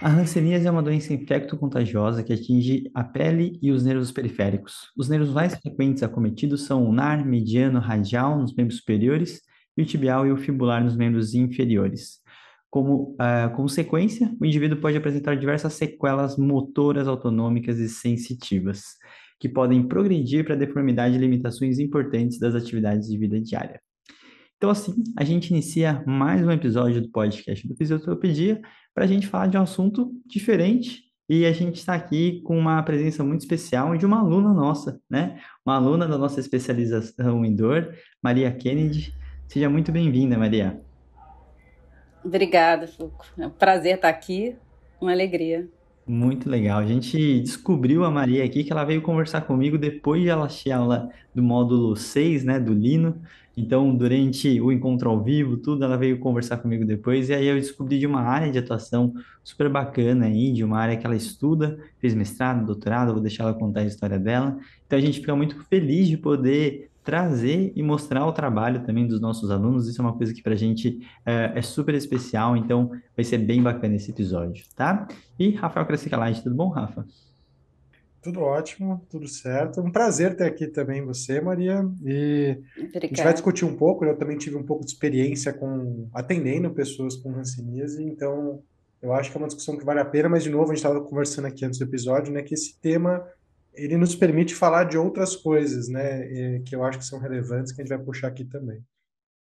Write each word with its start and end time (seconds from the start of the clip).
A 0.00 0.10
hanseníase 0.10 0.64
é 0.64 0.70
uma 0.70 0.82
doença 0.82 1.12
infecto-contagiosa 1.12 2.22
que 2.22 2.32
atinge 2.32 2.88
a 2.94 3.02
pele 3.02 3.58
e 3.60 3.72
os 3.72 3.84
nervos 3.84 4.12
periféricos. 4.12 4.92
Os 4.96 5.08
nervos 5.08 5.30
mais 5.30 5.56
frequentes 5.56 6.04
acometidos 6.04 6.66
são 6.66 6.84
o 6.84 6.86
ulnar, 6.86 7.26
mediano, 7.26 7.80
radial 7.80 8.38
nos 8.38 8.54
membros 8.54 8.78
superiores 8.78 9.42
e 9.76 9.82
o 9.82 9.84
tibial 9.84 10.24
e 10.24 10.30
o 10.30 10.36
fibular 10.36 10.84
nos 10.84 10.96
membros 10.96 11.34
inferiores. 11.34 12.20
Como 12.70 13.16
uh, 13.16 13.54
consequência, 13.56 14.32
o 14.40 14.46
indivíduo 14.46 14.80
pode 14.80 14.96
apresentar 14.96 15.34
diversas 15.34 15.72
sequelas 15.72 16.36
motoras 16.36 17.08
autonômicas 17.08 17.78
e 17.80 17.88
sensitivas, 17.88 18.84
que 19.40 19.48
podem 19.48 19.88
progredir 19.88 20.44
para 20.44 20.54
deformidade 20.54 21.16
e 21.16 21.18
limitações 21.18 21.80
importantes 21.80 22.38
das 22.38 22.54
atividades 22.54 23.08
de 23.08 23.18
vida 23.18 23.40
diária. 23.40 23.80
Então, 24.58 24.70
assim, 24.70 24.92
a 25.16 25.22
gente 25.22 25.50
inicia 25.50 26.02
mais 26.04 26.44
um 26.44 26.50
episódio 26.50 27.00
do 27.00 27.08
podcast 27.10 27.66
do 27.68 27.76
Fisioterapia 27.76 28.60
para 28.92 29.04
a 29.04 29.06
gente 29.06 29.28
falar 29.28 29.46
de 29.46 29.56
um 29.56 29.62
assunto 29.62 30.10
diferente. 30.26 31.04
E 31.28 31.46
a 31.46 31.52
gente 31.52 31.76
está 31.76 31.94
aqui 31.94 32.42
com 32.42 32.58
uma 32.58 32.82
presença 32.82 33.22
muito 33.22 33.42
especial 33.42 33.96
de 33.96 34.04
uma 34.04 34.18
aluna 34.18 34.52
nossa, 34.52 35.00
né? 35.08 35.38
Uma 35.64 35.76
aluna 35.76 36.08
da 36.08 36.18
nossa 36.18 36.40
especialização 36.40 37.44
em 37.44 37.54
dor, 37.54 37.94
Maria 38.20 38.50
Kennedy. 38.50 39.14
Seja 39.46 39.70
muito 39.70 39.92
bem-vinda, 39.92 40.36
Maria. 40.36 40.80
Obrigada, 42.24 42.88
Fuco. 42.88 43.26
É 43.38 43.46
um 43.46 43.50
prazer 43.50 43.94
estar 43.94 44.08
aqui, 44.08 44.56
uma 45.00 45.12
alegria. 45.12 45.68
Muito 46.04 46.50
legal. 46.50 46.80
A 46.80 46.86
gente 46.86 47.38
descobriu 47.40 48.04
a 48.04 48.10
Maria 48.10 48.44
aqui, 48.44 48.64
que 48.64 48.72
ela 48.72 48.84
veio 48.84 49.02
conversar 49.02 49.42
comigo 49.42 49.78
depois 49.78 50.22
de 50.22 50.28
ela 50.28 50.46
assistir 50.46 50.72
aula 50.72 51.10
do 51.32 51.44
módulo 51.44 51.94
6, 51.94 52.42
né, 52.42 52.58
do 52.58 52.74
Lino. 52.74 53.22
Então, 53.58 53.92
durante 53.92 54.60
o 54.60 54.70
encontro 54.70 55.10
ao 55.10 55.20
vivo, 55.20 55.56
tudo, 55.56 55.84
ela 55.84 55.96
veio 55.96 56.20
conversar 56.20 56.58
comigo 56.58 56.84
depois, 56.84 57.28
e 57.28 57.34
aí 57.34 57.44
eu 57.48 57.56
descobri 57.56 57.98
de 57.98 58.06
uma 58.06 58.20
área 58.20 58.52
de 58.52 58.58
atuação 58.58 59.12
super 59.42 59.68
bacana 59.68 60.26
aí, 60.26 60.52
de 60.52 60.62
uma 60.62 60.78
área 60.78 60.96
que 60.96 61.04
ela 61.04 61.16
estuda, 61.16 61.76
fez 61.98 62.14
mestrado, 62.14 62.64
doutorado, 62.64 63.12
vou 63.12 63.20
deixar 63.20 63.42
ela 63.42 63.54
contar 63.54 63.80
a 63.80 63.84
história 63.84 64.16
dela. 64.16 64.56
Então, 64.86 64.96
a 64.96 65.02
gente 65.02 65.18
fica 65.18 65.34
muito 65.34 65.60
feliz 65.64 66.06
de 66.06 66.16
poder 66.16 66.88
trazer 67.02 67.72
e 67.74 67.82
mostrar 67.82 68.24
o 68.26 68.32
trabalho 68.32 68.84
também 68.84 69.08
dos 69.08 69.20
nossos 69.20 69.50
alunos. 69.50 69.88
Isso 69.88 70.00
é 70.00 70.04
uma 70.04 70.12
coisa 70.12 70.32
que 70.32 70.42
para 70.42 70.52
a 70.52 70.56
gente 70.56 71.00
é, 71.26 71.52
é, 71.56 71.62
super 71.62 71.96
especial, 71.96 72.56
então 72.56 72.92
vai 73.16 73.24
ser 73.24 73.38
bem 73.38 73.60
bacana 73.60 73.96
esse 73.96 74.12
episódio, 74.12 74.64
tá? 74.76 75.08
E 75.36 75.50
Rafael 75.50 75.84
Crescicalage, 75.84 76.44
tudo 76.44 76.54
bom, 76.54 76.68
Rafa? 76.68 77.04
Tudo 78.28 78.40
ótimo, 78.42 79.06
tudo 79.08 79.26
certo. 79.26 79.80
Um 79.80 79.90
prazer 79.90 80.36
ter 80.36 80.44
aqui 80.44 80.66
também 80.66 81.02
você, 81.02 81.40
Maria. 81.40 81.82
E 82.04 82.58
Obrigada. 82.76 82.98
a 82.98 83.06
gente 83.06 83.22
vai 83.22 83.32
discutir 83.32 83.64
um 83.64 83.74
pouco. 83.74 84.04
Eu 84.04 84.18
também 84.18 84.36
tive 84.36 84.54
um 84.54 84.62
pouco 84.62 84.84
de 84.84 84.90
experiência 84.90 85.50
com 85.50 86.10
atendendo 86.12 86.70
pessoas 86.74 87.16
com 87.16 87.34
hanseníase, 87.34 88.04
então 88.04 88.62
eu 89.00 89.14
acho 89.14 89.30
que 89.30 89.36
é 89.38 89.40
uma 89.40 89.46
discussão 89.46 89.78
que 89.78 89.84
vale 89.84 90.00
a 90.00 90.04
pena. 90.04 90.28
Mas 90.28 90.42
de 90.42 90.50
novo, 90.50 90.64
a 90.64 90.74
gente 90.74 90.84
estava 90.84 91.00
conversando 91.00 91.46
aqui 91.46 91.64
antes 91.64 91.78
do 91.78 91.86
episódio, 91.86 92.30
né, 92.30 92.42
que 92.42 92.52
esse 92.52 92.78
tema 92.78 93.26
ele 93.72 93.96
nos 93.96 94.14
permite 94.14 94.54
falar 94.54 94.84
de 94.84 94.98
outras 94.98 95.34
coisas, 95.34 95.88
né, 95.88 96.60
que 96.66 96.76
eu 96.76 96.84
acho 96.84 96.98
que 96.98 97.06
são 97.06 97.18
relevantes 97.18 97.72
que 97.72 97.80
a 97.80 97.84
gente 97.84 97.96
vai 97.96 98.04
puxar 98.04 98.28
aqui 98.28 98.44
também. 98.44 98.82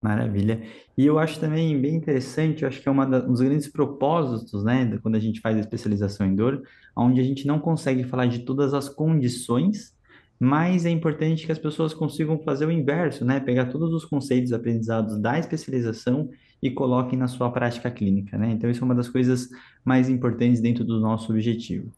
Maravilha. 0.04 0.62
E 0.98 1.06
eu 1.06 1.18
acho 1.18 1.40
também 1.40 1.80
bem 1.80 1.96
interessante, 1.96 2.64
eu 2.64 2.68
acho 2.68 2.82
que 2.82 2.90
é 2.90 2.92
uma 2.92 3.06
da, 3.06 3.26
um 3.26 3.32
dos 3.32 3.40
grandes 3.40 3.70
propósitos, 3.70 4.62
né, 4.62 5.00
quando 5.02 5.16
a 5.16 5.20
gente 5.20 5.40
faz 5.40 5.56
a 5.56 5.62
especialização 5.62 6.28
em 6.28 6.36
dor, 6.36 6.62
onde 6.94 7.22
a 7.22 7.24
gente 7.24 7.48
não 7.48 7.58
consegue 7.58 8.04
falar 8.04 8.26
de 8.26 8.40
todas 8.40 8.74
as 8.74 8.90
condições, 8.90 9.96
mas 10.38 10.86
é 10.86 10.90
importante 10.90 11.46
que 11.46 11.54
as 11.54 11.58
pessoas 11.58 11.94
consigam 11.94 12.38
fazer 12.38 12.66
o 12.66 12.72
inverso, 12.72 13.24
né, 13.24 13.40
pegar 13.40 13.68
todos 13.68 13.94
os 13.94 14.04
conceitos 14.04 14.52
aprendizados 14.52 15.18
da 15.22 15.40
especialização 15.40 16.30
e 16.62 16.70
coloquem 16.70 17.18
na 17.18 17.28
sua 17.28 17.50
prática 17.50 17.90
clínica, 17.90 18.38
né? 18.38 18.52
Então, 18.52 18.70
isso 18.70 18.82
é 18.82 18.86
uma 18.86 18.96
das 18.96 19.10
coisas 19.10 19.50
mais 19.84 20.10
importantes 20.10 20.62
dentro 20.62 20.84
do 20.84 21.00
nosso 21.00 21.32
objetivo. 21.32 21.92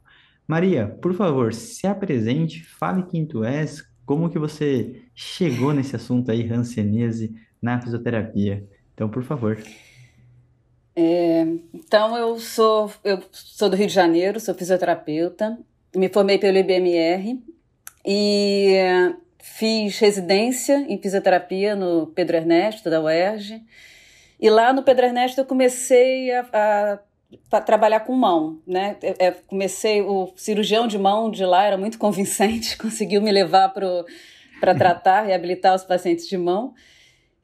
Maria, 0.47 0.87
por 0.87 1.13
favor, 1.13 1.53
se 1.53 1.85
apresente, 1.85 2.63
fale 2.63 3.03
quem 3.03 3.25
tu 3.25 3.43
és, 3.43 3.83
como 4.05 4.29
que 4.29 4.39
você 4.39 5.03
chegou 5.13 5.73
nesse 5.73 5.95
assunto 5.95 6.31
aí, 6.31 6.51
hanseníase, 6.51 7.33
na 7.65 7.81
fisioterapia. 7.81 8.63
Então, 8.93 9.09
por 9.09 9.23
favor. 9.23 9.57
É, 10.95 11.45
então, 11.73 12.15
eu 12.15 12.39
sou, 12.39 12.91
eu 13.03 13.21
sou 13.31 13.67
do 13.67 13.75
Rio 13.75 13.87
de 13.87 13.93
Janeiro, 13.93 14.39
sou 14.39 14.53
fisioterapeuta, 14.53 15.57
me 15.95 16.07
formei 16.07 16.37
pelo 16.37 16.57
IBMR 16.57 17.41
e 18.05 18.75
fiz 19.41 19.97
residência 19.97 20.85
em 20.87 21.01
fisioterapia 21.01 21.75
no 21.75 22.07
Pedro 22.07 22.37
Ernesto, 22.37 22.89
da 22.89 23.01
UERJ. 23.01 23.61
E 24.39 24.49
lá 24.49 24.71
no 24.71 24.83
Pedro 24.83 25.07
Ernesto 25.07 25.41
eu 25.41 25.45
comecei 25.45 26.31
a, 26.31 26.99
a, 27.51 27.61
trabalhar 27.61 28.01
com 28.01 28.13
mão, 28.13 28.61
né? 28.67 28.95
Eu, 29.01 29.15
eu 29.19 29.33
comecei, 29.47 30.01
o 30.01 30.31
cirurgião 30.35 30.87
de 30.87 30.99
mão 30.99 31.31
de 31.31 31.43
lá 31.43 31.65
era 31.65 31.77
muito 31.77 31.97
convincente, 31.99 32.77
conseguiu 32.77 33.21
me 33.21 33.31
levar 33.31 33.69
para 33.69 34.75
tratar, 34.75 35.23
reabilitar 35.23 35.73
os 35.73 35.83
pacientes 35.83 36.27
de 36.27 36.37
mão. 36.37 36.73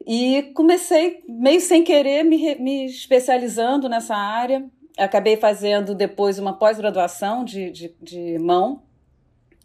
E 0.05 0.51
comecei, 0.53 1.23
meio 1.27 1.61
sem 1.61 1.83
querer, 1.83 2.23
me, 2.23 2.55
me 2.55 2.85
especializando 2.85 3.87
nessa 3.87 4.15
área. 4.15 4.65
Acabei 4.97 5.37
fazendo 5.37 5.95
depois 5.95 6.39
uma 6.39 6.53
pós-graduação 6.53 7.43
de, 7.43 7.71
de, 7.71 7.95
de 8.01 8.39
mão. 8.39 8.83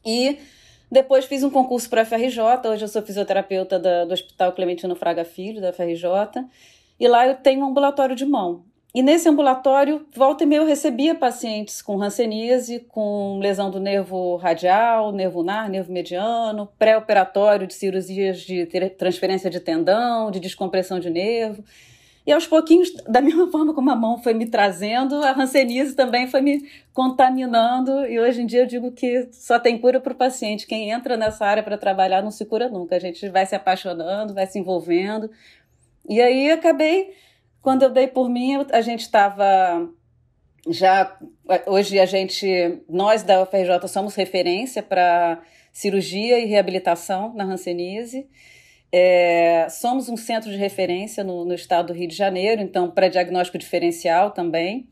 E 0.04 0.38
depois 0.91 1.24
fiz 1.24 1.42
um 1.42 1.50
concurso 1.50 1.88
para 1.91 2.02
a 2.02 2.04
FRJ. 2.04 2.41
Hoje 2.70 2.84
eu 2.84 2.88
sou 2.88 3.02
fisioterapeuta 3.02 3.78
da, 3.78 4.04
do 4.04 4.12
Hospital 4.12 4.52
Clementino 4.52 4.94
Fraga 4.94 5.24
Filho, 5.24 5.60
da 5.60 5.72
FRJ. 5.72 6.44
E 6.98 7.08
lá 7.08 7.26
eu 7.26 7.34
tenho 7.36 7.60
um 7.60 7.68
ambulatório 7.68 8.14
de 8.14 8.24
mão. 8.24 8.64
E 8.94 9.02
nesse 9.02 9.28
ambulatório, 9.28 10.06
volta 10.14 10.44
e 10.44 10.47
meia, 10.47 10.60
eu 10.60 10.66
recebia 10.66 11.14
pacientes 11.14 11.82
com 11.82 12.00
hanseníase, 12.00 12.80
com 12.88 13.38
lesão 13.41 13.70
do 13.70 13.78
nervo 13.78 14.36
radial, 14.36 15.12
nervo 15.12 15.41
ulnar, 15.41 15.69
nervo 15.69 15.92
mediano, 15.92 16.69
pré-operatório 16.78 17.66
de 17.66 17.74
cirurgias 17.74 18.41
de 18.41 18.64
transferência 18.97 19.50
de 19.50 19.60
tendão, 19.60 20.30
de 20.30 20.41
descompressão 20.41 20.98
de 20.98 21.10
nervo. 21.10 21.62
E 22.26 22.32
aos 22.32 22.47
pouquinhos, 22.47 22.91
da 23.06 23.20
mesma 23.20 23.47
forma 23.52 23.72
como 23.72 23.88
a 23.91 23.94
mão 23.94 24.19
foi 24.19 24.34
me 24.34 24.47
trazendo, 24.47 25.22
a 25.22 25.30
hanseníase 25.30 25.94
também 25.94 26.26
foi 26.26 26.41
me 26.41 26.68
contaminando. 26.92 28.04
E 28.06 28.18
hoje 28.18 28.42
em 28.42 28.47
dia 28.47 28.62
eu 28.62 28.66
digo 28.66 28.91
que 28.91 29.28
só 29.30 29.60
tem 29.60 29.78
cura 29.78 30.00
para 30.00 30.12
o 30.12 30.16
paciente. 30.16 30.66
Quem 30.66 30.91
entra 30.91 31.16
nessa 31.16 31.47
área 31.47 31.62
para 31.62 31.78
trabalhar 31.78 32.22
não 32.22 32.32
se 32.32 32.44
cura 32.44 32.68
nunca. 32.68 32.97
A 32.97 32.98
gente 32.98 33.28
vai 33.28 33.47
se 33.47 33.54
apaixonando, 33.54 34.34
vai 34.34 34.47
se 34.47 34.58
envolvendo. 34.58 35.30
E 36.08 36.20
aí 36.20 36.50
acabei 36.50 37.14
quando 37.66 37.82
eu 37.82 37.91
dei 37.91 38.06
por 38.06 38.28
mim, 38.28 38.65
a 38.71 38.81
gente 38.81 39.00
estava 39.00 39.91
já 40.69 41.19
hoje 41.66 41.99
a 41.99 42.06
gente 42.06 42.81
nós 42.88 43.25
da 43.25 43.43
UFRJ 43.43 43.88
somos 43.88 44.15
referência 44.15 44.84
para 44.84 45.43
cirurgia 45.72 46.38
e 46.38 46.44
reabilitação 46.44 47.34
na 47.34 47.43
Hanseníase. 47.43 48.28
É, 48.93 49.66
somos 49.69 50.09
um 50.09 50.16
centro 50.16 50.49
de 50.49 50.56
referência 50.56 51.25
no, 51.25 51.44
no 51.44 51.54
estado 51.54 51.88
do 51.88 51.93
Rio 51.93 52.06
de 52.06 52.15
Janeiro, 52.15 52.62
então 52.62 52.88
para 52.88 53.09
diagnóstico 53.09 53.59
diferencial 53.59 54.31
também. 54.31 54.88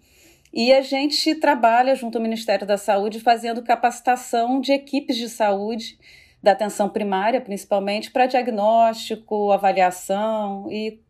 E 0.53 0.73
a 0.73 0.81
gente 0.81 1.33
trabalha 1.37 1.95
junto 1.95 2.19
ao 2.19 2.23
Ministério 2.23 2.67
da 2.67 2.77
Saúde 2.77 3.21
fazendo 3.21 3.63
capacitação 3.63 4.61
de 4.61 4.73
equipes 4.73 5.17
de 5.17 5.29
saúde 5.29 5.97
da 6.43 6.51
atenção 6.51 6.89
primária, 6.89 7.41
principalmente 7.41 8.11
para 8.11 8.27
diagnóstico, 8.27 9.53
avaliação 9.53 10.67
e 10.73 11.04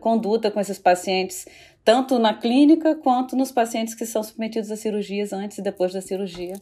conduta 0.00 0.50
com 0.50 0.60
esses 0.60 0.78
pacientes, 0.78 1.46
tanto 1.84 2.18
na 2.18 2.34
clínica 2.34 2.94
quanto 2.94 3.36
nos 3.36 3.50
pacientes 3.50 3.94
que 3.94 4.04
são 4.04 4.22
submetidos 4.22 4.70
a 4.70 4.76
cirurgias 4.76 5.32
antes 5.32 5.58
e 5.58 5.62
depois 5.62 5.92
da 5.92 6.00
cirurgia, 6.00 6.54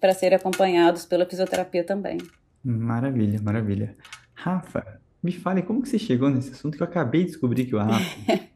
para 0.00 0.14
serem 0.14 0.36
acompanhados 0.36 1.04
pela 1.04 1.26
fisioterapia 1.26 1.84
também. 1.84 2.18
Maravilha, 2.64 3.40
maravilha. 3.42 3.96
Rafa, 4.34 5.00
me 5.22 5.32
fale 5.32 5.62
como 5.62 5.82
que 5.82 5.88
você 5.88 5.98
chegou 5.98 6.30
nesse 6.30 6.50
assunto 6.50 6.76
que 6.76 6.82
eu 6.82 6.86
acabei 6.86 7.22
de 7.22 7.28
descobrir 7.28 7.66
que 7.66 7.74
o 7.74 7.78
Rafa 7.78 8.00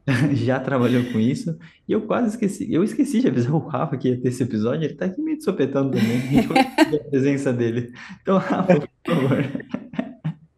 já 0.32 0.58
trabalhou 0.58 1.04
com 1.12 1.20
isso 1.20 1.58
e 1.86 1.92
eu 1.92 2.06
quase 2.06 2.28
esqueci. 2.28 2.72
Eu 2.72 2.82
esqueci 2.82 3.20
de 3.20 3.28
avisar 3.28 3.54
o 3.54 3.58
Rafa 3.58 3.96
que 3.96 4.08
ia 4.08 4.20
ter 4.20 4.28
esse 4.28 4.42
episódio, 4.42 4.84
ele 4.84 4.94
tá 4.94 5.04
aqui 5.04 5.20
meio 5.20 5.40
sopetando 5.42 5.90
também, 5.90 6.20
a 6.98 7.10
presença 7.10 7.52
dele. 7.52 7.92
Então, 8.22 8.38
Rafa, 8.38 8.80
por 8.80 9.14
favor. 9.14 9.44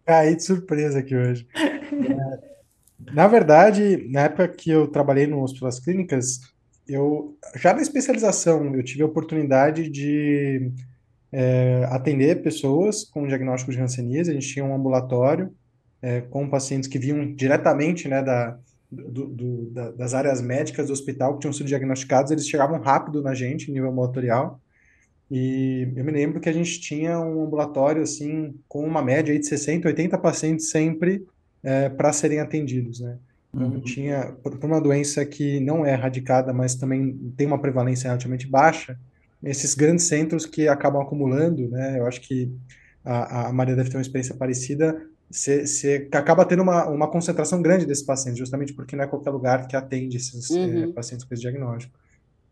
Caí 0.04 0.36
de 0.36 0.44
surpresa 0.44 1.00
aqui 1.00 1.16
hoje. 1.16 1.46
Na 3.12 3.26
verdade, 3.26 4.08
na 4.10 4.22
época 4.22 4.48
que 4.48 4.70
eu 4.70 4.88
trabalhei 4.88 5.26
no 5.26 5.42
Hospital 5.42 5.68
das 5.68 5.80
Clínicas, 5.80 6.40
eu 6.88 7.36
já 7.56 7.72
na 7.74 7.82
especialização 7.82 8.74
eu 8.74 8.82
tive 8.82 9.02
a 9.02 9.06
oportunidade 9.06 9.88
de 9.88 10.70
é, 11.32 11.86
atender 11.90 12.42
pessoas 12.42 13.04
com 13.04 13.26
diagnóstico 13.26 13.72
de 13.72 13.80
hanseníase. 13.80 14.30
A 14.30 14.34
gente 14.34 14.48
tinha 14.48 14.64
um 14.64 14.74
ambulatório 14.74 15.52
é, 16.00 16.20
com 16.20 16.48
pacientes 16.48 16.88
que 16.88 16.98
vinham 16.98 17.34
diretamente 17.34 18.08
né, 18.08 18.22
da, 18.22 18.58
do, 18.90 19.26
do, 19.26 19.70
da, 19.70 19.90
das 19.90 20.14
áreas 20.14 20.40
médicas 20.40 20.86
do 20.86 20.92
hospital 20.92 21.34
que 21.34 21.40
tinham 21.40 21.52
sido 21.52 21.66
diagnosticados, 21.66 22.30
eles 22.30 22.48
chegavam 22.48 22.80
rápido 22.80 23.22
na 23.22 23.34
gente, 23.34 23.70
nível 23.70 23.90
ambulatorial. 23.90 24.60
E 25.28 25.92
eu 25.96 26.04
me 26.04 26.12
lembro 26.12 26.40
que 26.40 26.48
a 26.48 26.52
gente 26.52 26.80
tinha 26.80 27.18
um 27.18 27.44
ambulatório 27.44 28.02
assim 28.02 28.54
com 28.68 28.84
uma 28.84 29.02
média 29.02 29.36
de 29.36 29.44
60, 29.44 29.88
80 29.88 30.16
pacientes 30.18 30.70
sempre 30.70 31.26
é, 31.66 31.88
para 31.88 32.12
serem 32.12 32.38
atendidos, 32.38 33.00
né? 33.00 33.18
Então 33.52 33.68
uhum. 33.68 33.80
tinha 33.80 34.32
por, 34.42 34.56
por 34.56 34.66
uma 34.66 34.80
doença 34.80 35.24
que 35.26 35.58
não 35.58 35.84
é 35.84 35.92
erradicada, 35.92 36.52
mas 36.52 36.76
também 36.76 37.32
tem 37.36 37.46
uma 37.46 37.60
prevalência 37.60 38.06
relativamente 38.06 38.46
baixa, 38.46 38.96
esses 39.42 39.74
grandes 39.74 40.04
centros 40.04 40.46
que 40.46 40.68
acabam 40.68 41.02
acumulando, 41.02 41.68
né? 41.68 41.98
Eu 41.98 42.06
acho 42.06 42.20
que 42.20 42.52
a, 43.04 43.48
a 43.48 43.52
Maria 43.52 43.74
deve 43.74 43.90
ter 43.90 43.96
uma 43.96 44.02
experiência 44.02 44.34
parecida. 44.34 45.02
Você 45.28 46.08
acaba 46.12 46.44
tendo 46.44 46.62
uma, 46.62 46.88
uma 46.88 47.10
concentração 47.10 47.60
grande 47.60 47.84
desses 47.84 48.04
pacientes, 48.04 48.38
justamente 48.38 48.72
porque 48.72 48.94
não 48.94 49.02
é 49.02 49.08
qualquer 49.08 49.30
lugar 49.30 49.66
que 49.66 49.74
atende 49.74 50.16
esses 50.16 50.48
é, 50.50 50.54
uhum. 50.54 50.92
pacientes 50.92 51.26
com 51.26 51.34
esse 51.34 51.42
diagnóstico. 51.42 51.92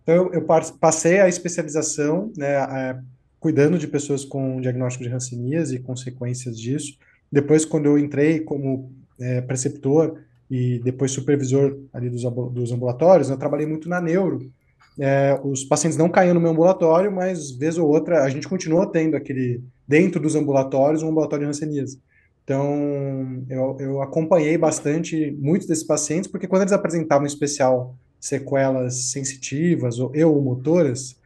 Então, 0.02 0.14
eu, 0.14 0.34
eu 0.34 0.46
passei 0.81 1.20
a 1.20 1.28
especialização, 1.28 2.32
né, 2.37 2.56
a, 2.56 3.00
cuidando 3.38 3.78
de 3.78 3.87
pessoas 3.87 4.25
com 4.25 4.61
diagnóstico 4.61 5.05
de 5.05 5.11
hanseníase 5.11 5.76
e 5.76 5.78
consequências 5.78 6.58
disso. 6.58 6.99
Depois, 7.31 7.64
quando 7.64 7.87
eu 7.87 7.99
entrei 7.99 8.40
como 8.40 8.93
é, 9.19 9.40
preceptor 9.40 10.19
e 10.50 10.78
depois 10.81 11.11
supervisor 11.11 11.78
ali 11.93 12.11
dos, 12.11 12.22
dos 12.22 12.72
ambulatórios, 12.72 13.31
eu 13.31 13.37
trabalhei 13.37 13.66
muito 13.66 13.88
na 13.88 14.00
neuro. 14.00 14.50
É, 14.99 15.38
os 15.43 15.64
pacientes 15.64 15.99
não 15.99 16.08
caíam 16.08 16.34
no 16.34 16.40
meu 16.40 16.50
ambulatório, 16.50 17.11
mas 17.11 17.50
vez 17.50 17.78
ou 17.78 17.88
outra 17.88 18.22
a 18.22 18.28
gente 18.28 18.49
continuou 18.49 18.87
tendo 18.87 19.16
aquele 19.16 19.62
dentro 19.87 20.20
dos 20.20 20.37
ambulatórios 20.37 21.02
um 21.02 21.08
ambulatório 21.08 21.44
de 21.44 21.50
hanseníase. 21.50 22.00
Então, 22.44 23.43
eu, 23.49 23.76
eu 23.81 24.02
acompanhei 24.02 24.56
bastante 24.58 25.37
muitos 25.40 25.66
desses 25.66 25.82
pacientes, 25.82 26.31
porque 26.31 26.46
quando 26.46 26.62
eles 26.62 26.72
apresentavam 26.72 27.25
em 27.25 27.28
especial 27.28 27.96
sequelas 28.20 29.11
sensitivas 29.11 29.99
ou 29.99 30.14
eu 30.14 30.40
motoras, 30.40 31.16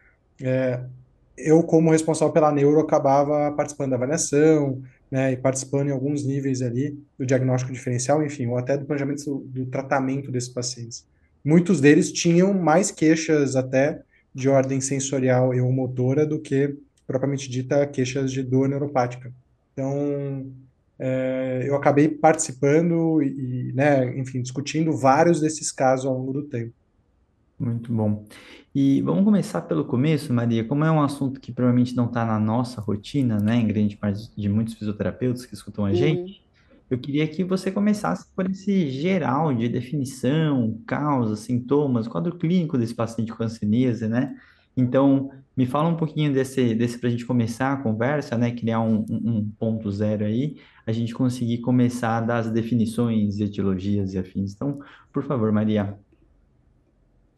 é, 0.40 0.80
eu, 1.36 1.62
como 1.62 1.90
responsável 1.90 2.32
pela 2.32 2.52
neuro, 2.52 2.80
acabava 2.80 3.52
participando 3.52 3.90
da 3.90 3.96
avaliação, 3.96 4.82
né, 5.10 5.32
e 5.32 5.36
participando 5.36 5.88
em 5.88 5.92
alguns 5.92 6.24
níveis 6.24 6.62
ali 6.62 6.98
do 7.18 7.24
diagnóstico 7.24 7.72
diferencial, 7.72 8.22
enfim, 8.22 8.46
ou 8.46 8.58
até 8.58 8.76
do 8.76 8.84
planejamento 8.84 9.42
do, 9.46 9.66
tratamento 9.66 10.30
desses 10.30 10.48
pacientes. 10.48 11.06
Muitos 11.44 11.80
deles 11.80 12.12
tinham 12.12 12.52
mais 12.52 12.90
queixas 12.90 13.56
até 13.56 14.02
de 14.34 14.48
ordem 14.48 14.80
sensorial 14.80 15.54
e 15.54 15.60
ou 15.60 15.72
motora 15.72 16.26
do 16.26 16.38
que 16.38 16.76
propriamente 17.06 17.48
dita 17.48 17.86
queixas 17.86 18.30
de 18.30 18.42
dor 18.42 18.68
neuropática. 18.68 19.32
Então, 19.72 20.46
é, 20.98 21.64
eu 21.66 21.74
acabei 21.74 22.08
participando 22.08 23.22
e, 23.22 23.72
né, 23.72 24.18
enfim, 24.18 24.42
discutindo 24.42 24.96
vários 24.96 25.40
desses 25.40 25.72
casos 25.72 26.04
ao 26.04 26.18
longo 26.18 26.32
do 26.32 26.42
tempo. 26.42 26.72
Muito 27.58 27.92
bom. 27.92 28.24
E 28.80 29.02
vamos 29.02 29.24
começar 29.24 29.62
pelo 29.62 29.84
começo, 29.84 30.32
Maria. 30.32 30.62
Como 30.62 30.84
é 30.84 30.90
um 30.92 31.02
assunto 31.02 31.40
que 31.40 31.50
provavelmente 31.50 31.96
não 31.96 32.06
está 32.06 32.24
na 32.24 32.38
nossa 32.38 32.80
rotina, 32.80 33.36
né, 33.36 33.56
em 33.56 33.66
grande 33.66 33.96
parte 33.96 34.30
de 34.36 34.48
muitos 34.48 34.74
fisioterapeutas 34.74 35.44
que 35.44 35.52
escutam 35.52 35.84
a 35.84 35.92
gente, 35.92 36.46
eu 36.88 36.96
queria 36.96 37.26
que 37.26 37.42
você 37.42 37.72
começasse 37.72 38.28
por 38.36 38.48
esse 38.48 38.88
geral 38.88 39.52
de 39.52 39.68
definição, 39.68 40.80
causa, 40.86 41.34
sintomas, 41.34 42.06
quadro 42.06 42.38
clínico 42.38 42.78
desse 42.78 42.94
paciente 42.94 43.32
com 43.32 43.42
hanseníase, 43.42 44.06
né? 44.06 44.36
Então, 44.76 45.32
me 45.56 45.66
fala 45.66 45.88
um 45.88 45.96
pouquinho 45.96 46.32
desse, 46.32 46.72
desse 46.72 47.00
para 47.00 47.08
a 47.08 47.10
gente 47.10 47.26
começar 47.26 47.72
a 47.72 47.78
conversa, 47.78 48.38
né? 48.38 48.52
Criar 48.52 48.78
um, 48.78 49.04
um, 49.10 49.38
um 49.38 49.50
ponto 49.58 49.90
zero 49.90 50.24
aí, 50.24 50.56
a 50.86 50.92
gente 50.92 51.12
conseguir 51.12 51.58
começar 51.58 52.20
das 52.20 52.48
definições, 52.48 53.40
etiologias 53.40 54.14
e 54.14 54.18
afins. 54.18 54.54
Então, 54.54 54.78
por 55.12 55.24
favor, 55.24 55.50
Maria. 55.50 55.98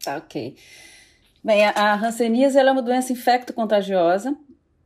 Tá, 0.05 0.19
ok. 0.19 0.55
Bem, 1.43 1.65
a 1.65 1.95
hanseníase 1.95 2.59
é 2.59 2.71
uma 2.71 2.83
doença 2.83 3.15
infecto-contagiosa. 3.15 4.37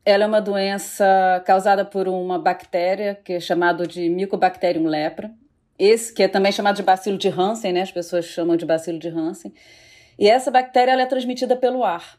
Ela 0.04 0.24
é 0.24 0.26
uma 0.26 0.40
doença 0.40 1.42
causada 1.44 1.84
por 1.84 2.06
uma 2.06 2.38
bactéria 2.38 3.16
que 3.24 3.32
é 3.32 3.40
chamada 3.40 3.84
de 3.86 4.08
Mycobacterium 4.08 4.86
lepra. 4.86 5.32
Esse 5.76 6.14
que 6.14 6.22
é 6.22 6.28
também 6.28 6.52
chamado 6.52 6.76
de 6.76 6.82
bacilo 6.84 7.18
de 7.18 7.28
Hansen, 7.28 7.72
né? 7.72 7.82
As 7.82 7.90
pessoas 7.90 8.26
chamam 8.26 8.56
de 8.56 8.64
bacilo 8.64 9.00
de 9.00 9.08
Hansen. 9.08 9.52
E 10.16 10.28
essa 10.28 10.48
bactéria 10.48 10.92
ela 10.92 11.02
é 11.02 11.06
transmitida 11.06 11.56
pelo 11.56 11.82
ar. 11.82 12.18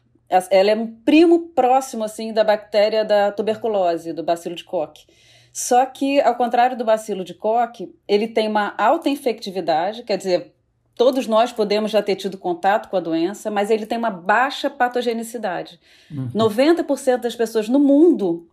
Ela 0.50 0.70
é 0.72 0.74
um 0.74 0.86
primo 0.86 1.48
próximo 1.54 2.04
assim 2.04 2.30
da 2.30 2.44
bactéria 2.44 3.06
da 3.06 3.32
tuberculose, 3.32 4.12
do 4.12 4.22
bacilo 4.22 4.54
de 4.54 4.64
Koch. 4.64 5.06
Só 5.50 5.86
que, 5.86 6.20
ao 6.20 6.34
contrário 6.34 6.76
do 6.76 6.84
bacilo 6.84 7.24
de 7.24 7.32
Koch, 7.32 7.90
ele 8.06 8.28
tem 8.28 8.48
uma 8.48 8.74
alta 8.76 9.08
infectividade, 9.08 10.02
quer 10.02 10.18
dizer, 10.18 10.55
Todos 10.96 11.26
nós 11.26 11.52
podemos 11.52 11.90
já 11.90 12.02
ter 12.02 12.16
tido 12.16 12.38
contato 12.38 12.88
com 12.88 12.96
a 12.96 13.00
doença, 13.00 13.50
mas 13.50 13.70
ele 13.70 13.84
tem 13.84 13.98
uma 13.98 14.10
baixa 14.10 14.70
patogenicidade. 14.70 15.78
Uhum. 16.10 16.30
90% 16.34 17.18
das 17.18 17.36
pessoas 17.36 17.68
no 17.68 17.78
mundo 17.78 18.48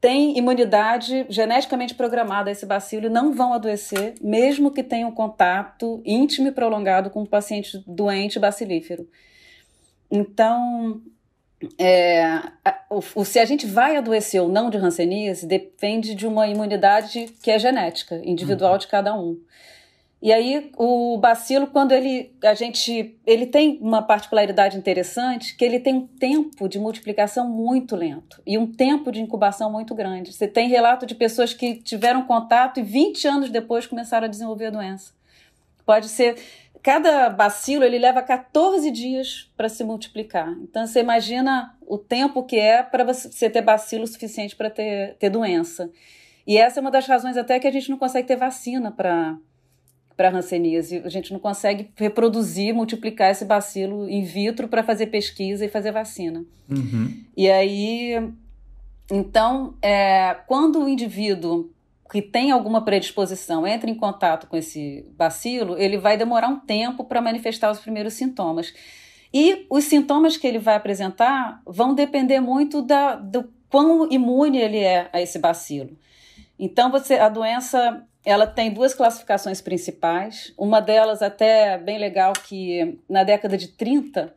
têm 0.00 0.36
imunidade 0.36 1.24
geneticamente 1.28 1.94
programada 1.94 2.50
a 2.50 2.52
esse 2.52 2.66
bacilo 2.66 3.06
e 3.06 3.10
não 3.10 3.32
vão 3.32 3.52
adoecer, 3.52 4.14
mesmo 4.20 4.72
que 4.72 4.82
tenham 4.82 5.12
contato 5.12 6.02
íntimo 6.04 6.48
e 6.48 6.52
prolongado 6.52 7.10
com 7.10 7.22
um 7.22 7.26
paciente 7.26 7.82
doente 7.86 8.40
bacilífero. 8.40 9.08
Então, 10.10 11.00
é, 11.78 12.40
o, 12.90 13.00
o, 13.14 13.24
se 13.24 13.38
a 13.38 13.44
gente 13.44 13.66
vai 13.66 13.96
adoecer 13.96 14.40
ou 14.40 14.48
não 14.48 14.68
de 14.68 14.78
hanseníase 14.78 15.46
depende 15.46 16.14
de 16.14 16.26
uma 16.26 16.48
imunidade 16.48 17.26
que 17.40 17.50
é 17.50 17.58
genética, 17.58 18.20
individual 18.24 18.72
uhum. 18.72 18.78
de 18.78 18.86
cada 18.88 19.14
um. 19.14 19.38
E 20.24 20.32
aí 20.32 20.72
o 20.78 21.18
bacilo, 21.18 21.66
quando 21.66 21.92
ele 21.92 22.34
a 22.42 22.54
gente 22.54 23.14
ele 23.26 23.44
tem 23.44 23.78
uma 23.82 24.00
particularidade 24.00 24.74
interessante, 24.74 25.54
que 25.54 25.62
ele 25.62 25.78
tem 25.78 25.94
um 25.96 26.06
tempo 26.06 26.66
de 26.66 26.78
multiplicação 26.78 27.46
muito 27.46 27.94
lento 27.94 28.40
e 28.46 28.56
um 28.56 28.66
tempo 28.66 29.12
de 29.12 29.20
incubação 29.20 29.70
muito 29.70 29.94
grande. 29.94 30.32
Você 30.32 30.48
tem 30.48 30.66
relato 30.66 31.04
de 31.04 31.14
pessoas 31.14 31.52
que 31.52 31.74
tiveram 31.76 32.22
contato 32.22 32.80
e 32.80 32.82
20 32.82 33.28
anos 33.28 33.50
depois 33.50 33.86
começaram 33.86 34.24
a 34.24 34.30
desenvolver 34.30 34.68
a 34.68 34.70
doença. 34.70 35.12
Pode 35.84 36.08
ser 36.08 36.38
cada 36.82 37.28
bacilo 37.28 37.84
ele 37.84 37.98
leva 37.98 38.22
14 38.22 38.90
dias 38.90 39.52
para 39.54 39.68
se 39.68 39.84
multiplicar. 39.84 40.56
Então 40.62 40.86
você 40.86 41.00
imagina 41.00 41.76
o 41.86 41.98
tempo 41.98 42.44
que 42.44 42.56
é 42.56 42.82
para 42.82 43.04
você 43.04 43.50
ter 43.50 43.60
bacilo 43.60 44.06
suficiente 44.06 44.56
para 44.56 44.70
ter, 44.70 45.16
ter 45.18 45.28
doença. 45.28 45.90
E 46.46 46.56
essa 46.56 46.80
é 46.80 46.82
uma 46.82 46.90
das 46.90 47.06
razões 47.06 47.36
até 47.36 47.60
que 47.60 47.68
a 47.68 47.70
gente 47.70 47.90
não 47.90 47.98
consegue 47.98 48.26
ter 48.26 48.36
vacina 48.36 48.90
para 48.90 49.36
para 50.16 50.30
hanseníase. 50.30 51.02
A 51.04 51.08
gente 51.08 51.32
não 51.32 51.40
consegue 51.40 51.90
reproduzir, 51.96 52.74
multiplicar 52.74 53.30
esse 53.30 53.44
bacilo 53.44 54.08
in 54.08 54.22
vitro 54.22 54.68
para 54.68 54.82
fazer 54.82 55.06
pesquisa 55.06 55.64
e 55.64 55.68
fazer 55.68 55.92
vacina. 55.92 56.44
Uhum. 56.70 57.12
E 57.36 57.50
aí, 57.50 58.16
então, 59.10 59.74
é, 59.82 60.36
quando 60.46 60.82
o 60.82 60.88
indivíduo 60.88 61.70
que 62.10 62.22
tem 62.22 62.50
alguma 62.50 62.84
predisposição 62.84 63.66
entra 63.66 63.90
em 63.90 63.94
contato 63.94 64.46
com 64.46 64.56
esse 64.56 65.04
bacilo, 65.16 65.76
ele 65.76 65.98
vai 65.98 66.16
demorar 66.16 66.48
um 66.48 66.60
tempo 66.60 67.04
para 67.04 67.20
manifestar 67.20 67.70
os 67.70 67.80
primeiros 67.80 68.14
sintomas. 68.14 68.72
E 69.32 69.66
os 69.68 69.84
sintomas 69.84 70.36
que 70.36 70.46
ele 70.46 70.60
vai 70.60 70.76
apresentar 70.76 71.60
vão 71.66 71.92
depender 71.92 72.38
muito 72.38 72.80
da, 72.82 73.16
do 73.16 73.52
quão 73.68 74.08
imune 74.12 74.58
ele 74.58 74.78
é 74.78 75.08
a 75.12 75.20
esse 75.20 75.40
bacilo. 75.40 75.98
Então, 76.56 76.88
você, 76.88 77.14
a 77.14 77.28
doença 77.28 78.06
ela 78.24 78.46
tem 78.46 78.72
duas 78.72 78.94
classificações 78.94 79.60
principais. 79.60 80.52
Uma 80.56 80.80
delas, 80.80 81.20
até 81.22 81.76
bem 81.76 81.98
legal, 81.98 82.32
que 82.32 82.98
na 83.08 83.22
década 83.22 83.58
de 83.58 83.68
30 83.68 84.34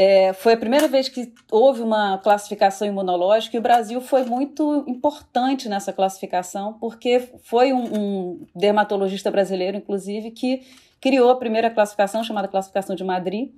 é, 0.00 0.32
foi 0.32 0.52
a 0.52 0.56
primeira 0.56 0.86
vez 0.86 1.08
que 1.08 1.32
houve 1.50 1.82
uma 1.82 2.18
classificação 2.18 2.86
imunológica 2.86 3.56
e 3.56 3.58
o 3.58 3.62
Brasil 3.62 4.00
foi 4.00 4.24
muito 4.24 4.84
importante 4.86 5.68
nessa 5.68 5.92
classificação, 5.92 6.74
porque 6.74 7.28
foi 7.42 7.72
um, 7.72 7.98
um 7.98 8.46
dermatologista 8.54 9.28
brasileiro, 9.28 9.76
inclusive, 9.76 10.30
que 10.30 10.62
criou 11.00 11.30
a 11.30 11.36
primeira 11.36 11.68
classificação, 11.68 12.22
chamada 12.22 12.46
Classificação 12.46 12.94
de 12.94 13.02
Madrid, 13.02 13.50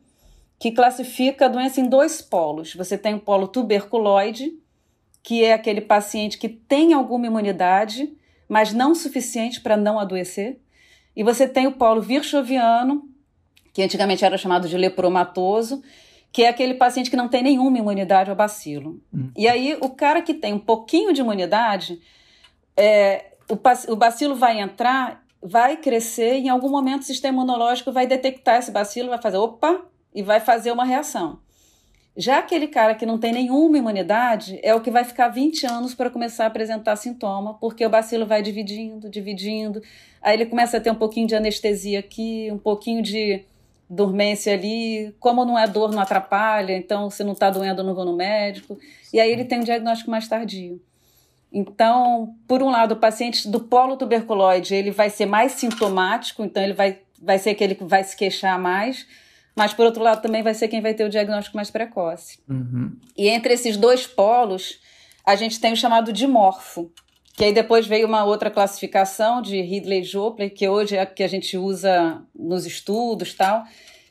que 0.58 0.72
classifica 0.72 1.44
a 1.44 1.48
doença 1.48 1.80
em 1.80 1.88
dois 1.88 2.22
polos. 2.22 2.74
Você 2.74 2.96
tem 2.96 3.14
o 3.14 3.20
polo 3.20 3.46
tuberculoide, 3.46 4.52
que 5.22 5.44
é 5.44 5.52
aquele 5.52 5.82
paciente 5.82 6.38
que 6.38 6.48
tem 6.48 6.94
alguma 6.94 7.26
imunidade, 7.26 8.16
mas 8.50 8.72
não 8.72 8.96
suficiente 8.96 9.60
para 9.60 9.76
não 9.76 9.96
adoecer. 9.96 10.60
E 11.14 11.22
você 11.22 11.46
tem 11.46 11.68
o 11.68 11.72
polo 11.72 12.02
virchoviano, 12.02 13.08
que 13.72 13.80
antigamente 13.80 14.24
era 14.24 14.36
chamado 14.36 14.68
de 14.68 14.76
lepromatoso, 14.76 15.80
que 16.32 16.42
é 16.42 16.48
aquele 16.48 16.74
paciente 16.74 17.08
que 17.08 17.16
não 17.16 17.28
tem 17.28 17.44
nenhuma 17.44 17.78
imunidade 17.78 18.28
ao 18.28 18.34
bacilo. 18.34 19.00
Hum. 19.14 19.30
E 19.36 19.46
aí, 19.46 19.78
o 19.80 19.90
cara 19.90 20.20
que 20.20 20.34
tem 20.34 20.52
um 20.52 20.58
pouquinho 20.58 21.12
de 21.12 21.20
imunidade, 21.20 22.00
é, 22.76 23.34
o, 23.48 23.92
o 23.92 23.96
bacilo 23.96 24.34
vai 24.34 24.58
entrar, 24.58 25.24
vai 25.40 25.76
crescer, 25.76 26.38
e 26.38 26.46
em 26.46 26.48
algum 26.48 26.68
momento 26.68 27.02
o 27.02 27.06
sistema 27.06 27.38
imunológico 27.38 27.92
vai 27.92 28.04
detectar 28.04 28.56
esse 28.56 28.72
bacilo, 28.72 29.10
vai 29.10 29.22
fazer 29.22 29.36
opa, 29.36 29.80
e 30.12 30.24
vai 30.24 30.40
fazer 30.40 30.72
uma 30.72 30.84
reação. 30.84 31.38
Já 32.16 32.38
aquele 32.38 32.66
cara 32.66 32.94
que 32.94 33.06
não 33.06 33.18
tem 33.18 33.32
nenhuma 33.32 33.78
imunidade 33.78 34.58
é 34.62 34.74
o 34.74 34.80
que 34.80 34.90
vai 34.90 35.04
ficar 35.04 35.28
20 35.28 35.66
anos 35.66 35.94
para 35.94 36.10
começar 36.10 36.44
a 36.44 36.46
apresentar 36.48 36.96
sintoma, 36.96 37.54
porque 37.54 37.86
o 37.86 37.90
bacilo 37.90 38.26
vai 38.26 38.42
dividindo, 38.42 39.08
dividindo. 39.08 39.80
Aí 40.20 40.34
ele 40.34 40.46
começa 40.46 40.76
a 40.76 40.80
ter 40.80 40.90
um 40.90 40.96
pouquinho 40.96 41.28
de 41.28 41.36
anestesia 41.36 42.00
aqui, 42.00 42.48
um 42.52 42.58
pouquinho 42.58 43.00
de 43.00 43.44
dormência 43.88 44.52
ali. 44.52 45.14
Como 45.20 45.44
não 45.44 45.58
é 45.58 45.66
dor, 45.68 45.92
não 45.92 46.00
atrapalha, 46.00 46.76
então 46.76 47.08
se 47.10 47.22
não 47.22 47.32
está 47.32 47.48
doendo, 47.48 47.84
não 47.84 47.94
vou 47.94 48.04
no 48.04 48.16
médico. 48.16 48.78
E 49.12 49.20
aí 49.20 49.30
ele 49.30 49.44
tem 49.44 49.60
um 49.60 49.64
diagnóstico 49.64 50.10
mais 50.10 50.26
tardio. 50.26 50.82
Então, 51.52 52.34
por 52.46 52.62
um 52.62 52.70
lado, 52.70 52.92
o 52.92 52.96
paciente 52.96 53.48
do 53.48 53.60
polo 53.60 53.96
tuberculoide 53.96 54.74
ele 54.74 54.90
vai 54.90 55.10
ser 55.10 55.26
mais 55.26 55.52
sintomático, 55.52 56.44
então 56.44 56.62
ele 56.62 56.72
vai, 56.72 56.98
vai 57.20 57.38
ser 57.38 57.50
aquele 57.50 57.74
que 57.74 57.84
vai 57.84 58.04
se 58.04 58.16
queixar 58.16 58.58
mais 58.58 59.06
mas 59.54 59.74
por 59.74 59.84
outro 59.84 60.02
lado 60.02 60.22
também 60.22 60.42
vai 60.42 60.54
ser 60.54 60.68
quem 60.68 60.80
vai 60.80 60.94
ter 60.94 61.04
o 61.04 61.10
diagnóstico 61.10 61.56
mais 61.56 61.70
precoce. 61.70 62.38
Uhum. 62.48 62.96
E 63.16 63.28
entre 63.28 63.54
esses 63.54 63.76
dois 63.76 64.06
polos, 64.06 64.78
a 65.24 65.34
gente 65.36 65.60
tem 65.60 65.72
o 65.72 65.76
chamado 65.76 66.12
dimorfo, 66.12 66.90
que 67.34 67.44
aí 67.44 67.52
depois 67.52 67.86
veio 67.86 68.06
uma 68.06 68.24
outra 68.24 68.50
classificação 68.50 69.40
de 69.40 69.60
Ridley-Jopley, 69.60 70.50
que 70.50 70.68
hoje 70.68 70.96
é 70.96 71.00
a 71.00 71.06
que 71.06 71.22
a 71.22 71.28
gente 71.28 71.56
usa 71.56 72.22
nos 72.34 72.66
estudos 72.66 73.34
tal, 73.34 73.64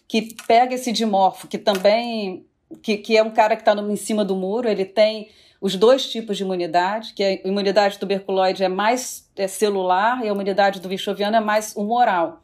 que 0.07 0.33
pega 0.47 0.75
esse 0.75 0.91
dimorfo, 0.91 1.47
que 1.47 1.57
também 1.57 2.45
que, 2.81 2.97
que 2.97 3.17
é 3.17 3.23
um 3.23 3.31
cara 3.31 3.55
que 3.55 3.61
está 3.61 3.73
em 3.73 3.95
cima 3.95 4.23
do 4.23 4.35
muro, 4.35 4.69
ele 4.69 4.85
tem 4.85 5.29
os 5.61 5.75
dois 5.75 6.09
tipos 6.09 6.37
de 6.37 6.43
imunidade, 6.43 7.13
que 7.13 7.23
a 7.23 7.33
imunidade 7.47 7.97
tuberculoide 7.97 8.63
é 8.63 8.69
mais 8.69 9.29
é 9.35 9.47
celular 9.47 10.23
e 10.23 10.29
a 10.29 10.31
imunidade 10.31 10.79
do 10.79 10.87
vichoviano 10.87 11.35
é 11.35 11.39
mais 11.39 11.75
humoral 11.75 12.41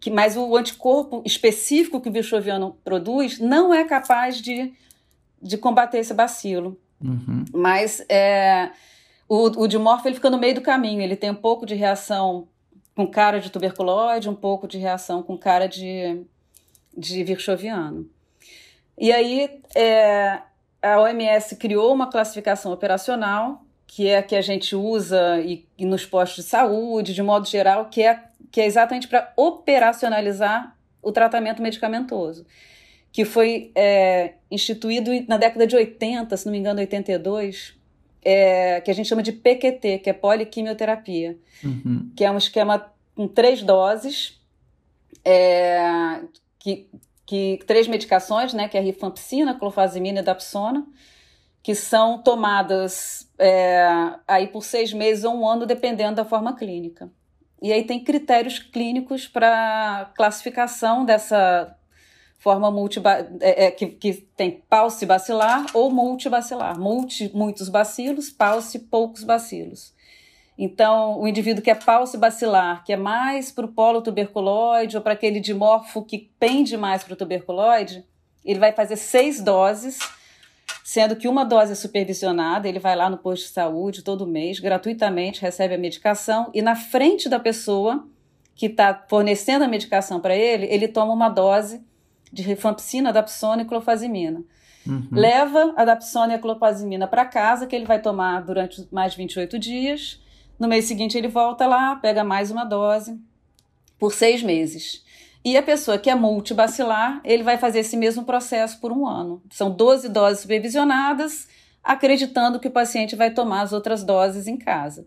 que 0.00 0.10
mas 0.10 0.36
o 0.36 0.56
anticorpo 0.56 1.22
específico 1.26 2.00
que 2.00 2.08
o 2.08 2.12
bichoviano 2.12 2.76
produz 2.82 3.38
não 3.38 3.72
é 3.72 3.84
capaz 3.84 4.40
de, 4.40 4.72
de 5.40 5.58
combater 5.58 5.98
esse 5.98 6.14
bacilo. 6.14 6.76
Uhum. 7.02 7.44
Mas 7.52 8.02
é, 8.08 8.70
o, 9.28 9.62
o 9.62 9.68
dimorfo 9.68 10.08
ele 10.08 10.14
fica 10.14 10.30
no 10.30 10.38
meio 10.38 10.54
do 10.54 10.62
caminho, 10.62 11.02
ele 11.02 11.16
tem 11.16 11.30
um 11.30 11.34
pouco 11.34 11.66
de 11.66 11.74
reação 11.74 12.48
com 12.96 13.06
cara 13.06 13.40
de 13.40 13.50
tuberculose, 13.50 14.28
um 14.28 14.34
pouco 14.34 14.66
de 14.66 14.78
reação 14.78 15.22
com 15.22 15.36
cara 15.36 15.66
de, 15.66 16.22
de 16.96 17.22
virchoviano. 17.22 18.08
E 18.98 19.12
aí 19.12 19.60
é, 19.74 20.40
a 20.82 21.00
OMS 21.00 21.56
criou 21.56 21.92
uma 21.92 22.10
classificação 22.10 22.72
operacional, 22.72 23.62
que 23.86 24.08
é 24.08 24.18
a 24.18 24.22
que 24.22 24.36
a 24.36 24.40
gente 24.40 24.74
usa 24.74 25.40
e, 25.40 25.66
e 25.76 25.84
nos 25.84 26.06
postos 26.06 26.44
de 26.44 26.50
saúde, 26.50 27.14
de 27.14 27.22
modo 27.22 27.46
geral, 27.46 27.86
que 27.86 28.02
é 28.02 28.29
que 28.50 28.60
é 28.60 28.66
exatamente 28.66 29.08
para 29.08 29.32
operacionalizar 29.36 30.76
o 31.02 31.12
tratamento 31.12 31.62
medicamentoso, 31.62 32.46
que 33.12 33.24
foi 33.24 33.72
é, 33.74 34.34
instituído 34.50 35.10
na 35.28 35.36
década 35.36 35.66
de 35.66 35.76
80, 35.76 36.36
se 36.36 36.46
não 36.46 36.52
me 36.52 36.58
engano, 36.58 36.80
82, 36.80 37.78
é, 38.22 38.80
que 38.80 38.90
a 38.90 38.94
gente 38.94 39.08
chama 39.08 39.22
de 39.22 39.32
PQT, 39.32 39.98
que 39.98 40.10
é 40.10 40.12
poliquimioterapia, 40.12 41.38
uhum. 41.64 42.10
que 42.14 42.24
é 42.24 42.30
um 42.30 42.38
esquema 42.38 42.92
com 43.14 43.26
três 43.26 43.62
doses, 43.62 44.40
é, 45.24 46.20
que, 46.58 46.88
que, 47.26 47.58
três 47.66 47.88
medicações, 47.88 48.52
né, 48.52 48.68
que 48.68 48.76
é 48.76 48.80
a 48.80 48.82
rifampicina, 48.82 49.54
clofazimina 49.54 50.20
e 50.20 50.22
dapsona, 50.22 50.86
que 51.62 51.74
são 51.74 52.22
tomadas 52.22 53.30
é, 53.38 53.86
aí 54.26 54.46
por 54.46 54.64
seis 54.64 54.92
meses 54.92 55.24
ou 55.24 55.34
um 55.34 55.48
ano, 55.48 55.66
dependendo 55.66 56.16
da 56.16 56.24
forma 56.24 56.54
clínica. 56.56 57.10
E 57.62 57.72
aí 57.72 57.84
tem 57.84 58.02
critérios 58.02 58.58
clínicos 58.58 59.28
para 59.28 60.10
classificação 60.16 61.04
dessa 61.04 61.76
forma 62.38 62.70
multiba 62.70 63.28
é, 63.40 63.66
é, 63.66 63.70
que, 63.70 63.86
que 63.86 64.14
tem 64.14 64.62
pauci 64.68 65.04
bacilar 65.04 65.66
ou 65.74 65.90
multibacilar. 65.90 66.78
Multi, 66.78 67.30
muitos 67.34 67.68
bacilos, 67.68 68.30
pauci, 68.30 68.78
poucos 68.78 69.24
bacilos. 69.24 69.92
Então, 70.56 71.20
o 71.20 71.28
indivíduo 71.28 71.62
que 71.62 71.70
é 71.70 71.74
pauci 71.74 72.16
bacilar, 72.16 72.82
que 72.84 72.92
é 72.92 72.96
mais 72.96 73.52
para 73.52 73.66
o 73.66 73.72
polo 73.72 74.02
tuberculoide 74.02 74.96
ou 74.96 75.02
para 75.02 75.12
aquele 75.12 75.40
dimorfo 75.40 76.02
que 76.02 76.30
pende 76.38 76.76
mais 76.76 77.04
para 77.04 77.12
o 77.12 77.16
tuberculoide, 77.16 78.04
ele 78.44 78.58
vai 78.58 78.72
fazer 78.72 78.96
seis 78.96 79.42
doses 79.42 79.98
sendo 80.84 81.16
que 81.16 81.28
uma 81.28 81.44
dose 81.44 81.72
é 81.72 81.74
supervisionada, 81.74 82.68
ele 82.68 82.78
vai 82.78 82.96
lá 82.96 83.08
no 83.08 83.18
posto 83.18 83.44
de 83.44 83.52
saúde 83.52 84.02
todo 84.02 84.26
mês, 84.26 84.58
gratuitamente, 84.58 85.40
recebe 85.40 85.74
a 85.74 85.78
medicação, 85.78 86.50
e 86.52 86.60
na 86.60 86.74
frente 86.74 87.28
da 87.28 87.38
pessoa 87.38 88.06
que 88.54 88.66
está 88.66 89.06
fornecendo 89.08 89.64
a 89.64 89.68
medicação 89.68 90.20
para 90.20 90.34
ele, 90.36 90.66
ele 90.66 90.88
toma 90.88 91.12
uma 91.12 91.28
dose 91.28 91.82
de 92.32 92.42
rifampicina, 92.42 93.12
dapsona 93.12 93.62
e 93.62 93.64
clofazimina. 93.64 94.42
Uhum. 94.86 95.08
Leva 95.12 95.74
a 95.76 95.84
dapsona 95.84 96.32
e 96.32 96.36
a 96.36 96.38
clofazimina 96.38 97.06
para 97.06 97.24
casa, 97.24 97.66
que 97.66 97.74
ele 97.74 97.86
vai 97.86 98.00
tomar 98.00 98.42
durante 98.42 98.86
mais 98.90 99.14
28 99.14 99.58
dias. 99.58 100.20
No 100.58 100.68
mês 100.68 100.84
seguinte, 100.86 101.16
ele 101.16 101.28
volta 101.28 101.66
lá, 101.66 101.96
pega 101.96 102.24
mais 102.24 102.50
uma 102.50 102.64
dose 102.64 103.18
por 103.98 104.12
seis 104.12 104.42
meses. 104.42 105.04
E 105.44 105.56
a 105.56 105.62
pessoa 105.62 105.98
que 105.98 106.10
é 106.10 106.14
multibacilar, 106.14 107.20
ele 107.24 107.42
vai 107.42 107.56
fazer 107.56 107.80
esse 107.80 107.96
mesmo 107.96 108.24
processo 108.24 108.78
por 108.78 108.92
um 108.92 109.06
ano. 109.06 109.42
São 109.50 109.70
12 109.70 110.08
doses 110.10 110.40
supervisionadas, 110.40 111.48
acreditando 111.82 112.60
que 112.60 112.68
o 112.68 112.72
paciente 112.72 113.16
vai 113.16 113.30
tomar 113.30 113.62
as 113.62 113.72
outras 113.72 114.04
doses 114.04 114.46
em 114.46 114.58
casa. 114.58 115.06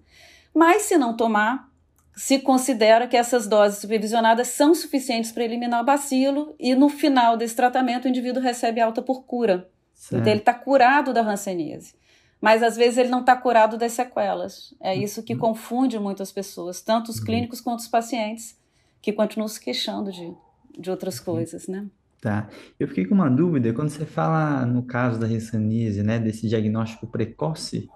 Mas 0.54 0.84
se 0.84 0.98
não 0.98 1.16
tomar, 1.16 1.70
se 2.16 2.40
considera 2.40 3.08
que 3.08 3.16
essas 3.16 3.48
doses 3.48 3.80
supervisionadas 3.80 4.48
são 4.50 4.74
suficientes 4.74 5.32
para 5.32 5.44
eliminar 5.44 5.82
o 5.82 5.86
bacilo 5.86 6.56
e 6.60 6.74
no 6.74 6.90
final 6.90 7.38
desse 7.38 7.56
tratamento 7.56 8.06
o 8.06 8.08
indivíduo 8.08 8.42
recebe 8.42 8.82
alta 8.82 9.02
por 9.02 9.24
cura. 9.26 9.70
Certo. 9.94 10.22
Então 10.22 10.32
ele 10.32 10.40
está 10.40 10.54
curado 10.54 11.14
da 11.14 11.22
hanseníase. 11.22 11.94
Mas 12.42 12.62
às 12.62 12.76
vezes 12.76 12.98
ele 12.98 13.10
não 13.10 13.22
está 13.22 13.36
curado 13.36 13.78
das 13.78 13.94
sequelas. 13.94 14.74
É 14.82 14.96
isso 14.96 15.24
que 15.24 15.34
uhum. 15.34 15.40
confunde 15.40 15.98
muitas 15.98 16.32
pessoas, 16.32 16.82
tanto 16.82 17.10
os 17.10 17.20
uhum. 17.20 17.26
clínicos 17.26 17.62
quanto 17.62 17.80
os 17.80 17.88
pacientes 17.88 18.58
que 19.04 19.12
continuam 19.12 19.50
se 19.50 19.60
queixando 19.60 20.12
de, 20.12 20.34
de 20.80 20.90
outras 20.90 21.20
coisas, 21.20 21.68
né? 21.68 21.86
Tá. 22.22 22.50
Eu 22.80 22.88
fiquei 22.88 23.04
com 23.06 23.14
uma 23.14 23.30
dúvida, 23.30 23.74
quando 23.74 23.90
você 23.90 24.06
fala 24.06 24.66
no 24.66 24.82
caso 24.84 25.20
da 25.20 25.28
Hanseníase, 25.28 26.02
né, 26.02 26.18
desse 26.18 26.48
diagnóstico 26.48 27.06
precoce, 27.06 27.90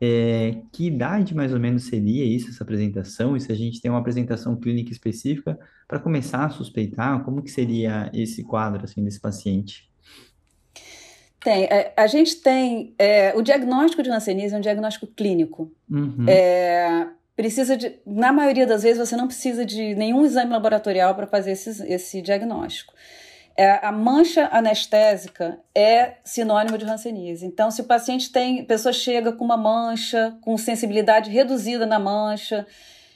é, 0.00 0.56
que 0.72 0.88
idade 0.88 1.32
mais 1.32 1.52
ou 1.52 1.60
menos 1.60 1.84
seria 1.84 2.24
isso, 2.24 2.50
essa 2.50 2.64
apresentação? 2.64 3.36
E 3.36 3.40
se 3.40 3.52
a 3.52 3.54
gente 3.54 3.80
tem 3.80 3.88
uma 3.88 4.00
apresentação 4.00 4.56
clínica 4.56 4.90
específica 4.90 5.56
para 5.86 6.00
começar 6.00 6.44
a 6.44 6.50
suspeitar, 6.50 7.22
como 7.22 7.40
que 7.40 7.52
seria 7.52 8.10
esse 8.12 8.42
quadro, 8.42 8.82
assim, 8.82 9.04
desse 9.04 9.20
paciente? 9.20 9.88
Tem. 11.38 11.66
É, 11.66 11.94
a 11.96 12.08
gente 12.08 12.42
tem... 12.42 12.96
É, 12.98 13.32
o 13.36 13.42
diagnóstico 13.42 14.02
de 14.02 14.10
Hanseníase 14.10 14.56
é 14.56 14.58
um 14.58 14.60
diagnóstico 14.60 15.06
clínico. 15.06 15.72
Uhum. 15.88 16.28
É, 16.28 17.06
precisa 17.38 17.76
de, 17.76 18.00
na 18.04 18.32
maioria 18.32 18.66
das 18.66 18.82
vezes, 18.82 18.98
você 18.98 19.16
não 19.16 19.28
precisa 19.28 19.64
de 19.64 19.94
nenhum 19.94 20.26
exame 20.26 20.50
laboratorial 20.50 21.14
para 21.14 21.24
fazer 21.24 21.52
esse, 21.52 21.86
esse 21.86 22.20
diagnóstico. 22.20 22.92
É, 23.56 23.78
a 23.80 23.92
mancha 23.92 24.48
anestésica 24.50 25.56
é 25.72 26.16
sinônimo 26.24 26.76
de 26.76 26.84
hanseníase. 26.84 27.46
Então, 27.46 27.70
se 27.70 27.80
o 27.80 27.84
paciente 27.84 28.32
tem, 28.32 28.62
a 28.62 28.64
pessoa 28.64 28.92
chega 28.92 29.32
com 29.32 29.44
uma 29.44 29.56
mancha, 29.56 30.36
com 30.40 30.58
sensibilidade 30.58 31.30
reduzida 31.30 31.86
na 31.86 32.00
mancha, 32.00 32.66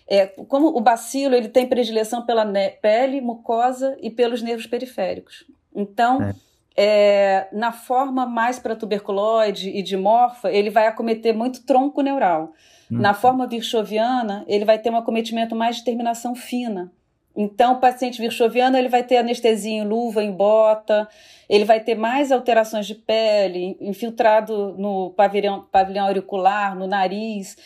é, 0.07 0.27
como 0.27 0.69
o 0.69 0.81
bacilo 0.81 1.35
ele 1.35 1.49
tem 1.49 1.67
predileção 1.67 2.25
pela 2.25 2.47
pele, 2.81 3.21
mucosa 3.21 3.97
e 4.01 4.09
pelos 4.09 4.41
nervos 4.41 4.69
periféricos. 4.69 5.45
Então, 5.75 6.23
é. 6.23 6.35
É, 6.75 7.49
na 7.53 7.73
forma 7.73 8.25
mais 8.25 8.61
para 8.61 8.77
tuberculoide 8.77 9.69
e 9.69 9.83
dimorfa, 9.83 10.51
ele 10.51 10.71
vai 10.71 10.87
acometer 10.87 11.35
muito 11.35 11.67
tronco 11.67 12.03
neural. 12.03 12.53
Na 13.01 13.11
uhum. 13.11 13.15
forma 13.15 13.47
virchoviana, 13.47 14.45
ele 14.47 14.65
vai 14.65 14.79
ter 14.79 14.91
um 14.91 14.97
acometimento 14.97 15.55
mais 15.55 15.77
de 15.77 15.85
terminação 15.85 16.35
fina. 16.35 16.93
Então, 17.35 17.75
o 17.75 17.81
paciente 17.81 18.21
virchoviano 18.21 18.77
ele 18.77 18.89
vai 18.89 19.03
ter 19.03 19.17
anestesia 19.17 19.73
em 19.73 19.85
luva, 19.85 20.23
em 20.23 20.31
bota, 20.31 21.09
ele 21.49 21.65
vai 21.65 21.81
ter 21.81 21.95
mais 21.95 22.31
alterações 22.31 22.87
de 22.87 22.95
pele, 22.95 23.77
infiltrado 23.81 24.75
no 24.77 25.11
pavilhão, 25.11 25.67
pavilhão 25.73 26.07
auricular, 26.07 26.77
no 26.77 26.87
nariz. 26.87 27.57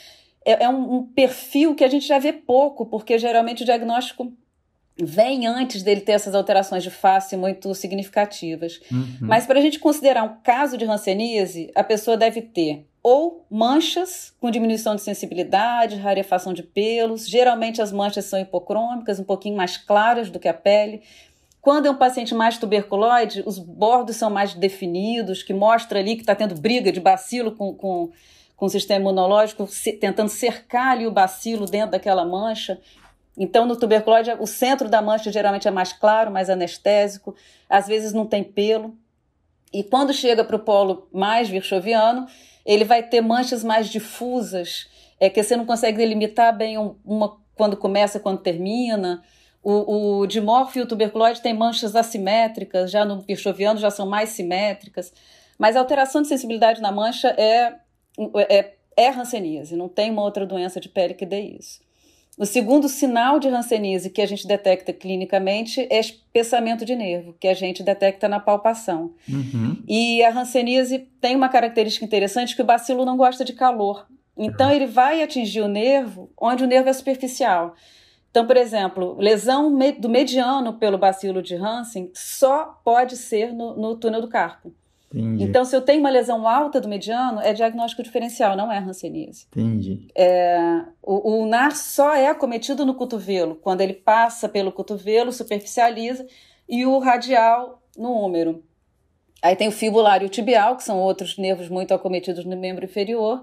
É, 0.45 0.65
é 0.65 0.69
um, 0.69 0.99
um 0.99 1.03
perfil 1.03 1.75
que 1.75 1.83
a 1.83 1.89
gente 1.89 2.07
já 2.07 2.19
vê 2.19 2.33
pouco, 2.33 2.87
porque 2.87 3.19
geralmente 3.19 3.63
o 3.63 3.67
diagnóstico 3.67 4.33
vem 4.99 5.47
antes 5.47 5.83
dele 5.83 6.01
ter 6.01 6.13
essas 6.13 6.35
alterações 6.35 6.83
de 6.83 6.91
face 6.91 7.37
muito 7.37 7.75
significativas. 7.75 8.81
Uhum. 8.91 9.19
Mas 9.21 9.47
para 9.47 9.59
a 9.59 9.63
gente 9.63 9.79
considerar 9.79 10.23
um 10.23 10.37
caso 10.43 10.79
de 10.79 10.85
hanseníase, 10.85 11.71
a 11.75 11.85
pessoa 11.85 12.17
deve 12.17 12.41
ter 12.41 12.87
ou 13.09 13.47
manchas 13.49 14.35
com 14.41 14.51
diminuição 14.51 14.97
de 14.97 15.01
sensibilidade, 15.01 15.95
rarefação 15.95 16.53
de 16.53 16.65
pelos. 16.65 17.29
Geralmente 17.29 17.81
as 17.81 17.93
manchas 17.93 18.25
são 18.25 18.37
hipocrômicas, 18.37 19.21
um 19.21 19.25
pouquinho 19.25 19.57
mais 19.57 19.77
claras 19.77 20.29
do 20.29 20.41
que 20.41 20.49
a 20.49 20.53
pele. 20.53 21.05
Quando 21.61 21.87
é 21.87 21.91
um 21.93 21.95
paciente 21.95 22.35
mais 22.35 22.59
tuberculoide, 22.59 23.45
os 23.47 23.61
bordos 23.61 24.17
são 24.17 24.29
mais 24.29 24.55
definidos, 24.55 25.45
que 25.45 25.55
mostra 25.55 26.01
ali 26.01 26.17
que 26.17 26.23
está 26.23 26.35
tendo 26.35 26.57
briga 26.57 26.91
de 26.91 26.99
bacilo 26.99 27.53
com, 27.53 27.73
com, 27.75 28.11
com 28.57 28.67
o 28.67 28.69
sistema 28.69 29.03
imunológico, 29.03 29.69
se, 29.69 29.93
tentando 29.93 30.29
cercar 30.29 30.89
ali 30.89 31.07
o 31.07 31.13
bacilo 31.13 31.65
dentro 31.65 31.93
daquela 31.93 32.25
mancha. 32.25 32.81
Então, 33.39 33.67
no 33.67 33.77
tuberculose, 33.77 34.33
o 34.41 34.49
centro 34.49 34.89
da 34.89 35.01
mancha 35.01 35.31
geralmente 35.31 35.69
é 35.69 35.71
mais 35.71 35.93
claro, 35.93 36.33
mais 36.33 36.51
anestésico, 36.51 37.37
às 37.71 37.87
vezes 37.87 38.13
não 38.13 38.27
tem 38.27 38.43
pelo. 38.43 38.97
E 39.73 39.85
quando 39.85 40.13
chega 40.13 40.43
para 40.43 40.57
o 40.57 40.61
polo 40.61 41.07
mais 41.13 41.49
virchoviano, 41.49 42.27
ele 42.67 42.85
vai 42.85 43.03
ter 43.03 43.21
manchas 43.21 43.63
mais 43.63 43.89
difusas, 43.89 44.89
é 45.21 45.31
que 45.31 45.43
você 45.43 45.57
não 45.57 45.65
consegue 45.65 45.97
delimitar 45.97 46.55
bem 46.55 46.77
uma 47.05 47.39
quando 47.55 47.77
começa, 47.77 48.21
quando 48.21 48.43
termina. 48.43 49.23
O, 49.63 50.21
o 50.21 50.27
dimorfo 50.27 50.79
e 50.79 50.83
o 50.83 50.87
tuberculose 50.87 51.41
tem 51.41 51.55
manchas 51.55 51.97
assimétricas, 51.97 52.91
já 52.91 53.05
no 53.05 53.21
virchoviano 53.21 53.81
já 53.81 53.91
são 53.91 54.07
mais 54.07 54.31
simétricas. 54.31 55.13
Mas 55.59 55.75
a 55.75 55.81
alteração 55.81 56.23
de 56.23 56.29
sensibilidade 56.29 56.83
na 56.83 56.93
mancha 56.93 57.29
é, 57.29 57.75
é, 58.49 58.75
é 58.97 59.09
hanseníase, 59.09 59.75
não 59.75 59.89
tem 59.89 60.11
uma 60.11 60.23
outra 60.23 60.45
doença 60.45 60.79
de 60.81 60.89
pele 60.89 61.15
que 61.15 61.25
dê 61.25 61.41
isso. 61.41 61.81
O 62.39 62.45
segundo 62.45 62.87
sinal 62.87 63.39
de 63.39 63.49
hanseníase 63.49 64.11
que 64.11 64.21
a 64.21 64.27
gente 64.27 64.47
detecta 64.47 64.93
clinicamente 64.93 65.87
é 65.91 65.99
espessamento 65.99 66.85
de 66.85 66.95
nervo, 66.95 67.35
que 67.41 67.49
a 67.49 67.55
gente 67.55 67.83
detecta 67.83 68.29
na 68.29 68.39
palpação. 68.39 69.15
Uhum. 69.27 69.83
E 69.89 70.23
a 70.23 70.31
hanseníase 70.31 71.09
tem 71.19 71.35
uma 71.35 71.49
característica 71.49 72.05
interessante 72.05 72.55
que 72.55 72.61
o 72.61 72.67
bacilo 72.67 73.07
não 73.07 73.17
gosta 73.17 73.43
de 73.43 73.55
calor. 73.55 74.07
Então 74.37 74.71
ele 74.71 74.87
vai 74.87 75.23
atingir 75.23 75.63
o 75.63 75.69
nervo 75.69 76.31
onde 76.39 76.63
o 76.63 76.67
nervo 76.67 76.91
é 76.91 76.93
superficial. 76.93 77.75
Então, 78.31 78.47
por 78.47 78.59
exemplo, 78.59 79.17
lesão 79.19 79.75
do 79.99 80.09
mediano 80.11 80.75
pelo 80.75 80.99
bacilo 80.99 81.41
de 81.41 81.55
Hansen 81.55 82.11
só 82.13 82.79
pode 82.85 83.17
ser 83.17 83.51
no, 83.51 83.75
no 83.75 83.97
túnel 83.97 84.21
do 84.21 84.29
carpo. 84.29 84.75
Entendi. 85.17 85.45
Então, 85.45 85.65
se 85.65 85.75
eu 85.75 85.81
tenho 85.81 86.01
uma 86.01 86.11
lesão 86.11 86.47
alta 86.47 86.79
do 86.79 86.89
mediano, 86.89 87.41
é 87.41 87.55
diagnóstico 87.55 88.03
diferencial, 88.03 88.55
não 88.55 88.71
é 88.71 88.79
hanseníase. 88.79 89.47
Entendi. 89.51 90.09
É, 90.15 90.83
o, 91.03 91.41
o 91.41 91.47
NAR 91.47 91.75
só 91.75 92.15
é 92.15 92.29
acometido 92.29 92.85
no 92.85 92.95
cotovelo, 92.95 93.57
quando 93.57 93.81
ele 93.81 93.95
passa 93.95 94.47
pelo 94.47 94.71
cotovelo, 94.71 95.33
superficializa, 95.33 96.27
e 96.69 96.85
o 96.85 96.99
radial 96.99 97.83
no 97.97 98.13
úmero. 98.13 98.63
Aí 99.41 99.57
tem 99.57 99.69
o 99.69 99.73
fibular 99.73 100.23
e 100.23 100.27
o 100.27 100.29
tibial, 100.29 100.77
que 100.77 100.85
são 100.85 100.99
outros 100.99 101.39
nervos 101.39 101.71
muito 101.71 101.95
acometidos 101.95 102.45
no 102.45 102.57
membro 102.57 102.85
inferior, 102.85 103.43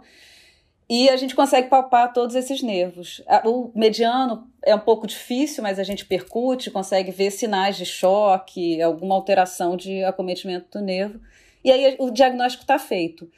e 0.88 1.10
a 1.10 1.16
gente 1.16 1.34
consegue 1.34 1.70
palpar 1.70 2.14
todos 2.14 2.36
esses 2.36 2.62
nervos. 2.62 3.24
O 3.46 3.72
mediano 3.74 4.48
é 4.64 4.76
um 4.76 4.80
pouco 4.80 5.08
difícil, 5.08 5.64
mas 5.64 5.80
a 5.80 5.84
gente 5.84 6.06
percute, 6.06 6.70
consegue 6.70 7.10
ver 7.10 7.32
sinais 7.32 7.78
de 7.78 7.86
choque, 7.86 8.80
alguma 8.80 9.16
alteração 9.16 9.76
de 9.76 10.04
acometimento 10.04 10.78
do 10.78 10.86
nervo 10.86 11.20
e 11.64 11.72
aí 11.72 11.96
o 12.00 12.12
diagnóstico 12.12 12.64
está 12.64 12.78
feito. 12.78 13.30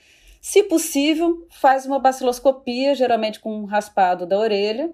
Se 0.41 0.61
possível, 0.63 1.47
faz 1.49 1.85
uma 1.85 1.97
baciloscopia, 1.97 2.93
geralmente 2.93 3.39
com 3.39 3.61
um 3.61 3.65
raspado 3.65 4.25
da 4.25 4.37
orelha. 4.37 4.91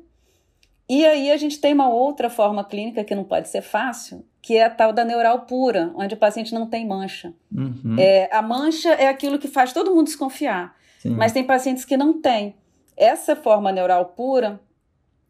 E 0.90 1.06
aí 1.06 1.32
a 1.32 1.38
gente 1.38 1.60
tem 1.60 1.74
uma 1.74 1.90
outra 1.90 2.30
forma 2.30 2.64
clínica 2.64 3.04
que 3.04 3.14
não 3.14 3.24
pode 3.24 3.50
ser 3.50 3.62
fácil, 3.62 4.26
que 4.42 4.56
é 4.56 4.64
a 4.64 4.70
tal 4.70 4.94
da 4.94 5.04
neural 5.04 5.42
pura, 5.42 5.92
onde 5.96 6.16
o 6.16 6.18
paciente 6.18 6.54
não 6.54 6.68
tem 6.68 6.88
mancha. 6.88 7.34
Uhum. 7.54 7.98
É, 8.00 8.30
a 8.32 8.42
mancha 8.42 8.90
é 8.94 9.08
aquilo 9.08 9.38
que 9.38 9.48
faz 9.48 9.74
todo 9.74 9.94
mundo 9.94 10.06
desconfiar, 10.06 10.76
Sim. 11.00 11.12
mas 11.12 11.32
tem 11.32 11.44
pacientes 11.44 11.86
que 11.86 11.98
não 11.98 12.22
têm. 12.22 12.56
Essa 12.96 13.36
forma 13.36 13.72
neural 13.72 14.06
pura, 14.06 14.60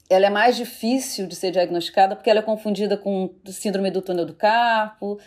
ela 0.09 0.27
é 0.27 0.29
mais 0.29 0.55
difícil 0.55 1.25
de 1.25 1.35
ser 1.35 1.51
diagnosticada 1.51 2.15
porque 2.15 2.29
ela 2.29 2.39
é 2.39 2.43
confundida 2.43 2.97
com 2.97 3.33
síndrome 3.47 3.89
do 3.89 4.01
túnel 4.01 4.25
do 4.25 4.33
carpo, 4.33 5.19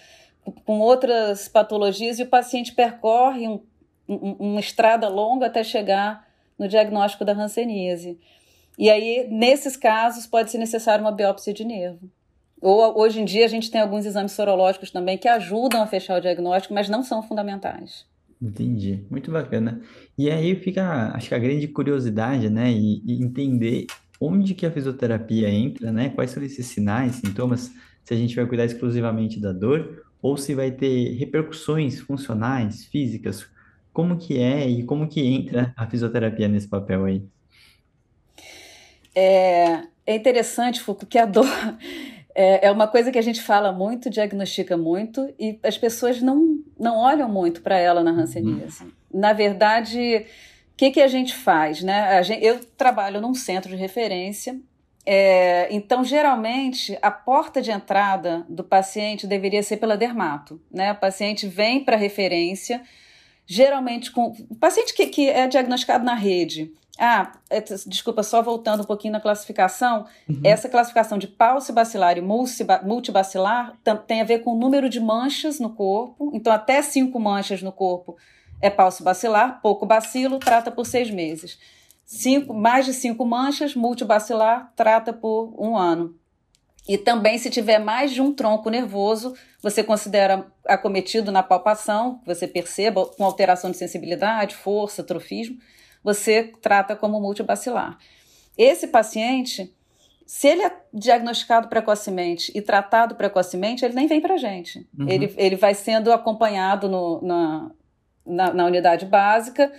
com 0.64 0.80
outras 0.80 1.48
patologias 1.48 2.18
e 2.18 2.22
o 2.22 2.28
paciente 2.28 2.74
percorre 2.74 3.48
um, 3.48 3.60
um, 4.08 4.32
uma 4.38 4.60
estrada 4.60 5.08
longa 5.08 5.46
até 5.46 5.64
chegar 5.64 6.26
no 6.58 6.68
diagnóstico 6.68 7.24
da 7.24 7.32
hanseníase. 7.32 8.18
E 8.78 8.90
aí, 8.90 9.28
nesses 9.30 9.76
casos, 9.76 10.26
pode 10.26 10.50
ser 10.50 10.58
necessário 10.58 11.04
uma 11.04 11.12
biópsia 11.12 11.52
de 11.52 11.64
nervo. 11.64 12.10
Ou 12.60 12.98
hoje 12.98 13.20
em 13.20 13.24
dia 13.24 13.44
a 13.44 13.48
gente 13.48 13.70
tem 13.70 13.80
alguns 13.80 14.06
exames 14.06 14.32
sorológicos 14.32 14.90
também 14.90 15.18
que 15.18 15.28
ajudam 15.28 15.82
a 15.82 15.86
fechar 15.86 16.18
o 16.18 16.20
diagnóstico, 16.20 16.72
mas 16.72 16.88
não 16.88 17.02
são 17.02 17.22
fundamentais. 17.22 18.06
Entendi, 18.40 19.04
muito 19.10 19.30
bacana. 19.30 19.80
E 20.16 20.30
aí 20.30 20.56
fica, 20.56 21.12
acho 21.14 21.28
que 21.28 21.34
a 21.34 21.38
grande 21.38 21.68
curiosidade, 21.68 22.48
né, 22.48 22.70
e, 22.72 23.02
e 23.04 23.22
entender 23.22 23.86
onde 24.20 24.54
que 24.54 24.64
a 24.64 24.70
fisioterapia 24.70 25.50
entra, 25.50 25.92
né, 25.92 26.08
quais 26.10 26.30
são 26.30 26.42
esses 26.42 26.66
sinais, 26.66 27.16
sintomas, 27.16 27.70
se 28.02 28.14
a 28.14 28.16
gente 28.16 28.34
vai 28.34 28.46
cuidar 28.46 28.64
exclusivamente 28.64 29.40
da 29.40 29.52
dor 29.52 30.04
ou 30.24 30.38
se 30.38 30.54
vai 30.54 30.70
ter 30.70 31.18
repercussões 31.18 32.00
funcionais, 32.00 32.86
físicas. 32.86 33.46
Como 33.92 34.16
que 34.16 34.38
é 34.38 34.66
e 34.66 34.82
como 34.82 35.06
que 35.06 35.20
entra 35.20 35.74
a 35.76 35.86
fisioterapia 35.86 36.48
nesse 36.48 36.66
papel 36.66 37.04
aí? 37.04 37.22
É, 39.14 39.82
é 40.06 40.16
interessante, 40.16 40.80
Foucault, 40.80 41.10
que 41.10 41.18
a 41.18 41.26
dor 41.26 41.44
é, 42.34 42.68
é 42.68 42.70
uma 42.70 42.88
coisa 42.88 43.12
que 43.12 43.18
a 43.18 43.22
gente 43.22 43.42
fala 43.42 43.70
muito, 43.70 44.08
diagnostica 44.08 44.78
muito, 44.78 45.30
e 45.38 45.58
as 45.62 45.76
pessoas 45.76 46.22
não, 46.22 46.58
não 46.80 46.96
olham 46.96 47.28
muito 47.28 47.60
para 47.60 47.76
ela 47.76 48.02
na 48.02 48.10
hanseníase. 48.10 48.82
Uhum. 48.82 48.92
Na 49.12 49.34
verdade, 49.34 50.24
o 50.72 50.74
que, 50.74 50.90
que 50.90 51.02
a 51.02 51.08
gente 51.08 51.34
faz? 51.34 51.82
Né? 51.82 52.16
A 52.16 52.22
gente, 52.22 52.42
eu 52.42 52.64
trabalho 52.78 53.20
num 53.20 53.34
centro 53.34 53.68
de 53.68 53.76
referência 53.76 54.58
é, 55.06 55.68
então, 55.70 56.02
geralmente, 56.02 56.98
a 57.02 57.10
porta 57.10 57.60
de 57.60 57.70
entrada 57.70 58.46
do 58.48 58.64
paciente 58.64 59.26
deveria 59.26 59.62
ser 59.62 59.76
pela 59.76 59.96
dermato. 59.96 60.60
Né? 60.70 60.92
O 60.92 60.96
paciente 60.96 61.46
vem 61.46 61.84
para 61.84 61.96
referência, 61.96 62.82
geralmente 63.46 64.10
com. 64.10 64.34
O 64.48 64.54
paciente 64.54 64.94
que, 64.94 65.06
que 65.06 65.28
é 65.28 65.46
diagnosticado 65.46 66.04
na 66.04 66.14
rede. 66.14 66.72
Ah, 66.98 67.32
é, 67.50 67.60
desculpa, 67.60 68.22
só 68.22 68.40
voltando 68.40 68.82
um 68.82 68.86
pouquinho 68.86 69.12
na 69.12 69.20
classificação. 69.20 70.06
Uhum. 70.28 70.40
Essa 70.44 70.68
classificação 70.68 71.18
de 71.18 71.26
paucibacilar 71.26 72.16
e 72.16 72.20
multibacilar 72.20 73.76
tem 74.06 74.20
a 74.20 74.24
ver 74.24 74.38
com 74.38 74.52
o 74.52 74.58
número 74.58 74.88
de 74.88 75.00
manchas 75.00 75.58
no 75.58 75.70
corpo. 75.70 76.30
Então, 76.32 76.52
até 76.52 76.80
cinco 76.82 77.18
manchas 77.18 77.62
no 77.62 77.72
corpo 77.72 78.16
é 78.60 78.70
paucibacilar, 78.70 79.60
pouco 79.60 79.84
bacilo, 79.84 80.38
trata 80.38 80.70
por 80.70 80.86
seis 80.86 81.10
meses. 81.10 81.58
Cinco, 82.04 82.52
mais 82.52 82.84
de 82.84 82.92
cinco 82.92 83.24
manchas, 83.24 83.74
multibacilar, 83.74 84.72
trata 84.76 85.12
por 85.12 85.54
um 85.58 85.76
ano. 85.76 86.14
E 86.86 86.98
também, 86.98 87.38
se 87.38 87.48
tiver 87.48 87.78
mais 87.78 88.12
de 88.12 88.20
um 88.20 88.32
tronco 88.32 88.68
nervoso, 88.68 89.34
você 89.62 89.82
considera 89.82 90.46
acometido 90.66 91.32
na 91.32 91.42
palpação, 91.42 92.20
você 92.26 92.46
perceba 92.46 93.06
com 93.06 93.24
alteração 93.24 93.70
de 93.70 93.78
sensibilidade, 93.78 94.54
força, 94.54 95.02
trofismo, 95.02 95.56
você 96.02 96.52
trata 96.60 96.94
como 96.94 97.18
multibacilar. 97.18 97.98
Esse 98.58 98.88
paciente, 98.88 99.74
se 100.26 100.46
ele 100.46 100.62
é 100.62 100.76
diagnosticado 100.92 101.68
precocemente 101.68 102.52
e 102.54 102.60
tratado 102.60 103.14
precocemente, 103.14 103.82
ele 103.82 103.94
nem 103.94 104.06
vem 104.06 104.20
para 104.20 104.34
a 104.34 104.38
gente. 104.38 104.86
Uhum. 104.98 105.08
Ele, 105.08 105.34
ele 105.38 105.56
vai 105.56 105.72
sendo 105.72 106.12
acompanhado 106.12 106.86
no, 106.86 107.22
na, 107.22 107.70
na, 108.26 108.52
na 108.52 108.66
unidade 108.66 109.06
básica 109.06 109.72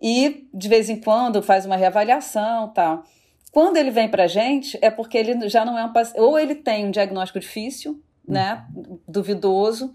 e 0.00 0.48
de 0.52 0.68
vez 0.68 0.88
em 0.88 1.00
quando 1.00 1.42
faz 1.42 1.66
uma 1.66 1.76
reavaliação 1.76 2.68
tal. 2.68 3.04
Quando 3.50 3.76
ele 3.78 3.90
vem 3.90 4.08
para 4.08 4.24
a 4.24 4.28
gente, 4.28 4.78
é 4.82 4.90
porque 4.90 5.16
ele 5.16 5.48
já 5.48 5.64
não 5.64 5.78
é 5.78 5.84
um 5.84 5.92
paciente, 5.92 6.20
ou 6.20 6.38
ele 6.38 6.54
tem 6.54 6.84
um 6.84 6.90
diagnóstico 6.90 7.40
difícil, 7.40 8.02
né, 8.26 8.66
duvidoso, 9.08 9.92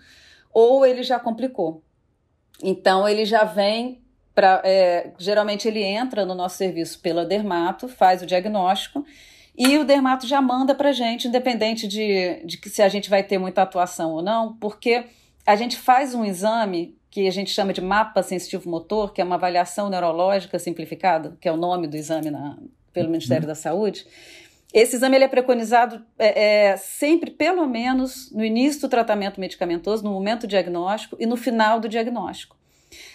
ou 0.51 0.85
ele 0.85 1.03
já 1.03 1.19
complicou. 1.19 1.83
Então 2.63 3.07
ele 3.07 3.25
já 3.25 3.43
vem 3.43 4.01
para, 4.33 4.61
é, 4.63 5.11
geralmente 5.17 5.67
ele 5.67 5.83
entra 5.83 6.25
no 6.25 6.33
nosso 6.33 6.57
serviço 6.57 6.99
pela 6.99 7.25
dermato, 7.25 7.87
faz 7.87 8.21
o 8.21 8.25
diagnóstico 8.25 9.05
e 9.55 9.77
o 9.77 9.83
dermato 9.83 10.25
já 10.25 10.41
manda 10.41 10.73
para 10.73 10.89
a 10.89 10.93
gente, 10.93 11.27
independente 11.27 11.87
de, 11.87 12.43
de 12.45 12.57
que 12.57 12.69
se 12.69 12.81
a 12.81 12.87
gente 12.87 13.09
vai 13.09 13.21
ter 13.21 13.37
muita 13.37 13.61
atuação 13.61 14.11
ou 14.11 14.21
não, 14.21 14.55
porque 14.57 15.05
a 15.45 15.55
gente 15.55 15.77
faz 15.77 16.15
um 16.15 16.23
exame 16.23 16.97
que 17.11 17.27
a 17.27 17.31
gente 17.31 17.51
chama 17.51 17.73
de 17.73 17.81
mapa 17.81 18.23
sensitivo 18.23 18.69
motor, 18.69 19.13
que 19.13 19.21
é 19.21 19.23
uma 19.23 19.35
avaliação 19.35 19.89
neurológica 19.89 20.57
simplificada, 20.57 21.37
que 21.41 21.47
é 21.47 21.51
o 21.51 21.57
nome 21.57 21.85
do 21.85 21.97
exame 21.97 22.31
na, 22.31 22.57
pelo 22.93 23.07
uhum. 23.07 23.11
Ministério 23.11 23.45
da 23.45 23.53
Saúde. 23.53 24.07
Esse 24.73 24.95
exame 24.95 25.17
ele 25.17 25.25
é 25.25 25.27
preconizado 25.27 26.01
é, 26.17 26.69
é, 26.69 26.77
sempre, 26.77 27.29
pelo 27.29 27.67
menos, 27.67 28.31
no 28.31 28.45
início 28.45 28.79
do 28.81 28.89
tratamento 28.89 29.41
medicamentoso, 29.41 30.01
no 30.01 30.11
momento 30.11 30.41
do 30.41 30.47
diagnóstico 30.47 31.17
e 31.19 31.25
no 31.25 31.35
final 31.35 31.81
do 31.81 31.89
diagnóstico. 31.89 32.55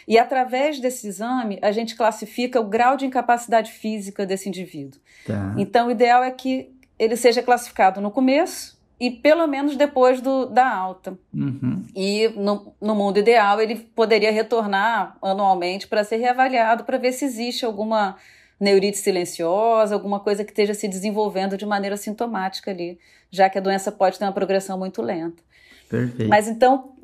E 0.07 0.19
através 0.19 0.79
desse 0.79 1.09
exame, 1.09 1.59
a 1.63 1.73
gente 1.73 1.97
classifica 1.97 2.61
o 2.61 2.65
grau 2.65 2.99
de 2.99 3.07
incapacidade 3.07 3.73
física 3.73 4.27
desse 4.27 4.49
indivíduo. 4.49 5.01
Tá. 5.27 5.55
Então, 5.57 5.89
o 5.89 5.91
ideal 5.91 6.23
é 6.23 6.31
que 6.31 6.71
ele 6.99 7.17
seja 7.17 7.43
classificado 7.43 8.01
no 8.01 8.11
começo, 8.11 8.76
e 8.99 9.11
pelo 9.11 9.47
menos 9.47 9.77
depois 9.77 10.21
do, 10.21 10.47
da 10.47 10.69
alta. 10.69 11.19
Uhum. 11.33 11.85
E 11.95 12.29
no, 12.29 12.75
no 12.81 12.95
mundo 12.95 13.19
ideal, 13.19 13.61
ele 13.61 13.77
poderia 13.77 14.33
retornar 14.33 15.17
anualmente 15.21 15.87
para 15.87 16.03
ser 16.03 16.17
reavaliado 16.17 16.85
para 16.85 16.99
ver 16.99 17.13
se 17.13 17.25
existe 17.25 17.65
alguma 17.65 18.17
neurite 18.59 18.97
silenciosa, 18.97 19.95
alguma 19.95 20.19
coisa 20.21 20.45
que 20.45 20.51
esteja 20.51 20.73
se 20.73 20.89
desenvolvendo 20.89 21.59
de 21.59 21.67
maneira 21.67 21.97
sintomática 21.97 22.71
ali, 22.71 22.99
já 23.31 23.51
que 23.51 23.59
a 23.59 23.61
doença 23.61 23.93
pode 23.93 24.19
ter 24.19 24.25
uma 24.25 24.33
progressão 24.33 24.79
muito 24.79 25.03
lenta. 25.03 25.43
Perfeito. 25.91 26.29
Mas 26.29 26.49
então, 26.49 26.95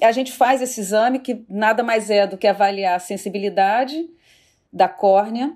a 0.00 0.12
gente 0.12 0.32
faz 0.32 0.62
esse 0.62 0.80
exame 0.80 1.18
que 1.18 1.44
nada 1.48 1.82
mais 1.82 2.10
é 2.10 2.26
do 2.26 2.38
que 2.38 2.46
avaliar 2.46 2.94
a 2.94 3.00
sensibilidade 3.00 4.08
da 4.72 4.88
córnea, 4.88 5.52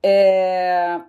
é, 0.00 1.00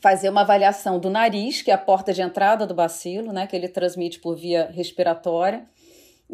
fazer 0.00 0.28
uma 0.28 0.40
avaliação 0.40 0.98
do 0.98 1.08
nariz, 1.08 1.62
que 1.62 1.70
é 1.70 1.74
a 1.74 1.78
porta 1.78 2.12
de 2.12 2.22
entrada 2.22 2.66
do 2.66 2.74
bacilo, 2.74 3.32
né, 3.32 3.46
que 3.46 3.54
ele 3.54 3.68
transmite 3.68 4.18
por 4.18 4.36
via 4.36 4.68
respiratória, 4.72 5.66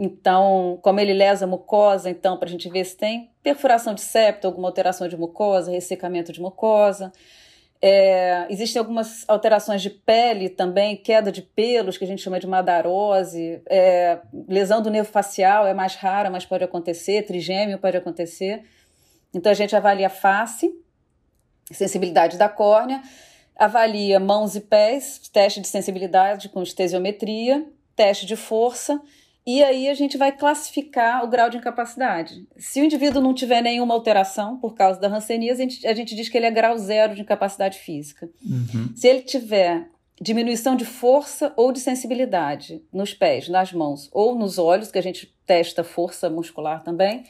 Então, 0.00 0.78
como 0.80 1.00
ele 1.00 1.12
lesa 1.12 1.44
a 1.44 1.48
mucosa, 1.48 2.08
então, 2.08 2.36
para 2.38 2.48
a 2.48 2.50
gente 2.50 2.68
ver 2.68 2.84
se 2.84 2.96
tem 2.96 3.30
perfuração 3.42 3.94
de 3.94 4.00
septo, 4.00 4.46
alguma 4.46 4.68
alteração 4.68 5.08
de 5.08 5.16
mucosa, 5.16 5.72
ressecamento 5.72 6.32
de 6.32 6.40
mucosa. 6.40 7.12
É, 7.80 8.46
existem 8.50 8.78
algumas 8.78 9.24
alterações 9.28 9.82
de 9.82 9.90
pele 9.90 10.48
também, 10.48 10.96
queda 10.96 11.30
de 11.30 11.42
pelos, 11.42 11.96
que 11.96 12.04
a 12.04 12.06
gente 12.06 12.22
chama 12.22 12.38
de 12.40 12.46
madarose, 12.46 13.60
é, 13.68 14.18
lesão 14.48 14.82
do 14.82 14.90
nervo 14.90 15.10
facial 15.10 15.66
é 15.66 15.74
mais 15.74 15.94
rara, 15.94 16.28
mas 16.30 16.44
pode 16.44 16.64
acontecer, 16.64 17.22
trigêmeo 17.22 17.78
pode 17.78 17.96
acontecer. 17.96 18.64
Então 19.32 19.50
a 19.50 19.54
gente 19.54 19.76
avalia 19.76 20.10
face, 20.10 20.72
sensibilidade 21.72 22.36
da 22.36 22.48
córnea, 22.48 23.00
avalia 23.58 24.20
mãos 24.20 24.54
e 24.54 24.60
pés, 24.60 25.20
teste 25.32 25.60
de 25.60 25.68
sensibilidade 25.68 26.48
com 26.48 26.62
estesiometria, 26.62 27.66
teste 27.96 28.24
de 28.24 28.36
força 28.36 29.02
e 29.50 29.64
aí 29.64 29.88
a 29.88 29.94
gente 29.94 30.18
vai 30.18 30.30
classificar 30.30 31.24
o 31.24 31.26
grau 31.26 31.48
de 31.48 31.56
incapacidade. 31.56 32.46
Se 32.58 32.82
o 32.82 32.84
indivíduo 32.84 33.22
não 33.22 33.32
tiver 33.32 33.62
nenhuma 33.62 33.94
alteração 33.94 34.58
por 34.58 34.74
causa 34.74 35.00
da 35.00 35.08
hanseníase, 35.08 35.62
a 35.62 35.64
gente, 35.64 35.86
a 35.86 35.94
gente 35.94 36.14
diz 36.14 36.28
que 36.28 36.36
ele 36.36 36.44
é 36.44 36.50
grau 36.50 36.76
zero 36.76 37.14
de 37.14 37.22
incapacidade 37.22 37.78
física. 37.78 38.28
Uhum. 38.44 38.92
Se 38.94 39.08
ele 39.08 39.22
tiver 39.22 39.88
diminuição 40.20 40.76
de 40.76 40.84
força 40.84 41.50
ou 41.56 41.72
de 41.72 41.80
sensibilidade 41.80 42.82
nos 42.92 43.14
pés, 43.14 43.48
nas 43.48 43.72
mãos 43.72 44.10
ou 44.12 44.34
nos 44.34 44.58
olhos, 44.58 44.90
que 44.90 44.98
a 44.98 45.02
gente 45.02 45.34
testa 45.46 45.82
força 45.82 46.28
muscular 46.28 46.82
também, 46.82 47.24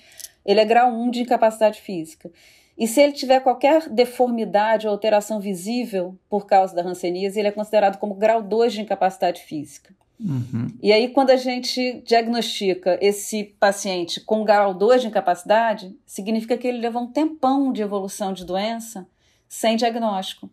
ele 0.45 0.59
é 0.59 0.65
grau 0.65 0.93
1 0.93 1.13
de 1.13 1.21
incapacidade 1.21 1.81
física. 1.81 2.33
E 2.79 2.87
se 2.87 3.01
ele 3.01 3.13
tiver 3.13 3.41
qualquer 3.41 3.89
deformidade 3.89 4.87
ou 4.87 4.93
alteração 4.93 5.41
visível 5.41 6.17
por 6.31 6.47
causa 6.47 6.75
da 6.77 6.83
hanseníase, 6.83 7.39
ele 7.39 7.49
é 7.49 7.53
considerado 7.53 7.99
como 7.99 8.15
grau 8.15 8.41
2 8.41 8.73
de 8.73 8.83
incapacidade 8.83 9.43
física. 9.43 9.93
Uhum. 10.21 10.69
E 10.81 10.93
aí, 10.93 11.09
quando 11.09 11.31
a 11.31 11.37
gente 11.37 12.03
diagnostica 12.07 12.97
esse 13.01 13.45
paciente 13.59 14.21
com 14.21 14.45
grau 14.45 14.73
2 14.75 15.03
de 15.03 15.09
incapacidade, 15.09 15.97
significa 16.07 16.57
que 16.57 16.69
ele 16.69 16.79
levou 16.79 17.03
um 17.03 17.11
tempão 17.11 17.73
de 17.73 17.83
evolução 17.83 18.33
de 18.33 18.45
doença 18.45 19.07
sem 19.49 19.77
diagnóstico. 19.77 20.49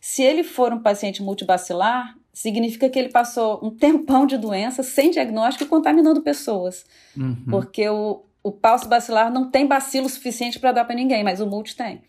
Se 0.00 0.22
ele 0.22 0.42
for 0.42 0.72
um 0.72 0.82
paciente 0.82 1.22
multibacilar, 1.22 2.16
significa 2.32 2.90
que 2.90 2.98
ele 2.98 3.08
passou 3.10 3.60
um 3.62 3.70
tempão 3.70 4.26
de 4.26 4.36
doença 4.36 4.82
sem 4.82 5.10
diagnóstico 5.10 5.64
e 5.64 5.68
contaminando 5.68 6.20
pessoas. 6.20 6.84
Uhum. 7.16 7.36
Porque 7.48 7.88
o, 7.88 8.22
o 8.44 8.52
pulso 8.52 8.86
bacilar 8.86 9.32
não 9.32 9.50
tem 9.50 9.66
bacilo 9.66 10.08
suficiente 10.08 10.60
para 10.60 10.70
dar 10.70 10.84
para 10.84 10.94
ninguém, 10.94 11.24
mas 11.24 11.40
o 11.40 11.46
multi 11.46 11.74
tem. 11.74 12.02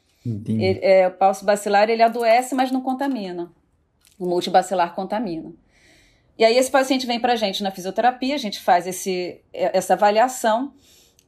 Ele, 0.60 0.80
é, 0.82 1.08
o 1.08 1.12
pulso 1.12 1.46
bacilar 1.46 1.90
ele 1.90 2.04
adoece, 2.04 2.54
mas 2.54 2.72
não 2.72 2.82
contamina. 2.82 3.52
O 4.20 4.26
multibacilar 4.26 4.94
contamina. 4.94 5.54
E 6.38 6.44
aí 6.44 6.58
esse 6.58 6.70
paciente 6.70 7.08
vem 7.08 7.20
para 7.20 7.34
a 7.34 7.36
gente 7.38 7.64
na 7.64 7.72
fisioterapia, 7.72 8.36
a 8.36 8.38
gente 8.38 8.60
faz 8.60 8.86
esse, 8.86 9.40
essa 9.54 9.94
avaliação, 9.94 10.74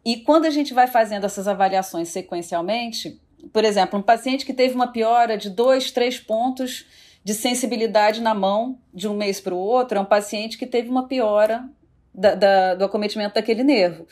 e 0.04 0.18
quando 0.18 0.46
a 0.46 0.50
gente 0.50 0.74
vai 0.74 0.88
fazendo 0.88 1.26
essas 1.26 1.48
avaliações 1.48 2.10
sequencialmente, 2.10 3.18
por 3.54 3.64
exemplo, 3.64 4.00
um 4.00 4.02
paciente 4.02 4.46
que 4.46 4.54
teve 4.54 4.76
uma 4.76 4.88
piora 4.92 5.38
de 5.38 5.50
dois, 5.50 5.90
três 5.90 6.20
pontos 6.20 6.86
de 7.24 7.34
sensibilidade 7.34 8.22
na 8.22 8.34
mão 8.34 8.78
de 8.94 9.08
um 9.08 9.16
mês 9.16 9.40
para 9.40 9.54
o 9.54 9.58
outro, 9.58 9.98
é 9.98 10.02
um 10.02 10.06
paciente 10.06 10.58
que 10.58 10.66
teve 10.66 10.90
uma 10.90 11.08
piora 11.08 11.70
da, 12.14 12.36
da, 12.36 12.76
do 12.76 12.84
acometimento 12.84 13.36
daquele 13.36 13.64
nervo. 13.64 14.06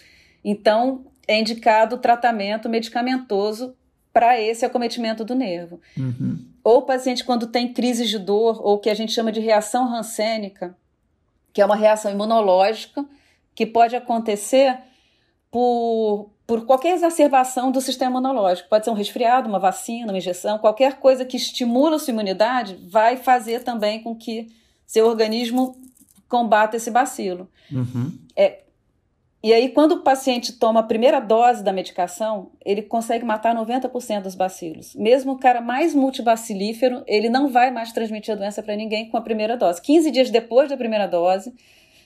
Então, 0.48 1.08
é 1.28 1.40
indicado 1.40 1.98
tratamento 1.98 2.70
medicamentoso 2.70 3.76
para 4.14 4.40
esse 4.40 4.64
acometimento 4.64 5.26
do 5.26 5.34
nervo. 5.34 5.82
Uhum. 5.98 6.38
Ou 6.64 6.78
o 6.78 6.82
paciente, 6.84 7.26
quando 7.26 7.48
tem 7.48 7.74
crises 7.74 8.08
de 8.08 8.20
dor, 8.20 8.62
ou 8.64 8.78
que 8.78 8.90
a 8.90 8.94
gente 8.94 9.12
chama 9.12 9.32
de 9.32 9.40
reação 9.40 9.88
rancênica, 9.88 10.78
que 11.52 11.62
é 11.62 11.66
uma 11.66 11.76
reação 11.76 12.12
imunológica 12.12 13.04
que 13.56 13.66
pode 13.66 13.96
acontecer 13.96 14.78
por, 15.50 16.30
por 16.46 16.66
qualquer 16.66 16.94
exacerbação 16.94 17.72
do 17.72 17.82
sistema 17.82 18.12
imunológico. 18.12 18.70
Pode 18.70 18.86
ser 18.86 18.92
um 18.92 18.96
resfriado, 18.96 19.50
uma 19.50 19.60
vacina, 19.60 20.12
uma 20.12 20.18
injeção, 20.18 20.60
qualquer 20.60 21.00
coisa 21.00 21.26
que 21.26 21.38
estimula 21.38 21.96
a 21.96 22.00
sua 22.00 22.12
imunidade 22.12 22.78
vai 22.88 23.18
fazer 23.18 23.64
também 23.64 24.04
com 24.04 24.16
que 24.16 24.48
seu 24.86 25.08
organismo 25.08 25.76
combata 26.30 26.78
esse 26.78 26.92
bacilo. 26.92 27.50
Uhum. 27.72 28.12
É, 28.36 28.65
e 29.46 29.54
aí, 29.54 29.70
quando 29.70 29.92
o 29.92 30.00
paciente 30.00 30.54
toma 30.54 30.80
a 30.80 30.84
primeira 30.84 31.20
dose 31.20 31.64
da 31.64 31.72
medicação, 31.72 32.50
ele 32.66 32.82
consegue 32.82 33.24
matar 33.24 33.56
90% 33.56 34.24
dos 34.24 34.34
bacilos. 34.34 34.96
Mesmo 34.96 35.34
o 35.34 35.38
cara 35.38 35.62
mais 35.62 35.94
multibacilífero, 35.94 37.04
ele 37.06 37.30
não 37.30 37.48
vai 37.48 37.70
mais 37.70 37.92
transmitir 37.92 38.34
a 38.34 38.38
doença 38.38 38.64
para 38.64 38.76
ninguém 38.76 39.08
com 39.08 39.18
a 39.18 39.22
primeira 39.22 39.56
dose. 39.56 39.80
15 39.84 40.10
dias 40.10 40.32
depois 40.32 40.68
da 40.68 40.76
primeira 40.76 41.06
dose, 41.06 41.54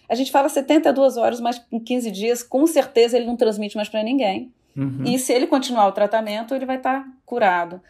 a 0.09 0.15
gente 0.15 0.33
fala 0.33 0.49
72 0.49 1.15
horas, 1.15 1.39
mas 1.39 1.65
em 1.71 1.79
15 1.79 2.11
dias, 2.11 2.43
com 2.43 2.67
certeza, 2.67 3.15
ele 3.15 3.25
não 3.25 3.37
transmite 3.37 3.77
mais 3.77 3.87
para 3.87 4.03
ninguém. 4.03 4.51
Uhum. 4.75 5.05
E 5.05 5.17
se 5.17 5.31
ele 5.31 5.47
continuar 5.47 5.87
o 5.87 5.93
tratamento, 5.93 6.53
ele 6.53 6.65
vai 6.65 6.75
estar 6.75 7.05
tá 7.05 7.09
curado. 7.25 7.81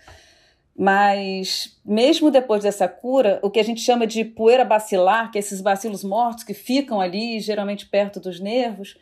Mas, 0.78 1.76
mesmo 1.84 2.30
depois 2.30 2.62
dessa 2.62 2.88
cura, 2.88 3.40
o 3.42 3.50
que 3.50 3.60
a 3.60 3.64
gente 3.64 3.82
chama 3.82 4.06
de 4.06 4.24
poeira 4.24 4.64
bacilar, 4.64 5.32
que 5.32 5.40
é 5.40 5.42
esses 5.42 5.60
bacilos 5.60 6.04
mortos 6.04 6.44
que 6.44 6.54
ficam 6.54 7.02
ali, 7.02 7.40
geralmente 7.40 7.88
perto 7.88 8.20
dos 8.20 8.40
nervos, 8.40 8.96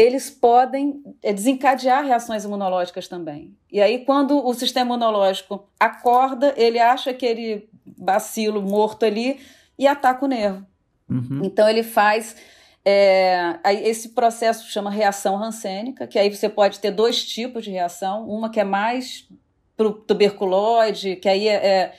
eles 0.00 0.30
podem 0.30 1.02
é, 1.22 1.32
desencadear 1.32 2.04
reações 2.04 2.44
imunológicas 2.44 3.06
também. 3.06 3.54
E 3.70 3.80
aí, 3.80 4.04
quando 4.04 4.44
o 4.44 4.54
sistema 4.54 4.94
imunológico 4.94 5.68
acorda, 5.78 6.54
ele 6.56 6.78
acha 6.78 7.10
aquele 7.10 7.68
bacilo 7.84 8.62
morto 8.62 9.04
ali 9.04 9.40
e 9.78 9.86
ataca 9.86 10.24
o 10.24 10.28
nervo. 10.28 10.66
Uhum. 11.08 11.42
Então, 11.44 11.68
ele 11.68 11.82
faz. 11.82 12.36
É, 12.82 13.58
esse 13.82 14.10
processo 14.10 14.70
chama 14.70 14.90
reação 14.90 15.36
rancênica, 15.36 16.06
que 16.06 16.18
aí 16.18 16.34
você 16.34 16.48
pode 16.48 16.80
ter 16.80 16.90
dois 16.90 17.24
tipos 17.24 17.64
de 17.64 17.70
reação: 17.70 18.26
uma 18.26 18.48
que 18.48 18.58
é 18.58 18.64
mais 18.64 19.28
para 19.76 19.86
o 19.86 19.92
tuberculoide, 19.92 21.16
que 21.16 21.28
aí 21.28 21.46
é, 21.46 21.54
é, 21.54 21.94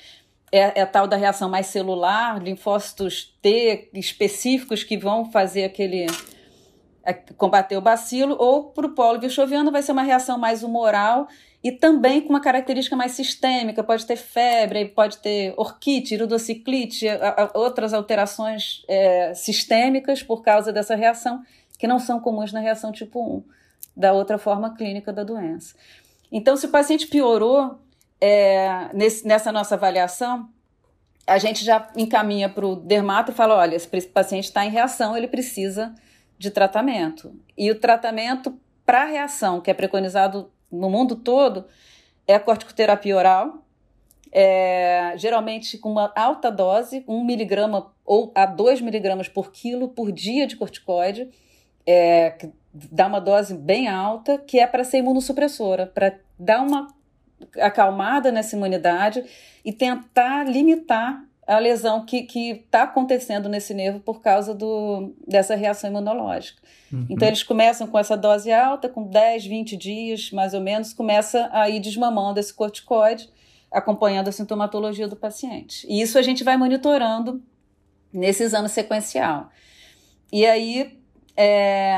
é, 0.51 0.79
é 0.79 0.81
a 0.81 0.87
tal 0.87 1.07
da 1.07 1.17
reação 1.17 1.49
mais 1.49 1.67
celular, 1.67 2.41
linfócitos 2.41 3.37
T 3.41 3.89
específicos 3.93 4.83
que 4.83 4.97
vão 4.97 5.31
fazer 5.31 5.65
aquele 5.65 6.07
combater 7.37 7.77
o 7.77 7.81
bacilo, 7.81 8.35
ou 8.39 8.65
para 8.65 8.85
o 8.85 8.93
polo 8.93 9.19
virchoviano 9.19 9.71
vai 9.71 9.81
ser 9.81 9.91
uma 9.91 10.03
reação 10.03 10.37
mais 10.37 10.63
humoral 10.63 11.27
e 11.63 11.71
também 11.71 12.21
com 12.21 12.29
uma 12.29 12.41
característica 12.41 12.95
mais 12.95 13.11
sistêmica, 13.11 13.83
pode 13.83 14.05
ter 14.05 14.15
febre, 14.15 14.85
pode 14.85 15.17
ter 15.17 15.53
orquite, 15.57 16.15
irudociclite, 16.15 17.05
outras 17.53 17.93
alterações 17.93 18.83
é, 18.87 19.33
sistêmicas 19.35 20.23
por 20.23 20.41
causa 20.41 20.73
dessa 20.73 20.95
reação, 20.95 21.43
que 21.77 21.87
não 21.87 21.99
são 21.99 22.19
comuns 22.19 22.51
na 22.51 22.59
reação 22.59 22.91
tipo 22.91 23.37
1, 23.37 23.43
da 23.95 24.11
outra 24.11 24.39
forma 24.39 24.75
clínica 24.75 25.13
da 25.13 25.23
doença. 25.23 25.75
Então, 26.31 26.57
se 26.57 26.65
o 26.65 26.69
paciente 26.69 27.07
piorou 27.07 27.79
é, 28.19 28.89
nesse, 28.93 29.27
nessa 29.27 29.51
nossa 29.51 29.75
avaliação, 29.75 30.49
a 31.27 31.37
gente 31.37 31.63
já 31.63 31.89
encaminha 31.95 32.49
para 32.49 32.65
o 32.65 32.75
dermato 32.75 33.31
e 33.31 33.35
fala: 33.35 33.55
olha, 33.55 33.75
esse 33.75 33.87
paciente 34.07 34.45
está 34.45 34.65
em 34.65 34.69
reação, 34.69 35.15
ele 35.15 35.27
precisa 35.27 35.93
de 36.41 36.49
tratamento. 36.49 37.31
E 37.55 37.69
o 37.69 37.79
tratamento 37.79 38.59
para 38.83 39.05
reação, 39.05 39.61
que 39.61 39.69
é 39.69 39.75
preconizado 39.75 40.51
no 40.71 40.89
mundo 40.89 41.15
todo, 41.15 41.65
é 42.27 42.33
a 42.33 42.39
corticoterapia 42.39 43.15
oral, 43.15 43.63
é, 44.31 45.13
geralmente 45.17 45.77
com 45.77 45.91
uma 45.91 46.11
alta 46.15 46.49
dose, 46.49 47.03
1 47.07 47.23
miligrama 47.23 47.93
ou 48.03 48.31
a 48.33 48.47
2 48.47 48.81
miligramas 48.81 49.29
por 49.29 49.51
quilo 49.51 49.89
por 49.89 50.11
dia 50.11 50.47
de 50.47 50.55
corticoide, 50.55 51.29
é, 51.85 52.31
que 52.31 52.51
dá 52.73 53.05
uma 53.05 53.21
dose 53.21 53.53
bem 53.53 53.87
alta, 53.87 54.39
que 54.39 54.59
é 54.59 54.65
para 54.65 54.83
ser 54.83 54.97
imunossupressora, 54.97 55.85
para 55.85 56.19
dar 56.39 56.61
uma 56.61 56.87
acalmada 57.59 58.31
nessa 58.31 58.55
imunidade 58.55 59.23
e 59.63 59.71
tentar 59.71 60.45
limitar 60.45 61.23
a 61.47 61.57
lesão 61.57 62.05
que 62.05 62.27
está 62.33 62.83
acontecendo 62.83 63.49
nesse 63.49 63.73
nervo 63.73 63.99
por 63.99 64.21
causa 64.21 64.53
do, 64.53 65.13
dessa 65.27 65.55
reação 65.55 65.89
imunológica. 65.89 66.61
Uhum. 66.91 67.05
Então, 67.09 67.27
eles 67.27 67.43
começam 67.43 67.87
com 67.87 67.97
essa 67.97 68.15
dose 68.15 68.51
alta, 68.51 68.87
com 68.87 69.03
10, 69.03 69.45
20 69.45 69.77
dias, 69.77 70.31
mais 70.31 70.53
ou 70.53 70.61
menos, 70.61 70.93
começa 70.93 71.49
a 71.51 71.69
ir 71.69 71.79
desmamando 71.79 72.39
esse 72.39 72.53
corticoide, 72.53 73.29
acompanhando 73.71 74.27
a 74.27 74.31
sintomatologia 74.31 75.07
do 75.07 75.15
paciente. 75.15 75.85
E 75.89 76.01
isso 76.01 76.17
a 76.17 76.21
gente 76.21 76.43
vai 76.43 76.57
monitorando 76.57 77.41
nesse 78.13 78.43
exame 78.43 78.69
sequencial. 78.69 79.49
E 80.31 80.45
aí, 80.45 80.99
é, 81.35 81.95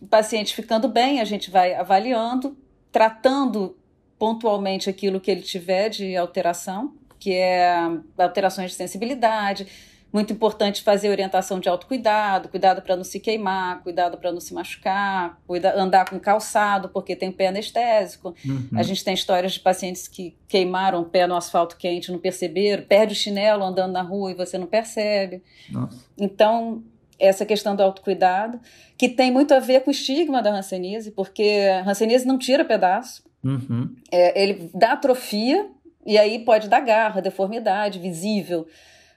o 0.00 0.06
paciente 0.06 0.54
ficando 0.54 0.88
bem, 0.88 1.20
a 1.20 1.24
gente 1.24 1.50
vai 1.50 1.74
avaliando, 1.74 2.56
tratando 2.90 3.76
pontualmente 4.18 4.88
aquilo 4.88 5.20
que 5.20 5.30
ele 5.30 5.42
tiver 5.42 5.88
de 5.88 6.16
alteração, 6.16 6.94
que 7.22 7.32
é 7.32 7.72
alterações 8.18 8.72
de 8.72 8.76
sensibilidade. 8.76 9.64
Muito 10.12 10.32
importante 10.32 10.82
fazer 10.82 11.08
orientação 11.08 11.60
de 11.60 11.68
autocuidado, 11.68 12.48
cuidado 12.48 12.82
para 12.82 12.96
não 12.96 13.04
se 13.04 13.20
queimar, 13.20 13.80
cuidado 13.82 14.18
para 14.18 14.32
não 14.32 14.40
se 14.40 14.52
machucar, 14.52 15.40
cuida, 15.46 15.72
andar 15.80 16.10
com 16.10 16.18
calçado, 16.18 16.88
porque 16.88 17.14
tem 17.14 17.30
pé 17.30 17.46
anestésico. 17.46 18.34
Uhum. 18.44 18.68
A 18.74 18.82
gente 18.82 19.04
tem 19.04 19.14
histórias 19.14 19.52
de 19.52 19.60
pacientes 19.60 20.08
que 20.08 20.36
queimaram 20.48 21.00
o 21.00 21.04
pé 21.04 21.26
no 21.28 21.36
asfalto 21.36 21.76
quente, 21.76 22.10
não 22.10 22.18
perceberam, 22.18 22.82
perde 22.82 23.12
o 23.12 23.16
chinelo 23.16 23.62
andando 23.62 23.92
na 23.92 24.02
rua 24.02 24.32
e 24.32 24.34
você 24.34 24.58
não 24.58 24.66
percebe. 24.66 25.42
Nossa. 25.70 26.04
Então, 26.18 26.82
essa 27.18 27.46
questão 27.46 27.76
do 27.76 27.84
autocuidado, 27.84 28.60
que 28.98 29.08
tem 29.08 29.30
muito 29.30 29.54
a 29.54 29.60
ver 29.60 29.82
com 29.82 29.90
o 29.90 29.92
estigma 29.92 30.42
da 30.42 30.52
hanseníase, 30.52 31.12
porque 31.12 31.68
a 31.72 31.88
hanseníase 31.88 32.26
não 32.26 32.36
tira 32.36 32.64
pedaço, 32.64 33.22
uhum. 33.44 33.94
é, 34.10 34.42
ele 34.42 34.68
dá 34.74 34.92
atrofia, 34.92 35.70
e 36.06 36.18
aí 36.18 36.44
pode 36.44 36.68
dar 36.68 36.80
garra, 36.80 37.20
deformidade 37.20 37.98
visível, 37.98 38.66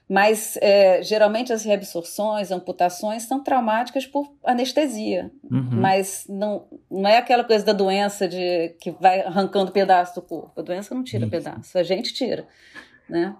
mas 0.08 0.56
é, 0.62 1.02
geralmente 1.02 1.52
as 1.52 1.64
reabsorções, 1.64 2.52
amputações 2.52 3.24
são 3.24 3.42
traumáticas 3.42 4.06
por 4.06 4.32
anestesia, 4.44 5.32
uhum. 5.50 5.68
mas 5.72 6.24
não, 6.28 6.66
não 6.88 7.08
é 7.08 7.18
aquela 7.18 7.42
coisa 7.42 7.64
da 7.64 7.72
doença 7.72 8.28
de 8.28 8.68
que 8.80 8.92
vai 8.92 9.22
arrancando 9.22 9.72
pedaço 9.72 10.14
do 10.14 10.22
corpo. 10.22 10.60
A 10.60 10.62
doença 10.62 10.94
não 10.94 11.02
tira 11.02 11.24
Isso. 11.24 11.30
pedaço, 11.30 11.76
a 11.76 11.82
gente 11.82 12.14
tira, 12.14 12.46
né? 13.08 13.34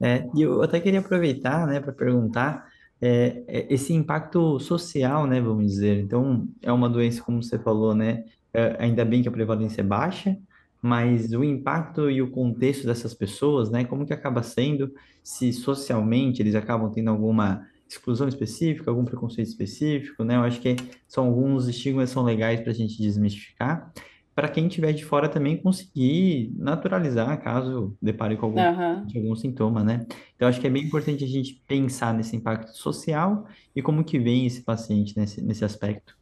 É, 0.00 0.26
e 0.34 0.42
eu 0.42 0.60
até 0.60 0.80
queria 0.80 0.98
aproveitar, 0.98 1.64
né, 1.68 1.78
para 1.78 1.92
perguntar 1.92 2.66
é, 3.00 3.44
é, 3.46 3.66
esse 3.72 3.92
impacto 3.92 4.58
social, 4.58 5.28
né, 5.28 5.40
vamos 5.40 5.66
dizer. 5.66 6.00
Então, 6.00 6.48
é 6.60 6.72
uma 6.72 6.88
doença, 6.88 7.22
como 7.22 7.40
você 7.40 7.56
falou, 7.56 7.94
né, 7.94 8.24
é, 8.52 8.76
ainda 8.80 9.04
bem 9.04 9.22
que 9.22 9.28
a 9.28 9.32
prevalência 9.32 9.80
é 9.80 9.84
baixa, 9.84 10.36
mas 10.82 11.32
o 11.32 11.44
impacto 11.44 12.10
e 12.10 12.20
o 12.20 12.30
contexto 12.30 12.84
dessas 12.84 13.14
pessoas, 13.14 13.70
né, 13.70 13.84
como 13.84 14.04
que 14.04 14.12
acaba 14.12 14.42
sendo, 14.42 14.92
se 15.22 15.52
socialmente 15.52 16.42
eles 16.42 16.56
acabam 16.56 16.90
tendo 16.90 17.10
alguma 17.10 17.64
exclusão 17.88 18.26
específica, 18.26 18.90
algum 18.90 19.04
preconceito 19.04 19.48
específico, 19.48 20.24
né? 20.24 20.36
Eu 20.36 20.40
acho 20.40 20.60
que 20.60 20.74
são 21.06 21.26
alguns 21.26 21.68
estigmas 21.68 22.10
são 22.10 22.22
legais 22.24 22.60
para 22.60 22.70
a 22.70 22.74
gente 22.74 23.00
desmistificar, 23.00 23.92
para 24.34 24.48
quem 24.48 24.66
estiver 24.66 24.92
de 24.92 25.04
fora 25.04 25.28
também 25.28 25.58
conseguir 25.58 26.52
naturalizar 26.56 27.40
caso 27.42 27.94
depare 28.00 28.36
com 28.36 28.46
algum, 28.46 28.60
uhum. 28.60 29.06
algum 29.14 29.36
sintoma, 29.36 29.84
né? 29.84 30.06
Então, 30.34 30.48
acho 30.48 30.60
que 30.60 30.66
é 30.66 30.70
bem 30.70 30.84
importante 30.84 31.22
a 31.22 31.28
gente 31.28 31.62
pensar 31.68 32.14
nesse 32.14 32.34
impacto 32.34 32.72
social 32.72 33.46
e 33.76 33.82
como 33.82 34.02
que 34.02 34.18
vem 34.18 34.46
esse 34.46 34.62
paciente 34.62 35.16
nesse, 35.16 35.42
nesse 35.42 35.64
aspecto. 35.64 36.16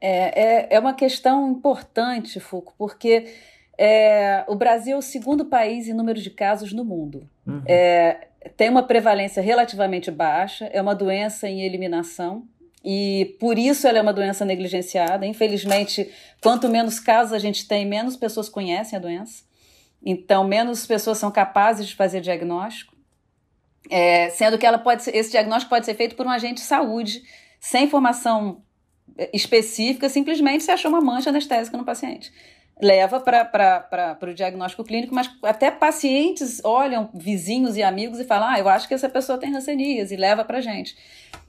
É, 0.00 0.42
é, 0.42 0.68
é 0.70 0.78
uma 0.80 0.94
questão 0.94 1.50
importante, 1.50 2.38
Foucault, 2.38 2.76
porque 2.78 3.34
é, 3.76 4.44
o 4.46 4.54
Brasil 4.54 4.96
é 4.96 4.98
o 4.98 5.02
segundo 5.02 5.44
país 5.44 5.88
em 5.88 5.94
número 5.94 6.20
de 6.20 6.30
casos 6.30 6.72
no 6.72 6.84
mundo. 6.84 7.28
Uhum. 7.46 7.62
É, 7.66 8.28
tem 8.56 8.68
uma 8.68 8.82
prevalência 8.82 9.42
relativamente 9.42 10.10
baixa, 10.10 10.66
é 10.66 10.80
uma 10.80 10.94
doença 10.94 11.48
em 11.48 11.62
eliminação, 11.62 12.46
e 12.84 13.36
por 13.40 13.58
isso 13.58 13.86
ela 13.86 13.98
é 13.98 14.02
uma 14.02 14.12
doença 14.12 14.44
negligenciada. 14.44 15.26
Infelizmente, 15.26 16.10
quanto 16.40 16.68
menos 16.68 17.00
casos 17.00 17.32
a 17.32 17.38
gente 17.38 17.66
tem, 17.66 17.84
menos 17.84 18.16
pessoas 18.16 18.48
conhecem 18.48 18.96
a 18.96 19.00
doença. 19.00 19.44
Então, 20.04 20.44
menos 20.44 20.86
pessoas 20.86 21.18
são 21.18 21.30
capazes 21.30 21.88
de 21.88 21.96
fazer 21.96 22.20
diagnóstico. 22.20 22.96
É, 23.90 24.30
sendo 24.30 24.58
que 24.58 24.66
ela 24.66 24.78
pode 24.78 25.02
ser, 25.02 25.14
esse 25.16 25.30
diagnóstico 25.30 25.70
pode 25.70 25.86
ser 25.86 25.94
feito 25.94 26.14
por 26.14 26.26
um 26.26 26.30
agente 26.30 26.60
de 26.60 26.66
saúde, 26.66 27.22
sem 27.60 27.88
formação 27.88 28.62
específica, 29.32 30.08
simplesmente 30.08 30.64
se 30.64 30.70
achou 30.70 30.90
uma 30.90 31.00
mancha 31.00 31.30
anestésica 31.30 31.76
no 31.76 31.84
paciente. 31.84 32.32
Leva 32.80 33.18
para 33.18 34.18
o 34.22 34.34
diagnóstico 34.34 34.84
clínico, 34.84 35.12
mas 35.14 35.28
até 35.42 35.70
pacientes 35.70 36.60
olham 36.64 37.10
vizinhos 37.12 37.76
e 37.76 37.82
amigos 37.82 38.20
e 38.20 38.24
falam: 38.24 38.48
Ah, 38.48 38.58
eu 38.58 38.68
acho 38.68 38.86
que 38.86 38.94
essa 38.94 39.08
pessoa 39.08 39.36
tem 39.36 39.52
rancenias, 39.52 40.12
e 40.12 40.16
leva 40.16 40.44
para 40.44 40.60
gente. 40.60 40.96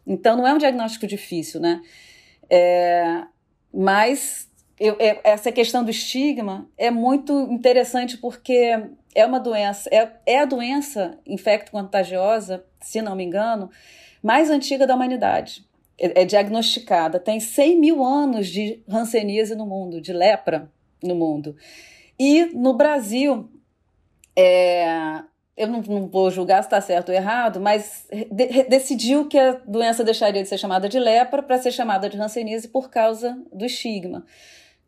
Então 0.07 0.35
não 0.35 0.47
é 0.47 0.53
um 0.53 0.57
diagnóstico 0.57 1.05
difícil, 1.05 1.59
né? 1.59 1.81
É, 2.49 3.23
mas 3.71 4.49
eu, 4.79 4.95
é, 4.97 5.19
essa 5.23 5.51
questão 5.51 5.83
do 5.83 5.91
estigma 5.91 6.67
é 6.75 6.89
muito 6.89 7.41
interessante 7.51 8.17
porque 8.17 8.81
é 9.13 9.23
uma 9.23 9.39
doença, 9.39 9.87
é, 9.93 10.11
é 10.25 10.39
a 10.39 10.45
doença 10.45 11.19
infecto-contagiosa, 11.27 12.65
se 12.81 13.03
não 13.03 13.15
me 13.15 13.23
engano, 13.23 13.69
mais 14.23 14.49
antiga 14.49 14.87
da 14.87 14.95
humanidade 14.95 15.68
é, 15.99 16.21
é 16.21 16.25
diagnosticada, 16.25 17.19
tem 17.19 17.39
100 17.39 17.79
mil 17.79 18.03
anos 18.03 18.47
de 18.47 18.83
hanseníase 18.87 19.55
no 19.55 19.65
mundo, 19.65 20.01
de 20.01 20.13
lepra 20.13 20.71
no 21.03 21.15
mundo. 21.15 21.55
E 22.17 22.45
no 22.53 22.73
Brasil, 22.73 23.49
é, 24.35 25.21
eu 25.55 25.67
não, 25.67 25.81
não, 25.81 26.07
vou 26.07 26.31
julgar 26.31 26.63
se 26.63 26.67
está 26.67 26.79
certo 26.79 27.09
ou 27.09 27.15
errado, 27.15 27.59
mas 27.59 28.07
de, 28.31 28.63
decidiu 28.63 29.27
que 29.27 29.37
a 29.37 29.53
doença 29.67 30.03
deixaria 30.03 30.41
de 30.41 30.47
ser 30.47 30.57
chamada 30.57 30.87
de 30.87 30.99
lepra 30.99 31.43
para 31.43 31.57
ser 31.57 31.71
chamada 31.71 32.09
de 32.09 32.17
hanseníase 32.17 32.67
por 32.67 32.89
causa 32.89 33.37
do 33.51 33.65
estigma. 33.65 34.25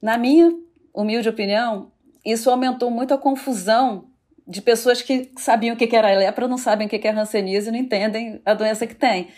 Na 0.01 0.17
minha 0.17 0.51
humilde 0.93 1.29
opinião, 1.29 1.91
isso 2.25 2.49
aumentou 2.49 2.89
muito 2.89 3.13
a 3.13 3.17
confusão 3.17 4.05
de 4.47 4.61
pessoas 4.61 5.01
que 5.01 5.31
sabiam 5.37 5.75
o 5.75 5.77
que 5.77 5.95
era 5.95 6.17
lepra, 6.17 6.47
não 6.47 6.57
sabem 6.57 6.87
o 6.87 6.89
que 6.89 7.07
é 7.07 7.11
hanseníase 7.11 7.69
e 7.69 7.71
não 7.71 7.79
entendem 7.79 8.41
a 8.45 8.53
doença 8.53 8.85
que 8.87 8.95
tem. 8.95 9.29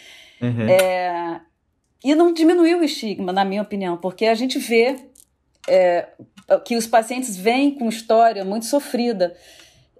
Uhum. 0.41 0.67
É, 0.67 1.41
e 2.03 2.13
não 2.15 2.33
diminuiu 2.33 2.79
o 2.79 2.83
estigma, 2.83 3.31
na 3.31 3.45
minha 3.45 3.61
opinião, 3.61 3.97
porque 3.97 4.25
a 4.25 4.35
gente 4.35 4.59
vê 4.59 4.97
é, 5.67 6.09
que 6.65 6.75
os 6.75 6.85
pacientes 6.85 7.37
vêm 7.37 7.71
com 7.71 7.87
história 7.87 8.43
muito 8.43 8.65
sofrida. 8.65 9.35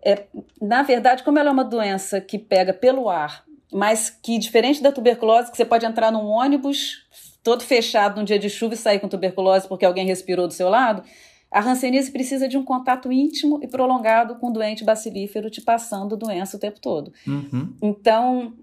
É, 0.04 0.24
na 0.62 0.84
verdade, 0.84 1.24
como 1.24 1.40
ela 1.40 1.50
é 1.50 1.52
uma 1.52 1.64
doença 1.64 2.20
que 2.20 2.38
pega 2.38 2.74
pelo 2.74 3.10
ar, 3.10 3.46
mas 3.72 4.10
que, 4.10 4.38
diferente 4.38 4.84
da 4.84 4.92
tuberculose, 4.92 5.50
que 5.50 5.58
você 5.58 5.66
pode 5.66 5.86
entrar 5.86 6.12
num 6.12 6.26
ônibus 6.26 7.06
todo 7.44 7.64
fechado 7.64 8.18
num 8.18 8.24
dia 8.24 8.40
de 8.40 8.50
chuva 8.50 8.74
e 8.74 8.78
sair 8.78 9.00
com 9.00 9.08
tuberculose 9.08 9.68
porque 9.68 9.86
alguém 9.86 10.06
respirou 10.06 10.48
do 10.48 10.54
seu 10.54 10.70
lado, 10.70 11.04
a 11.52 11.62
hanseníase 11.62 12.12
precisa 12.12 12.48
de 12.48 12.58
um 12.58 12.64
contato 12.64 13.12
íntimo 13.12 13.60
e 13.62 13.68
prolongado 13.68 14.36
com 14.36 14.48
o 14.48 14.52
doente 14.52 14.84
bacilífero 14.84 15.50
te 15.50 15.62
passando 15.62 16.18
doença 16.18 16.58
o 16.58 16.60
tempo 16.60 16.80
todo. 16.80 17.14
Uhum. 17.28 17.76
Então, 17.82 18.54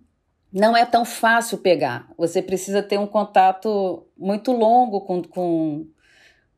não 0.53 0.77
é 0.77 0.85
tão 0.85 1.05
fácil 1.05 1.59
pegar. 1.59 2.09
Você 2.17 2.43
precisa 2.43 2.83
ter 2.83 2.99
um 2.99 3.07
contato 3.07 4.07
muito 4.17 4.53
longo 4.53 5.01
com, 5.03 5.23
com, 5.23 5.87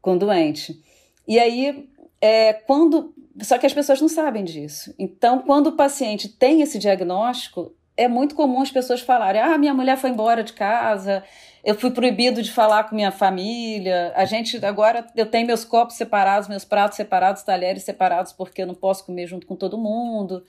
com 0.00 0.14
o 0.14 0.18
doente. 0.18 0.82
E 1.26 1.38
aí, 1.38 1.88
é, 2.20 2.52
quando. 2.52 3.14
Só 3.40 3.56
que 3.58 3.66
as 3.66 3.72
pessoas 3.72 4.00
não 4.00 4.08
sabem 4.08 4.44
disso. 4.44 4.94
Então, 4.98 5.40
quando 5.40 5.68
o 5.68 5.76
paciente 5.76 6.28
tem 6.28 6.60
esse 6.60 6.78
diagnóstico, 6.78 7.74
é 7.96 8.08
muito 8.08 8.34
comum 8.34 8.62
as 8.62 8.70
pessoas 8.70 9.00
falarem: 9.00 9.40
ah, 9.40 9.58
minha 9.58 9.74
mulher 9.74 9.96
foi 9.96 10.10
embora 10.10 10.42
de 10.42 10.52
casa, 10.52 11.22
eu 11.64 11.74
fui 11.74 11.90
proibido 11.90 12.42
de 12.42 12.50
falar 12.50 12.84
com 12.84 12.94
minha 12.94 13.12
família, 13.12 14.12
a 14.16 14.24
gente 14.24 14.64
agora 14.64 15.06
eu 15.14 15.26
tenho 15.26 15.46
meus 15.46 15.64
copos 15.64 15.96
separados, 15.96 16.48
meus 16.48 16.64
pratos 16.64 16.96
separados, 16.96 17.42
talheres 17.42 17.82
separados, 17.82 18.32
porque 18.32 18.62
eu 18.62 18.66
não 18.66 18.74
posso 18.74 19.04
comer 19.04 19.26
junto 19.26 19.46
com 19.46 19.56
todo 19.56 19.78
mundo. 19.78 20.44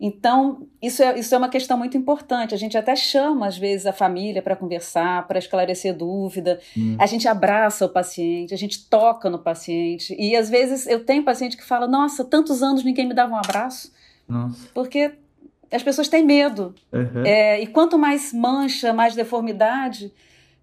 Então, 0.00 0.68
isso 0.80 1.02
é, 1.02 1.18
isso 1.18 1.34
é 1.34 1.38
uma 1.38 1.48
questão 1.48 1.76
muito 1.76 1.96
importante. 1.96 2.54
A 2.54 2.58
gente 2.58 2.78
até 2.78 2.94
chama, 2.94 3.48
às 3.48 3.58
vezes, 3.58 3.84
a 3.84 3.92
família 3.92 4.40
para 4.40 4.54
conversar, 4.54 5.26
para 5.26 5.40
esclarecer 5.40 5.96
dúvida. 5.96 6.60
Hum. 6.76 6.96
A 7.00 7.06
gente 7.06 7.26
abraça 7.26 7.84
o 7.84 7.88
paciente, 7.88 8.54
a 8.54 8.56
gente 8.56 8.88
toca 8.88 9.28
no 9.28 9.40
paciente. 9.40 10.14
E, 10.16 10.36
às 10.36 10.48
vezes, 10.48 10.86
eu 10.86 11.04
tenho 11.04 11.24
paciente 11.24 11.56
que 11.56 11.64
fala: 11.64 11.88
Nossa, 11.88 12.24
tantos 12.24 12.62
anos 12.62 12.84
ninguém 12.84 13.08
me 13.08 13.14
dava 13.14 13.32
um 13.32 13.38
abraço. 13.38 13.92
Nossa. 14.28 14.68
Porque 14.72 15.14
as 15.70 15.82
pessoas 15.82 16.08
têm 16.08 16.24
medo. 16.24 16.74
Uhum. 16.92 17.24
É, 17.26 17.60
e 17.60 17.66
quanto 17.66 17.98
mais 17.98 18.32
mancha, 18.32 18.92
mais 18.92 19.16
deformidade, 19.16 20.12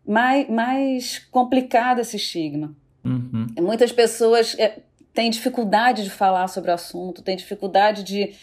mais, 0.07 0.49
mais 0.49 1.19
complicado 1.29 1.99
esse 1.99 2.15
estigma. 2.15 2.73
Uhum. 3.03 3.47
Muitas 3.59 3.91
pessoas 3.91 4.55
é, 4.57 4.79
têm 5.13 5.29
dificuldade 5.29 6.03
de 6.05 6.09
falar 6.09 6.47
sobre 6.47 6.71
o 6.71 6.73
assunto, 6.73 7.21
têm 7.21 7.35
dificuldade 7.35 8.01
de 8.01 8.33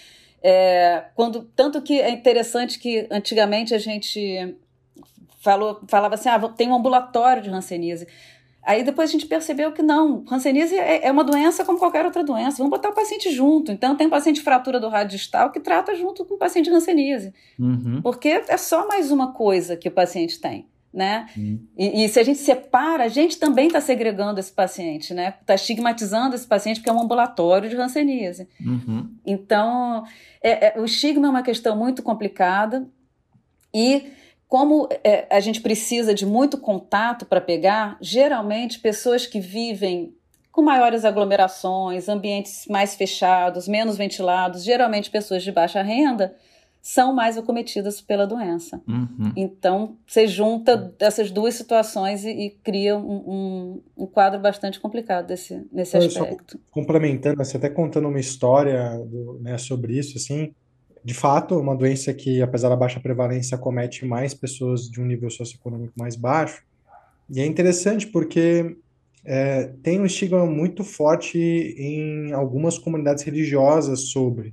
é, 0.42 1.04
quando, 1.14 1.44
tanto 1.54 1.80
que 1.80 2.00
é 2.00 2.10
interessante 2.10 2.78
que 2.78 3.06
antigamente 3.10 3.74
a 3.74 3.78
gente 3.78 4.56
falou, 5.40 5.80
falava 5.88 6.14
assim, 6.14 6.28
ah, 6.28 6.48
tem 6.48 6.68
um 6.68 6.74
ambulatório 6.74 7.42
de 7.42 7.50
hanseníase. 7.50 8.06
Aí 8.64 8.84
depois 8.84 9.10
a 9.10 9.12
gente 9.12 9.26
percebeu 9.26 9.72
que 9.72 9.82
não, 9.82 10.24
hanseníase 10.30 10.76
é, 10.76 11.06
é 11.06 11.10
uma 11.10 11.24
doença 11.24 11.64
como 11.64 11.78
qualquer 11.78 12.04
outra 12.04 12.22
doença. 12.22 12.58
Vamos 12.58 12.70
botar 12.70 12.90
o 12.90 12.94
paciente 12.94 13.30
junto. 13.30 13.72
Então 13.72 13.96
tem 13.96 14.08
paciente 14.08 14.36
de 14.36 14.42
fratura 14.42 14.78
do 14.78 14.88
rádio 14.88 15.16
distal 15.16 15.50
que 15.50 15.58
trata 15.58 15.94
junto 15.96 16.24
com 16.24 16.34
o 16.34 16.38
paciente 16.38 16.66
de 16.66 16.76
hanseníase. 16.76 17.34
Uhum. 17.58 18.00
Porque 18.02 18.28
é 18.46 18.56
só 18.56 18.86
mais 18.86 19.10
uma 19.10 19.32
coisa 19.32 19.76
que 19.76 19.88
o 19.88 19.92
paciente 19.92 20.40
tem 20.40 20.66
né? 20.92 21.26
Uhum. 21.36 21.66
E, 21.76 22.04
e, 22.04 22.08
se 22.08 22.20
a 22.20 22.22
gente 22.22 22.38
separa, 22.38 23.04
a 23.04 23.08
gente 23.08 23.38
também 23.38 23.68
está 23.68 23.80
segregando 23.80 24.38
esse 24.38 24.52
paciente, 24.52 25.14
né? 25.14 25.34
Está 25.40 25.54
estigmatizando 25.54 26.34
esse 26.34 26.46
paciente 26.46 26.80
porque 26.80 26.90
é 26.90 26.92
um 26.92 27.00
ambulatório 27.00 27.70
de 27.70 27.76
hanseníase. 27.76 28.46
Uhum. 28.60 29.10
Então, 29.24 30.04
é, 30.42 30.66
é, 30.66 30.80
o 30.80 30.84
estigma 30.84 31.26
é 31.26 31.30
uma 31.30 31.42
questão 31.42 31.74
muito 31.76 32.02
complicada 32.02 32.86
e 33.74 34.12
como 34.46 34.86
é, 35.02 35.26
a 35.30 35.40
gente 35.40 35.62
precisa 35.62 36.12
de 36.12 36.26
muito 36.26 36.58
contato 36.58 37.24
para 37.24 37.40
pegar, 37.40 37.96
geralmente 38.02 38.78
pessoas 38.78 39.26
que 39.26 39.40
vivem 39.40 40.14
com 40.50 40.60
maiores 40.60 41.06
aglomerações, 41.06 42.06
ambientes 42.06 42.66
mais 42.68 42.94
fechados, 42.94 43.66
menos 43.66 43.96
ventilados, 43.96 44.62
geralmente 44.62 45.10
pessoas 45.10 45.42
de 45.42 45.50
baixa 45.50 45.80
renda, 45.80 46.36
são 46.82 47.14
mais 47.14 47.38
acometidas 47.38 48.00
pela 48.00 48.26
doença. 48.26 48.82
Uhum. 48.88 49.32
Então, 49.36 49.96
você 50.04 50.26
junta 50.26 50.92
essas 50.98 51.30
duas 51.30 51.54
situações 51.54 52.24
e, 52.24 52.30
e 52.30 52.50
cria 52.50 52.96
um, 52.96 53.14
um, 53.14 53.82
um, 53.96 54.06
quadro 54.06 54.40
bastante 54.40 54.80
complicado 54.80 55.28
desse, 55.28 55.64
nesse 55.72 55.96
aspecto. 55.96 56.58
complementando, 56.72 57.36
você 57.36 57.56
até 57.56 57.68
contando 57.68 58.08
uma 58.08 58.18
história 58.18 58.98
do, 58.98 59.38
né, 59.40 59.56
sobre 59.58 59.96
isso, 59.96 60.18
assim, 60.18 60.52
de 61.04 61.14
fato, 61.14 61.56
uma 61.56 61.76
doença 61.76 62.12
que, 62.12 62.42
apesar 62.42 62.68
da 62.68 62.76
baixa 62.76 62.98
prevalência, 62.98 63.56
comete 63.56 64.04
mais 64.04 64.34
pessoas 64.34 64.90
de 64.90 65.00
um 65.00 65.06
nível 65.06 65.30
socioeconômico 65.30 65.94
mais 65.96 66.16
baixo. 66.16 66.64
E 67.30 67.40
é 67.40 67.46
interessante 67.46 68.08
porque 68.08 68.76
é, 69.24 69.72
tem 69.84 70.00
um 70.00 70.06
estigma 70.06 70.44
muito 70.46 70.82
forte 70.82 71.38
em 71.38 72.32
algumas 72.32 72.76
comunidades 72.76 73.22
religiosas 73.22 74.08
sobre 74.08 74.52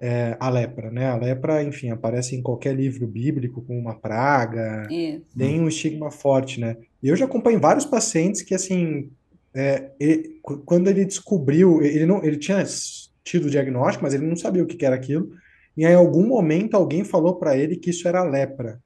é, 0.00 0.36
a 0.40 0.48
lepra, 0.48 0.90
né? 0.90 1.06
A 1.06 1.16
lepra, 1.16 1.62
enfim, 1.62 1.90
aparece 1.90 2.34
em 2.34 2.42
qualquer 2.42 2.74
livro 2.74 3.06
bíblico 3.06 3.62
como 3.62 3.78
uma 3.78 3.94
praga, 3.94 4.86
Isso. 4.90 5.24
tem 5.36 5.60
um 5.60 5.68
estigma 5.68 6.10
forte, 6.10 6.60
né? 6.60 6.76
E 7.02 7.08
eu 7.08 7.16
já 7.16 7.24
acompanho 7.24 7.60
vários 7.60 7.84
pacientes 7.84 8.42
que, 8.42 8.54
assim, 8.54 9.10
é, 9.54 9.90
ele, 10.00 10.40
quando 10.64 10.88
ele 10.88 11.04
descobriu, 11.04 11.82
ele 11.82 12.06
não, 12.06 12.24
ele 12.24 12.36
tinha 12.36 12.62
tido 13.22 13.46
o 13.46 13.50
diagnóstico, 13.50 14.04
mas 14.04 14.14
ele 14.14 14.26
não 14.26 14.36
sabia 14.36 14.62
o 14.62 14.66
que, 14.66 14.76
que 14.76 14.84
era 14.84 14.96
aquilo, 14.96 15.30
e 15.76 15.84
em 15.84 15.94
algum 15.94 16.26
momento 16.26 16.74
alguém 16.74 17.04
falou 17.04 17.36
para 17.36 17.56
ele 17.56 17.76
que 17.76 17.90
isso 17.90 18.06
era 18.06 18.22
lepra. 18.22 18.80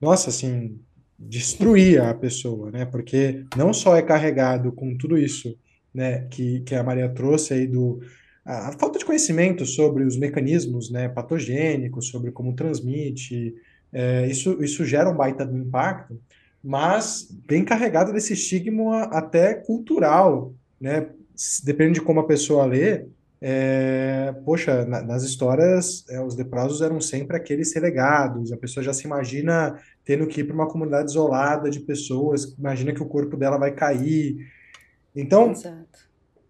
Nossa, 0.00 0.30
assim, 0.30 0.78
destruía 1.18 2.10
a 2.10 2.14
pessoa, 2.14 2.70
né? 2.70 2.84
Porque 2.84 3.44
não 3.56 3.72
só 3.72 3.96
é 3.96 4.02
carregado 4.02 4.72
com 4.72 4.96
tudo 4.96 5.18
isso, 5.18 5.58
né, 5.92 6.26
que, 6.30 6.60
que 6.60 6.74
a 6.74 6.82
Maria 6.82 7.08
trouxe 7.08 7.54
aí 7.54 7.66
do 7.66 8.00
a, 8.48 8.72
falta 8.72 8.98
de 8.98 9.04
conhecimento 9.04 9.66
sobre 9.66 10.04
os 10.04 10.16
mecanismos, 10.16 10.90
né, 10.90 11.08
patogênicos, 11.08 12.08
sobre 12.08 12.32
como 12.32 12.54
transmite, 12.54 13.54
é, 13.92 14.26
isso, 14.26 14.62
isso 14.62 14.84
gera 14.86 15.10
um 15.10 15.16
baita 15.16 15.44
do 15.44 15.56
impacto, 15.56 16.18
mas 16.64 17.28
bem 17.46 17.64
carregado 17.64 18.12
desse 18.12 18.32
estigma 18.32 19.04
até 19.04 19.54
cultural, 19.54 20.54
né? 20.80 21.08
Depende 21.62 21.94
de 21.94 22.00
como 22.00 22.18
a 22.18 22.26
pessoa 22.26 22.64
lê, 22.64 23.06
é, 23.40 24.34
poxa, 24.44 24.84
na, 24.84 25.00
nas 25.02 25.22
histórias, 25.22 26.04
é, 26.08 26.20
os 26.20 26.34
leprosos 26.34 26.82
eram 26.82 27.00
sempre 27.00 27.36
aqueles 27.36 27.72
relegados, 27.72 28.50
a 28.50 28.56
pessoa 28.56 28.82
já 28.82 28.92
se 28.92 29.06
imagina 29.06 29.78
tendo 30.04 30.26
que 30.26 30.40
ir 30.40 30.44
para 30.44 30.54
uma 30.54 30.68
comunidade 30.68 31.10
isolada 31.10 31.70
de 31.70 31.80
pessoas, 31.80 32.56
imagina 32.58 32.92
que 32.92 33.02
o 33.02 33.06
corpo 33.06 33.36
dela 33.36 33.56
vai 33.56 33.72
cair. 33.72 34.38
Então, 35.14 35.52
é, 35.64 35.84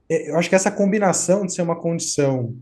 eu 0.09 0.37
acho 0.37 0.49
que 0.49 0.55
essa 0.55 0.71
combinação 0.71 1.45
de 1.45 1.53
ser 1.53 1.63
uma 1.63 1.77
condição 1.77 2.57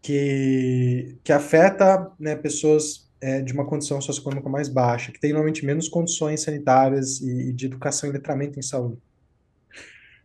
que, 0.00 1.16
que 1.22 1.32
afeta 1.32 2.10
né, 2.18 2.36
pessoas 2.36 3.10
é, 3.20 3.40
de 3.40 3.52
uma 3.52 3.64
condição 3.64 4.00
socioeconômica 4.00 4.48
mais 4.48 4.68
baixa, 4.68 5.12
que 5.12 5.20
tem 5.20 5.32
normalmente 5.32 5.64
menos 5.64 5.88
condições 5.88 6.42
sanitárias 6.42 7.20
e, 7.20 7.50
e 7.50 7.52
de 7.52 7.66
educação 7.66 8.08
e 8.08 8.12
letramento 8.12 8.58
em 8.58 8.62
saúde, 8.62 9.00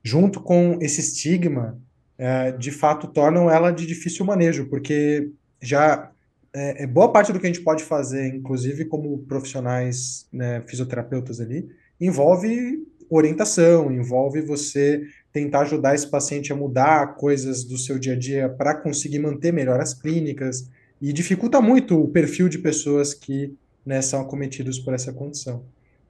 junto 0.04 0.41
com 0.41 0.80
esse 0.82 1.00
estigma 1.00 1.80
é, 2.17 2.52
de 2.52 2.71
fato 2.71 3.08
tornam 3.08 3.50
ela 3.50 3.71
de 3.71 3.86
difícil 3.86 4.26
manejo, 4.26 4.67
porque 4.67 5.30
já 5.62 6.12
é, 6.54 6.84
é, 6.84 6.88
boa 6.88 7.12
parte 7.12 7.32
do 7.32 7.39
que 7.39 7.45
a 7.45 7.50
gente 7.50 7.63
pode 7.63 7.84
fazer, 7.84 8.28
inclusive 8.34 8.86
como 8.86 9.19
profissionais 9.19 10.28
né, 10.34 10.63
fisioterapeutas 10.67 11.39
ali, 11.39 11.69
envolve 12.02 12.84
orientação, 13.10 13.91
envolve 13.91 14.41
você 14.41 15.04
tentar 15.38 15.62
ajudar 15.62 15.93
esse 15.93 16.10
paciente 16.10 16.52
a 16.52 16.56
mudar 16.56 17.15
coisas 17.15 17.63
do 17.63 17.78
seu 17.78 18.00
dia 18.00 18.13
a 18.13 18.15
dia 18.17 18.50
para 18.50 18.73
conseguir 18.73 19.19
manter 19.19 19.54
melhor 19.54 19.80
as 19.80 19.93
clínicas, 19.93 20.67
e 21.00 21.13
dificulta 21.13 21.62
muito 21.62 22.02
o 22.02 22.08
perfil 22.08 22.50
de 22.50 22.58
pessoas 22.58 23.13
que 23.13 23.54
né, 23.86 24.02
são 24.02 24.19
acometidos 24.19 24.80
por 24.80 24.95
essa 24.95 25.13
condição. 25.13 25.63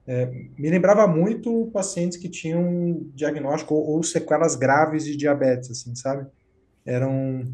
É, 0.06 0.24
me 0.56 0.70
lembrava 0.70 1.06
muito 1.06 1.68
pacientes 1.74 2.16
que 2.16 2.30
tinham 2.30 3.02
diagnóstico 3.14 3.74
ou, 3.74 3.96
ou, 3.96 4.02
sequelas 4.02 4.56
graves 4.56 5.04
de 5.04 5.14
diabetes, 5.14 5.70
assim, 5.70 5.94
sabe? 5.94 6.26
Eram 6.86 7.44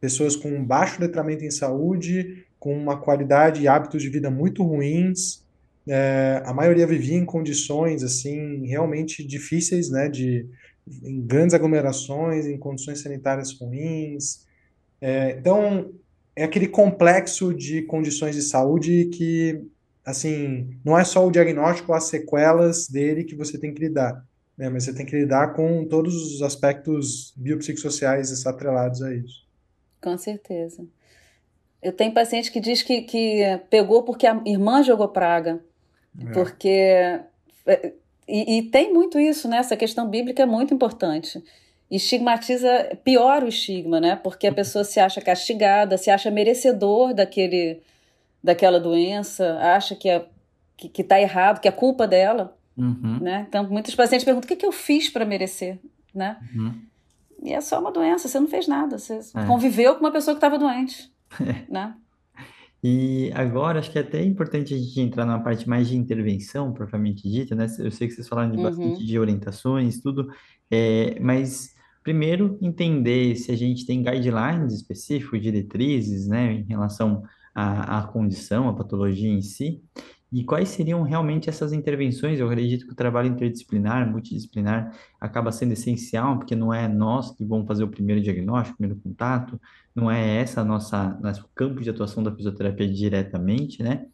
pessoas 0.00 0.34
com 0.34 0.64
baixo 0.64 1.02
letramento 1.02 1.44
em 1.44 1.50
saúde, 1.50 2.46
com 2.58 2.74
uma 2.74 2.96
qualidade 2.96 3.60
e 3.60 3.68
hábitos 3.68 4.02
de 4.02 4.08
vida 4.08 4.30
muito 4.30 4.62
ruins. 4.62 5.44
É, 5.86 6.42
a 6.46 6.54
maioria 6.54 6.86
vivia 6.86 7.18
em 7.18 7.26
condições, 7.26 8.02
assim, 8.02 8.66
realmente 8.66 9.22
difíceis, 9.22 9.90
né? 9.90 10.08
De, 10.08 10.48
em 11.02 11.20
grandes 11.20 11.54
aglomerações, 11.54 12.46
em 12.46 12.58
condições 12.58 13.00
sanitárias 13.00 13.52
ruins. 13.58 14.46
É, 15.00 15.36
então, 15.38 15.92
é 16.36 16.44
aquele 16.44 16.68
complexo 16.68 17.54
de 17.54 17.82
condições 17.82 18.34
de 18.34 18.42
saúde 18.42 19.06
que 19.06 19.66
assim, 20.04 20.78
não 20.84 20.98
é 20.98 21.04
só 21.04 21.26
o 21.26 21.30
diagnóstico, 21.30 21.92
as 21.92 22.04
sequelas 22.04 22.88
dele 22.88 23.24
que 23.24 23.34
você 23.34 23.58
tem 23.58 23.72
que 23.72 23.80
lidar, 23.80 24.24
né? 24.56 24.68
Mas 24.68 24.84
você 24.84 24.92
tem 24.92 25.06
que 25.06 25.16
lidar 25.16 25.54
com 25.54 25.84
todos 25.86 26.14
os 26.14 26.42
aspectos 26.42 27.32
biopsicossociais 27.36 28.46
atrelados 28.46 29.00
a 29.02 29.14
isso. 29.14 29.44
Com 30.02 30.18
certeza. 30.18 30.84
Eu 31.82 31.92
tenho 31.92 32.12
paciente 32.12 32.52
que 32.52 32.60
diz 32.60 32.82
que, 32.82 33.02
que 33.02 33.42
pegou 33.70 34.02
porque 34.02 34.26
a 34.26 34.40
irmã 34.44 34.82
jogou 34.82 35.08
praga. 35.08 35.60
É. 36.18 36.32
Porque. 36.32 37.20
E, 38.26 38.58
e, 38.58 38.62
tem 38.62 38.92
muito 38.92 39.18
isso, 39.18 39.48
né? 39.48 39.58
Essa 39.58 39.76
questão 39.76 40.08
bíblica 40.08 40.42
é 40.42 40.46
muito 40.46 40.72
importante. 40.72 41.42
Estigmatiza, 41.90 42.98
pior 43.04 43.42
o 43.42 43.48
estigma, 43.48 44.00
né? 44.00 44.16
Porque 44.16 44.46
a 44.46 44.52
pessoa 44.52 44.84
se 44.84 44.98
acha 44.98 45.20
castigada, 45.20 45.98
se 45.98 46.10
acha 46.10 46.30
merecedor 46.30 47.12
daquele, 47.12 47.82
daquela 48.42 48.80
doença, 48.80 49.58
acha 49.60 49.94
que 49.94 50.08
é, 50.08 50.24
que, 50.76 50.88
que 50.88 51.04
tá 51.04 51.20
errado, 51.20 51.60
que 51.60 51.68
é 51.68 51.72
culpa 51.72 52.06
dela, 52.06 52.56
uhum. 52.76 53.18
né? 53.20 53.44
Então, 53.48 53.68
muitos 53.68 53.94
pacientes 53.94 54.24
perguntam, 54.24 54.46
o 54.46 54.48
que, 54.48 54.56
que 54.56 54.66
eu 54.66 54.72
fiz 54.72 55.08
para 55.08 55.24
merecer, 55.24 55.78
né? 56.14 56.38
Uhum. 56.54 56.74
E 57.42 57.52
é 57.52 57.60
só 57.60 57.78
uma 57.78 57.92
doença, 57.92 58.26
você 58.26 58.40
não 58.40 58.48
fez 58.48 58.66
nada, 58.66 58.98
você 58.98 59.20
é. 59.34 59.44
conviveu 59.46 59.94
com 59.94 60.00
uma 60.00 60.10
pessoa 60.10 60.34
que 60.34 60.38
estava 60.38 60.58
doente, 60.58 61.12
né? 61.68 61.94
E 62.86 63.32
agora, 63.32 63.78
acho 63.78 63.90
que 63.90 63.96
é 63.96 64.02
até 64.02 64.22
importante 64.22 64.74
a 64.74 64.76
gente 64.76 65.00
entrar 65.00 65.24
na 65.24 65.38
parte 65.38 65.66
mais 65.66 65.88
de 65.88 65.96
intervenção, 65.96 66.70
propriamente 66.70 67.26
dita, 67.26 67.54
né? 67.54 67.64
Eu 67.78 67.90
sei 67.90 68.06
que 68.06 68.12
vocês 68.12 68.28
falaram 68.28 68.50
de 68.50 68.62
bastante 68.62 69.00
uhum. 69.00 69.06
de 69.06 69.18
orientações, 69.18 70.02
tudo, 70.02 70.28
é, 70.70 71.18
mas 71.18 71.74
primeiro 72.02 72.58
entender 72.60 73.36
se 73.36 73.50
a 73.50 73.56
gente 73.56 73.86
tem 73.86 74.02
guidelines 74.02 74.74
específicos, 74.74 75.40
diretrizes, 75.40 76.28
né, 76.28 76.52
em 76.52 76.64
relação 76.64 77.22
a 77.54 78.02
condição, 78.02 78.68
a 78.68 78.74
patologia 78.74 79.30
em 79.30 79.40
si, 79.40 79.80
e 80.34 80.42
quais 80.42 80.68
seriam 80.70 81.02
realmente 81.02 81.48
essas 81.48 81.72
intervenções? 81.72 82.40
Eu 82.40 82.48
acredito 82.48 82.86
que 82.86 82.92
o 82.92 82.96
trabalho 82.96 83.28
interdisciplinar, 83.28 84.10
multidisciplinar, 84.10 84.92
acaba 85.20 85.52
sendo 85.52 85.74
essencial, 85.74 86.36
porque 86.38 86.56
não 86.56 86.74
é 86.74 86.88
nós 86.88 87.30
que 87.30 87.44
vamos 87.44 87.68
fazer 87.68 87.84
o 87.84 87.88
primeiro 87.88 88.20
diagnóstico, 88.20 88.74
o 88.74 88.78
primeiro 88.78 89.00
contato, 89.00 89.60
não 89.94 90.10
é 90.10 90.38
essa 90.38 90.62
a 90.62 90.64
nossa 90.64 91.16
nosso 91.22 91.48
campo 91.54 91.80
de 91.80 91.88
atuação 91.88 92.20
da 92.20 92.34
fisioterapia 92.34 92.88
diretamente, 92.92 93.80
né? 93.80 94.06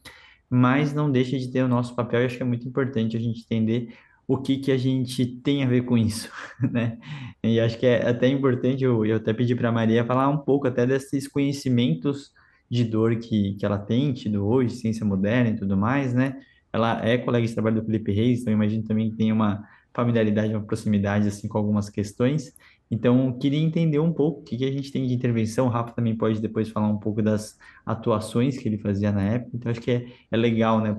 Mas 0.50 0.92
não 0.92 1.11
deixa 1.11 1.38
de 1.38 1.48
ter 1.50 1.62
o 1.62 1.68
nosso 1.68 1.96
papel, 1.96 2.20
e 2.20 2.26
acho 2.26 2.37
que 2.37 2.42
é 2.42 2.46
muito 2.46 2.68
importante 2.68 3.16
a 3.16 3.20
gente 3.20 3.40
entender 3.42 3.94
o 4.28 4.37
que 4.37 4.59
que 4.59 4.70
a 4.70 4.76
gente 4.76 5.24
tem 5.26 5.64
a 5.64 5.66
ver 5.66 5.87
com 5.87 5.96
isso, 5.96 6.30
né? 6.70 6.98
E 7.42 7.59
acho 7.59 7.78
que 7.78 7.87
é 7.87 8.06
até 8.06 8.28
importante, 8.28 8.85
eu, 8.85 9.06
eu 9.06 9.16
até 9.16 9.33
pedi 9.33 9.54
para 9.54 9.70
a 9.70 9.72
Maria 9.72 10.04
falar 10.04 10.28
um 10.28 10.37
pouco 10.37 10.68
até 10.68 10.87
desses 10.87 11.26
conhecimentos 11.26 12.30
de 12.70 12.85
dor 12.85 13.16
que, 13.16 13.54
que 13.54 13.66
ela 13.66 13.78
tem 13.78 14.12
tido 14.12 14.46
hoje, 14.46 14.76
ciência 14.76 15.04
moderna 15.04 15.50
e 15.50 15.56
tudo 15.56 15.76
mais, 15.76 16.14
né? 16.14 16.40
Ela 16.72 17.04
é 17.04 17.18
colega 17.18 17.46
de 17.46 17.52
trabalho 17.52 17.80
do 17.80 17.85
Felipe 17.87 18.12
Reis, 18.12 18.40
então 18.40 18.52
imagino 18.52 18.85
também 18.85 19.11
que 19.11 19.16
tem 19.16 19.33
uma 19.33 19.66
familiaridade, 19.92 20.54
uma 20.54 20.62
proximidade 20.62 21.26
assim 21.26 21.48
com 21.48 21.59
algumas 21.59 21.90
questões. 21.90 22.54
Então, 22.90 23.33
queria 23.38 23.61
entender 23.61 24.00
um 24.00 24.12
pouco 24.12 24.40
o 24.40 24.42
que, 24.42 24.56
que 24.56 24.64
a 24.64 24.72
gente 24.72 24.90
tem 24.90 25.06
de 25.06 25.14
intervenção. 25.14 25.66
O 25.66 25.68
Rafa 25.68 25.92
também 25.92 26.16
pode 26.16 26.40
depois 26.40 26.68
falar 26.68 26.88
um 26.88 26.98
pouco 26.98 27.22
das 27.22 27.56
atuações 27.87 28.59
que 28.59 28.68
ele 28.68 28.78
fazia 28.78 29.12
na 29.12 29.22
época. 29.22 29.50
Então, 29.54 29.70
acho 29.70 29.80
que 29.80 29.92
é, 29.92 30.06
é 30.30 30.37
legal, 30.37 30.80
né, 30.80 30.96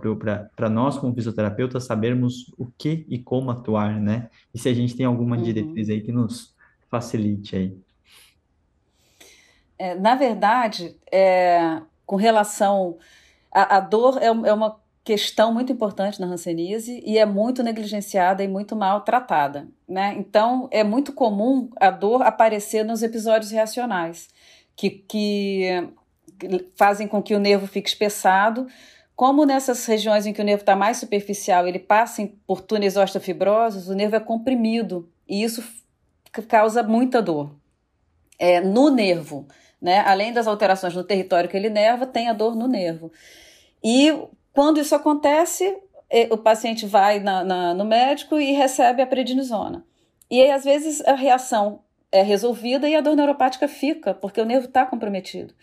para 0.56 0.70
nós, 0.70 0.98
como 0.98 1.14
fisioterapeutas, 1.14 1.84
sabermos 1.84 2.54
o 2.58 2.66
que 2.66 3.06
e 3.10 3.20
como 3.20 3.52
atuar, 3.52 4.00
né? 4.00 4.30
E 4.54 4.60
se 4.60 4.70
a 4.70 4.74
gente 4.74 4.96
tem 4.96 5.06
alguma 5.06 5.36
uhum. 5.36 5.44
diretriz 5.44 5.90
aí 5.90 6.00
que 6.00 6.14
nos 6.14 6.56
facilite 6.90 7.58
aí. 7.58 7.78
É, 9.82 9.96
na 9.96 10.14
verdade, 10.14 10.96
é, 11.12 11.82
com 12.06 12.16
relação. 12.16 13.00
A, 13.52 13.78
a 13.78 13.80
dor 13.80 14.20
é, 14.22 14.28
é, 14.28 14.54
uma 14.54 14.80
questão 15.04 15.52
muito 15.52 15.74
importante 15.74 16.22
na 16.22 16.28
hanseníase 16.28 17.02
e 17.04 17.18
é 17.18 17.26
muito 17.26 17.64
negligenciada 17.64 18.44
e 18.44 18.48
muito 18.48 18.76
mal 18.76 19.02
tratada. 19.02 19.68
Né? 19.90 20.14
Então, 20.20 20.68
é 20.70 20.84
muito 20.84 21.14
comum 21.14 21.72
a 21.78 21.90
dor 21.90 22.22
aparecer 22.22 22.86
nos 22.86 23.02
episódios 23.02 23.50
reacionais, 23.50 24.30
que, 24.76 24.92
que 24.92 25.90
fazem 26.76 27.08
com 27.08 27.20
que 27.20 27.34
o 27.34 27.40
nervo 27.40 27.66
fique 27.66 27.90
espessado. 27.90 28.68
Como 29.16 29.48
nessas 29.48 29.84
regiões 29.88 30.28
em 30.28 30.34
que 30.34 30.42
o 30.42 30.46
nervo 30.46 30.62
está 30.62 30.76
mais 30.76 30.98
superficial, 30.98 31.68
ele 31.68 31.80
passa 31.80 32.30
por 32.46 32.62
túneis 32.62 32.96
osteofibrosos, 32.98 33.90
o 33.90 33.96
nervo 33.96 34.16
é 34.16 34.20
comprimido 34.20 35.10
e 35.28 35.42
isso 35.44 35.64
causa 36.48 36.84
muita 36.84 37.20
dor. 37.20 37.56
É, 38.38 38.60
no 38.60 38.90
nervo, 38.90 39.48
né? 39.82 40.04
Além 40.06 40.32
das 40.32 40.48
alterações 40.48 40.96
no 40.96 41.04
território 41.04 41.50
que 41.50 41.58
ele 41.58 41.70
nerva, 41.70 42.06
tem 42.06 42.30
a 42.30 42.34
dor 42.34 42.56
no 42.56 42.68
nervo. 42.68 43.12
E 43.84 44.14
quando 44.54 44.80
isso 44.80 44.94
acontece, 44.94 45.76
o 46.30 46.38
paciente 46.38 46.86
vai 46.86 47.20
na, 47.20 47.44
na, 47.44 47.74
no 47.74 47.86
médico 47.86 48.40
e 48.40 48.52
recebe 48.52 49.02
a 49.02 49.08
prednisona. 49.08 49.84
E 50.30 50.42
aí, 50.42 50.52
às 50.52 50.64
vezes, 50.64 51.02
a 51.06 51.14
reação 51.14 51.82
é 52.12 52.22
resolvida 52.22 52.88
e 52.88 52.96
a 52.96 53.02
dor 53.02 53.16
neuropática 53.16 53.68
fica, 53.68 54.14
porque 54.14 54.40
o 54.40 54.46
nervo 54.46 54.68
está 54.68 54.86
comprometido. 54.86 55.54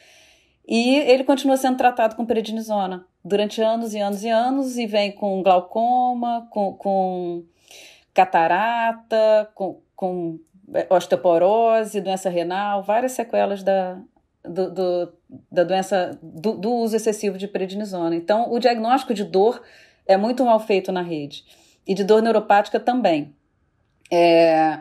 E 0.66 0.96
ele 0.96 1.24
continua 1.24 1.56
sendo 1.56 1.76
tratado 1.76 2.16
com 2.16 2.26
prednisona 2.26 3.06
durante 3.24 3.62
anos 3.62 3.94
e 3.94 3.98
anos 3.98 4.22
e 4.22 4.28
anos, 4.28 4.76
e 4.76 4.86
vem 4.86 5.12
com 5.12 5.42
glaucoma, 5.42 6.46
com, 6.50 6.74
com 6.74 7.44
catarata, 8.12 9.50
com, 9.54 9.80
com 9.94 10.38
osteoporose, 10.90 12.00
doença 12.00 12.28
renal, 12.28 12.82
várias 12.82 13.12
sequelas 13.12 13.62
da, 13.62 13.98
do, 14.44 14.70
do, 14.70 15.12
da 15.50 15.64
doença 15.64 16.18
do, 16.22 16.54
do, 16.54 16.72
uso 16.72 16.96
excessivo 16.96 17.38
de 17.38 17.48
prednisona. 17.48 18.14
Então, 18.14 18.52
o 18.52 18.58
diagnóstico 18.58 19.14
de 19.14 19.24
dor 19.24 19.62
é 20.06 20.16
muito 20.16 20.44
mal 20.44 20.60
feito 20.60 20.92
na 20.92 21.02
rede 21.02 21.44
e 21.86 21.94
de 21.94 22.04
dor 22.04 22.22
neuropática 22.22 22.78
também. 22.78 23.34
É, 24.10 24.80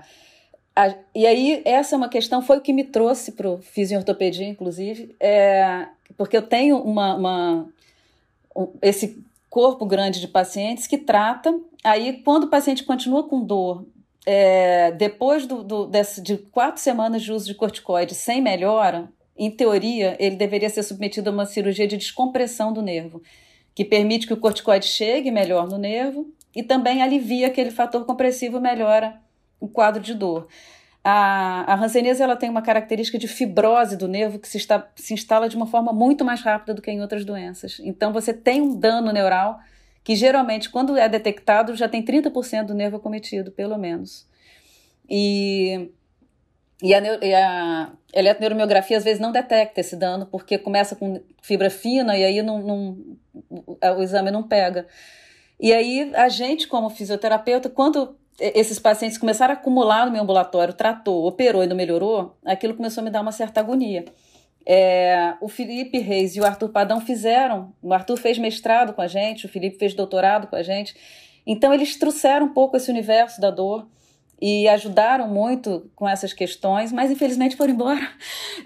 a, 0.75 0.93
e 1.15 1.25
aí, 1.25 1.61
essa 1.65 1.95
é 1.95 1.97
uma 1.97 2.09
questão, 2.09 2.41
foi 2.41 2.57
o 2.57 2.61
que 2.61 2.73
me 2.73 2.83
trouxe 2.83 3.31
para 3.31 3.49
o 3.49 3.57
fisiortopedia, 3.57 4.47
inclusive, 4.47 5.15
é, 5.19 5.88
porque 6.17 6.38
eu 6.38 6.41
tenho 6.41 6.77
uma, 6.77 7.15
uma 7.15 7.69
um, 8.55 8.71
esse 8.81 9.23
corpo 9.49 9.85
grande 9.85 10.19
de 10.19 10.27
pacientes 10.27 10.85
que 10.85 10.97
trata, 10.97 11.57
aí 11.83 12.21
quando 12.23 12.43
o 12.43 12.49
paciente 12.49 12.83
continua 12.83 13.27
com 13.27 13.43
dor, 13.43 13.85
é, 14.30 14.91
depois 14.91 15.45
do, 15.45 15.63
do, 15.63 15.86
desse, 15.86 16.21
de 16.21 16.38
quatro 16.38 16.82
semanas 16.82 17.23
de 17.23 17.32
uso 17.32 17.45
de 17.45 17.55
corticoide 17.55 18.13
sem 18.13 18.41
melhora, 18.41 19.09
em 19.38 19.49
teoria, 19.49 20.17
ele 20.19 20.36
deveria 20.36 20.69
ser 20.69 20.84
submetido 20.84 21.30
a 21.30 21.34
uma 21.34 21.45
cirurgia 21.45 21.88
de 21.88 21.95
descompressão 21.95 22.73
do 22.73 22.82
nervo, 22.82 23.21
que 23.73 23.86
permite 23.86 24.28
que 24.28 24.34
o 24.34 24.38
corticoide 24.38 24.86
chegue 24.86 25.32
melhor 25.32 25.65
no 25.65 25.78
nervo 25.78 26.30
e 26.53 26.61
também 26.61 27.01
alivia 27.01 27.47
aquele 27.47 27.71
fator 27.71 28.03
compressivo, 28.05 28.59
melhora 28.59 29.17
o 29.61 29.67
quadro 29.69 30.01
de 30.01 30.13
dor. 30.13 30.49
A, 31.01 31.71
a 31.71 31.75
hanseníase 31.75 32.21
ela 32.21 32.36
tem 32.36 32.49
uma 32.49 32.61
característica 32.61 33.17
de 33.17 33.30
fibrose 33.30 33.95
do 33.95 34.09
nervo 34.09 34.39
que 34.39 34.47
se, 34.49 34.57
está, 34.57 34.89
se 34.93 35.13
instala 35.13 35.47
de 35.47 35.55
uma 35.55 35.67
forma 35.67 35.93
muito 35.93 36.25
mais 36.25 36.41
rápida 36.41 36.73
do 36.73 36.82
que 36.82 36.91
em 36.91 37.01
outras 37.01 37.23
doenças. 37.23 37.80
Então 37.82 38.11
você 38.11 38.34
tem 38.34 38.59
um 38.59 38.78
dano 38.78 39.13
neural 39.13 39.57
que 40.08 40.16
geralmente, 40.16 40.70
quando 40.70 40.95
é 40.95 41.10
detectado, 41.10 41.76
já 41.76 41.89
tem 41.89 42.01
30% 42.01 42.68
do 42.68 42.74
nervo 42.74 42.95
acometido, 42.95 43.51
pelo 43.51 43.78
menos. 43.78 44.26
E, 45.10 45.91
e, 46.82 46.93
a, 46.93 47.01
e 47.22 47.34
a 47.36 47.91
eletroneuramiografia 48.14 48.97
às 48.97 49.03
vezes 49.03 49.20
não 49.20 49.34
detecta 49.34 49.82
esse 49.82 49.97
dano, 49.97 50.26
porque 50.26 50.58
começa 50.58 50.95
com 50.95 51.22
fibra 51.41 51.70
fina 51.70 52.18
e 52.18 52.24
aí 52.24 52.41
não, 52.41 52.62
não, 52.62 52.97
o 53.97 54.01
exame 54.01 54.32
não 54.32 54.43
pega. 54.43 54.88
E 55.60 55.74
aí 55.74 56.10
a 56.16 56.30
gente, 56.30 56.70
como 56.70 56.89
fisioterapeuta, 56.89 57.70
quando 57.70 58.18
esses 58.39 58.80
pacientes 58.80 59.18
começaram 59.18 59.55
a 59.55 59.58
acumular 59.58 60.05
no 60.05 60.14
meu 60.14 60.24
ambulatório, 60.24 60.74
tratou, 60.74 61.26
operou 61.26 61.66
e 61.66 61.68
não 61.68 61.76
melhorou, 61.76 62.38
aquilo 62.45 62.76
começou 62.76 63.01
a 63.01 63.03
me 63.03 63.12
dar 63.12 63.20
uma 63.20 63.34
certa 63.34 63.60
agonia. 63.60 64.05
É, 64.70 65.36
o 65.39 65.47
Felipe 65.47 65.97
Reis 65.97 66.36
e 66.36 66.41
o 66.41 66.45
Arthur 66.45 66.68
Padão 66.68 66.99
fizeram, 66.99 67.74
o 67.82 67.93
Arthur 67.93 68.18
fez 68.18 68.38
mestrado 68.38 68.91
com 68.91 69.01
a 69.01 69.07
gente, 69.07 69.45
o 69.45 69.49
Felipe 69.49 69.78
fez 69.78 69.93
doutorado 69.93 70.47
com 70.47 70.57
a 70.57 70.61
gente, 70.61 70.93
então 71.45 71.74
eles 71.74 71.95
trouxeram 71.95 72.47
um 72.47 72.53
pouco 72.53 72.76
esse 72.76 72.91
universo 72.91 73.39
da 73.39 73.49
dor 73.49 73.88
e 74.41 74.68
ajudaram 74.68 75.30
muito 75.30 75.89
com 75.95 76.05
essas 76.07 76.34
questões, 76.34 76.91
mas 76.91 77.09
infelizmente 77.09 77.55
foram 77.55 77.74
embora 77.74 78.01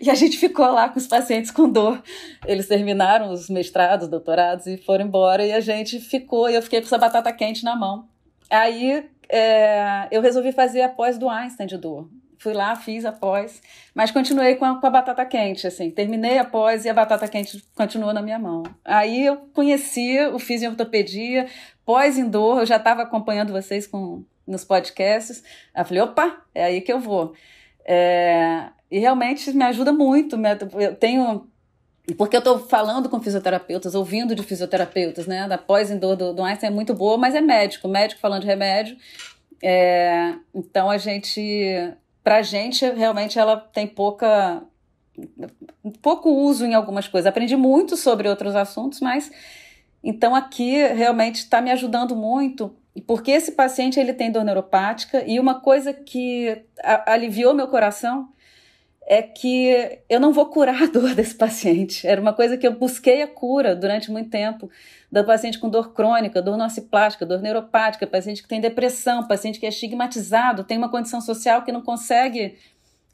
e 0.01 0.09
a 0.09 0.15
gente 0.15 0.39
ficou 0.39 0.65
lá 0.71 0.89
com 0.89 0.97
os 0.97 1.05
pacientes 1.05 1.51
com 1.51 1.69
dor. 1.69 2.01
Eles 2.47 2.67
terminaram 2.67 3.31
os 3.31 3.47
mestrados, 3.47 4.07
doutorados 4.07 4.65
e 4.65 4.77
foram 4.77 5.05
embora 5.05 5.45
e 5.45 5.53
a 5.53 5.59
gente 5.59 5.99
ficou 5.99 6.49
e 6.49 6.55
eu 6.55 6.63
fiquei 6.63 6.81
com 6.81 6.87
essa 6.87 6.97
batata 6.97 7.31
quente 7.31 7.63
na 7.63 7.75
mão. 7.75 8.07
Aí 8.49 9.07
é, 9.29 10.07
eu 10.09 10.19
resolvi 10.19 10.51
fazer 10.51 10.81
a 10.81 10.89
pós 10.89 11.19
do 11.19 11.29
Einstein 11.29 11.67
de 11.67 11.77
dor. 11.77 12.09
Fui 12.41 12.53
lá, 12.53 12.75
fiz 12.75 13.05
a 13.05 13.11
pós, 13.11 13.61
mas 13.93 14.09
continuei 14.09 14.55
com 14.55 14.65
a, 14.65 14.81
com 14.81 14.87
a 14.87 14.89
batata 14.89 15.23
quente, 15.23 15.67
assim. 15.67 15.91
Terminei 15.91 16.39
a 16.39 16.43
pós 16.43 16.85
e 16.85 16.89
a 16.89 16.93
batata 16.93 17.27
quente 17.27 17.63
continuou 17.75 18.11
na 18.13 18.21
minha 18.23 18.39
mão. 18.39 18.63
Aí 18.83 19.27
eu 19.27 19.37
conheci 19.53 20.19
o 20.33 20.39
fisioortopedia, 20.39 21.45
pós 21.85 22.17
em 22.17 22.27
dor, 22.27 22.61
eu 22.61 22.65
já 22.65 22.77
estava 22.77 23.03
acompanhando 23.03 23.53
vocês 23.53 23.85
com, 23.85 24.23
nos 24.47 24.65
podcasts. 24.65 25.43
Eu 25.77 25.85
falei, 25.85 26.01
opa, 26.01 26.41
é 26.55 26.63
aí 26.63 26.81
que 26.81 26.91
eu 26.91 26.99
vou. 26.99 27.35
É, 27.85 28.69
e 28.89 28.97
realmente 28.97 29.53
me 29.53 29.63
ajuda 29.63 29.93
muito. 29.93 30.35
Eu 30.79 30.95
tenho 30.95 31.47
porque 32.17 32.35
eu 32.35 32.39
estou 32.39 32.57
falando 32.57 33.07
com 33.07 33.21
fisioterapeutas, 33.21 33.93
ouvindo 33.93 34.33
de 34.33 34.41
fisioterapeutas, 34.41 35.27
né? 35.27 35.47
Da 35.47 35.59
pós-dor 35.59 36.15
do, 36.15 36.33
do 36.33 36.43
Einstein 36.43 36.71
é 36.71 36.73
muito 36.73 36.95
boa, 36.95 37.19
mas 37.19 37.35
é 37.35 37.41
médico, 37.41 37.87
médico 37.87 38.19
falando 38.19 38.41
de 38.41 38.47
remédio. 38.47 38.97
É, 39.63 40.33
então 40.53 40.89
a 40.89 40.97
gente, 40.97 41.93
pra 42.23 42.41
gente, 42.41 42.85
realmente 42.85 43.39
ela 43.39 43.57
tem 43.57 43.87
pouca 43.87 44.63
pouco 46.01 46.29
uso 46.29 46.65
em 46.65 46.73
algumas 46.73 47.07
coisas. 47.07 47.27
Aprendi 47.27 47.55
muito 47.55 47.97
sobre 47.97 48.27
outros 48.29 48.55
assuntos, 48.55 48.99
mas 48.99 49.31
então 50.03 50.35
aqui 50.35 50.75
realmente 50.87 51.35
está 51.35 51.61
me 51.61 51.71
ajudando 51.71 52.15
muito, 52.15 52.75
porque 53.05 53.31
esse 53.31 53.51
paciente 53.53 53.99
ele 53.99 54.13
tem 54.13 54.31
dor 54.31 54.43
neuropática 54.43 55.23
e 55.25 55.39
uma 55.39 55.59
coisa 55.59 55.93
que 55.93 56.65
aliviou 57.05 57.53
meu 57.53 57.67
coração 57.67 58.29
é 59.11 59.21
que 59.21 59.99
eu 60.07 60.21
não 60.21 60.31
vou 60.31 60.45
curar 60.45 60.83
a 60.83 60.85
dor 60.87 61.13
desse 61.13 61.35
paciente. 61.35 62.07
Era 62.07 62.21
uma 62.21 62.31
coisa 62.31 62.55
que 62.55 62.65
eu 62.65 62.71
busquei 62.71 63.21
a 63.21 63.27
cura 63.27 63.75
durante 63.75 64.09
muito 64.09 64.29
tempo 64.29 64.71
do 65.11 65.21
paciente 65.25 65.59
com 65.59 65.67
dor 65.67 65.93
crônica, 65.93 66.41
dor 66.41 66.55
nociplástica, 66.55 67.25
dor 67.25 67.41
neuropática, 67.41 68.07
paciente 68.07 68.41
que 68.41 68.47
tem 68.47 68.61
depressão, 68.61 69.27
paciente 69.27 69.59
que 69.59 69.65
é 69.65 69.69
estigmatizado, 69.69 70.63
tem 70.63 70.77
uma 70.77 70.87
condição 70.87 71.19
social 71.19 71.63
que 71.63 71.73
não 71.73 71.81
consegue 71.81 72.57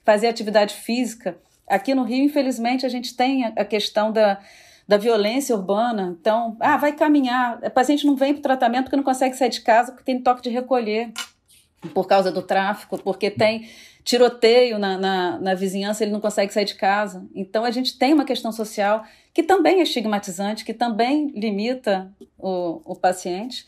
fazer 0.05 0.27
atividade 0.27 0.75
física. 0.75 1.35
Aqui 1.67 1.95
no 1.95 2.03
Rio, 2.03 2.23
infelizmente, 2.23 2.85
a 2.85 2.89
gente 2.89 3.17
tem 3.17 3.45
a 3.45 3.65
questão 3.65 4.11
da, 4.11 4.37
da 4.87 4.97
violência 4.97 5.55
urbana. 5.55 6.15
Então, 6.21 6.55
ah, 6.59 6.77
vai 6.77 6.91
caminhar. 6.91 7.57
O 7.57 7.71
paciente 7.71 8.05
não 8.05 8.15
vem 8.15 8.33
para 8.33 8.39
o 8.39 8.43
tratamento 8.43 8.83
porque 8.83 8.97
não 8.97 9.03
consegue 9.03 9.35
sair 9.35 9.49
de 9.49 9.61
casa, 9.61 9.91
porque 9.91 10.05
tem 10.05 10.21
toque 10.21 10.43
de 10.43 10.49
recolher 10.51 11.11
por 11.93 12.07
causa 12.07 12.31
do 12.31 12.43
tráfico, 12.43 13.01
porque 13.01 13.31
tem 13.31 13.67
tiroteio 14.07 14.79
na, 14.79 14.97
na, 14.97 15.37
na, 15.37 15.53
vizinhança, 15.53 16.01
ele 16.01 16.13
não 16.13 16.21
consegue 16.21 16.53
sair 16.53 16.63
de 16.63 16.75
casa. 16.75 17.27
Então 17.35 17.65
a 17.65 17.71
gente 17.71 17.99
tem 17.99 18.13
uma 18.13 18.23
questão 18.23 18.53
social 18.53 19.03
que 19.33 19.43
também 19.43 19.81
é 19.81 19.83
estigmatizante, 19.83 20.63
que 20.63 20.73
também 20.73 21.27
limita 21.35 22.09
o, 22.37 22.81
o 22.85 22.95
paciente. 22.95 23.67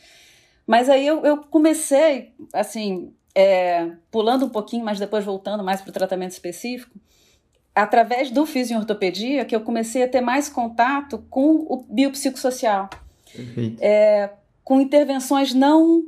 Mas 0.65 0.89
aí 0.89 1.05
eu, 1.05 1.25
eu 1.25 1.39
comecei, 1.39 2.31
assim, 2.53 3.13
é, 3.35 3.91
pulando 4.09 4.45
um 4.45 4.49
pouquinho, 4.49 4.85
mas 4.85 4.97
depois 4.97 5.25
voltando 5.25 5.61
mais 5.61 5.81
para 5.81 5.89
o 5.89 5.93
tratamento 5.93 6.31
específico, 6.31 6.97
através 7.75 8.31
do 8.31 8.45
fisiortopedia, 8.45 9.43
que 9.43 9.53
eu 9.53 9.59
comecei 9.59 10.03
a 10.03 10.07
ter 10.07 10.21
mais 10.21 10.47
contato 10.47 11.17
com 11.29 11.65
o 11.67 11.85
biopsicossocial. 11.89 12.89
É, 13.81 14.29
com 14.63 14.79
intervenções 14.79 15.53
não 15.53 16.01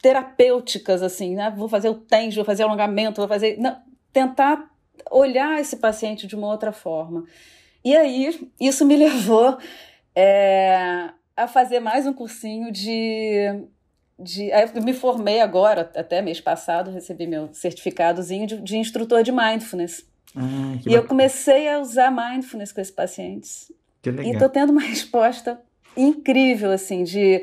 terapêuticas, 0.00 1.02
assim, 1.02 1.34
né? 1.34 1.52
Vou 1.56 1.68
fazer 1.68 1.88
o 1.88 1.94
TENS, 1.94 2.34
vou 2.34 2.44
fazer 2.44 2.62
alongamento, 2.62 3.20
vou 3.20 3.28
fazer. 3.28 3.58
Não, 3.58 3.76
tentar 4.12 4.70
olhar 5.10 5.60
esse 5.60 5.76
paciente 5.76 6.26
de 6.26 6.34
uma 6.34 6.48
outra 6.48 6.72
forma. 6.72 7.24
E 7.84 7.96
aí, 7.96 8.50
isso 8.60 8.84
me 8.84 8.96
levou 8.96 9.58
é, 10.14 11.10
a 11.36 11.46
fazer 11.46 11.80
mais 11.80 12.06
um 12.06 12.12
cursinho 12.12 12.72
de. 12.72 13.64
de 14.18 14.48
eu 14.48 14.82
me 14.82 14.92
formei 14.92 15.40
agora, 15.40 15.90
até 15.94 16.22
mês 16.22 16.40
passado, 16.40 16.90
recebi 16.90 17.26
meu 17.26 17.48
certificadozinho 17.52 18.46
de, 18.46 18.60
de 18.60 18.76
instrutor 18.76 19.22
de 19.22 19.32
mindfulness. 19.32 20.06
Ah, 20.34 20.78
e 20.86 20.92
eu 20.92 21.06
comecei 21.06 21.68
a 21.68 21.80
usar 21.80 22.10
mindfulness 22.10 22.72
com 22.72 22.80
esses 22.80 22.94
pacientes. 22.94 23.72
Que 24.02 24.10
legal. 24.10 24.26
E 24.26 24.32
estou 24.32 24.48
tendo 24.48 24.70
uma 24.70 24.82
resposta 24.86 25.60
incrível, 25.96 26.70
assim, 26.70 27.04
de. 27.04 27.42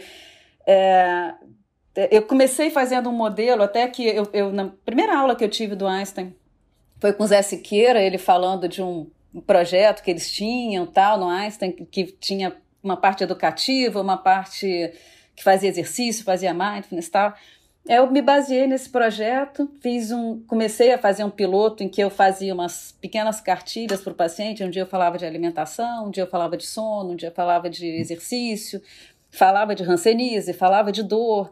É, 0.65 1.33
eu 1.95 2.23
comecei 2.23 2.69
fazendo 2.69 3.09
um 3.09 3.13
modelo, 3.13 3.63
até 3.63 3.87
que 3.87 4.03
eu, 4.07 4.27
eu, 4.33 4.51
na 4.51 4.71
primeira 4.85 5.17
aula 5.17 5.35
que 5.35 5.43
eu 5.43 5.49
tive 5.49 5.75
do 5.75 5.87
Einstein, 5.87 6.35
foi 6.99 7.13
com 7.13 7.23
o 7.23 7.27
Zé 7.27 7.41
Siqueira, 7.41 8.01
ele 8.01 8.17
falando 8.17 8.67
de 8.67 8.81
um 8.81 9.07
projeto 9.45 10.01
que 10.01 10.11
eles 10.11 10.31
tinham, 10.31 10.85
tal, 10.85 11.19
no 11.19 11.27
Einstein, 11.27 11.71
que 11.71 12.05
tinha 12.05 12.55
uma 12.81 12.97
parte 12.97 13.23
educativa, 13.23 14.01
uma 14.01 14.17
parte 14.17 14.93
que 15.35 15.43
fazia 15.43 15.69
exercício, 15.69 16.23
fazia 16.23 16.53
mindfulness, 16.53 17.09
tal. 17.09 17.33
Eu 17.85 18.09
me 18.09 18.21
baseei 18.21 18.65
nesse 18.65 18.89
projeto, 18.89 19.69
fiz 19.81 20.11
um, 20.11 20.41
comecei 20.47 20.93
a 20.93 20.97
fazer 20.97 21.23
um 21.25 21.29
piloto 21.29 21.83
em 21.83 21.89
que 21.89 22.01
eu 22.01 22.09
fazia 22.09 22.53
umas 22.53 22.93
pequenas 23.01 23.41
cartilhas 23.41 24.01
para 24.01 24.13
o 24.13 24.15
paciente. 24.15 24.63
Um 24.63 24.69
dia 24.69 24.83
eu 24.83 24.87
falava 24.87 25.17
de 25.17 25.25
alimentação, 25.25 26.07
um 26.07 26.11
dia 26.11 26.23
eu 26.23 26.27
falava 26.27 26.55
de 26.55 26.65
sono, 26.65 27.11
um 27.11 27.15
dia 27.15 27.29
eu 27.29 27.33
falava 27.33 27.69
de 27.69 27.85
exercício, 27.85 28.81
falava 29.29 29.75
de 29.75 29.83
hanseníase, 29.83 30.53
falava 30.53 30.91
de 30.91 31.03
dor, 31.03 31.51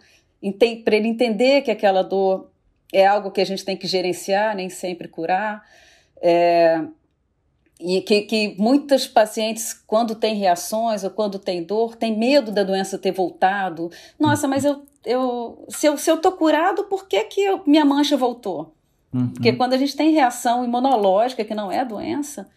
para 0.84 0.96
ele 0.96 1.08
entender 1.08 1.62
que 1.62 1.72
aquela 1.72 2.02
dor 2.02 2.52
é 2.92 3.06
algo 3.06 3.32
que 3.32 3.42
a 3.42 3.46
gente 3.46 3.64
tem 3.64 3.78
que 3.78 3.88
gerenciar, 3.88 4.56
nem 4.56 4.70
sempre 4.70 5.08
curar. 5.08 5.64
É, 6.22 6.82
e 7.80 8.02
que, 8.02 8.22
que 8.22 8.56
muitos 8.60 9.08
pacientes, 9.08 9.74
quando 9.74 10.14
têm 10.14 10.36
reações 10.36 11.04
ou 11.04 11.10
quando 11.10 11.40
têm 11.40 11.64
dor, 11.64 11.96
têm 11.96 12.18
medo 12.18 12.52
da 12.52 12.64
doença 12.64 12.98
ter 12.98 13.12
voltado. 13.12 13.90
Nossa, 14.20 14.48
mas 14.48 14.64
eu, 14.64 14.84
eu, 15.04 15.66
se 15.70 15.88
eu 15.88 15.98
se 15.98 16.10
eu 16.10 16.18
tô 16.18 16.32
curado, 16.34 16.84
por 16.84 17.08
que, 17.08 17.24
que 17.24 17.42
eu, 17.42 17.62
minha 17.66 17.84
mancha 17.84 18.16
voltou? 18.16 18.76
Uhum. 19.12 19.30
Porque 19.30 19.54
quando 19.54 19.74
a 19.74 19.78
gente 19.78 19.96
tem 19.96 20.12
reação 20.12 20.64
imunológica, 20.64 21.44
que 21.44 21.56
não 21.56 21.72
é 21.72 21.84
doença, 21.84 22.48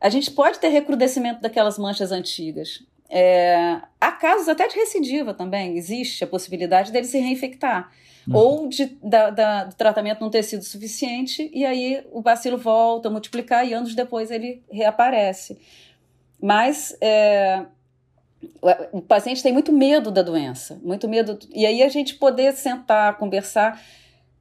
a 0.00 0.08
gente 0.08 0.30
pode 0.30 0.58
ter 0.58 0.68
recrudescimento 0.68 1.42
daquelas 1.42 1.78
manchas 1.78 2.10
antigas. 2.10 2.82
É, 3.10 3.80
há 4.00 4.12
casos 4.12 4.48
até 4.48 4.68
de 4.68 4.76
recidiva 4.76 5.34
também, 5.34 5.76
existe 5.76 6.22
a 6.22 6.26
possibilidade 6.26 6.92
dele 6.92 7.06
se 7.06 7.18
reinfectar. 7.18 7.90
Uhum. 8.28 8.36
Ou 8.36 8.68
de, 8.68 8.86
da, 9.02 9.30
da, 9.30 9.64
do 9.64 9.74
tratamento 9.74 10.20
não 10.20 10.30
ter 10.30 10.44
sido 10.44 10.62
suficiente, 10.62 11.50
e 11.52 11.64
aí 11.66 12.06
o 12.12 12.22
bacilo 12.22 12.56
volta 12.56 13.08
a 13.08 13.10
multiplicar 13.10 13.66
e 13.66 13.72
anos 13.72 13.94
depois 13.94 14.30
ele 14.30 14.62
reaparece. 14.70 15.58
Mas 16.40 16.96
é, 17.00 17.64
o 18.92 19.02
paciente 19.02 19.42
tem 19.42 19.52
muito 19.52 19.72
medo 19.72 20.10
da 20.10 20.22
doença, 20.22 20.78
muito 20.82 21.08
medo. 21.08 21.38
E 21.52 21.66
aí 21.66 21.82
a 21.82 21.88
gente 21.88 22.14
poder 22.14 22.52
sentar, 22.52 23.18
conversar 23.18 23.82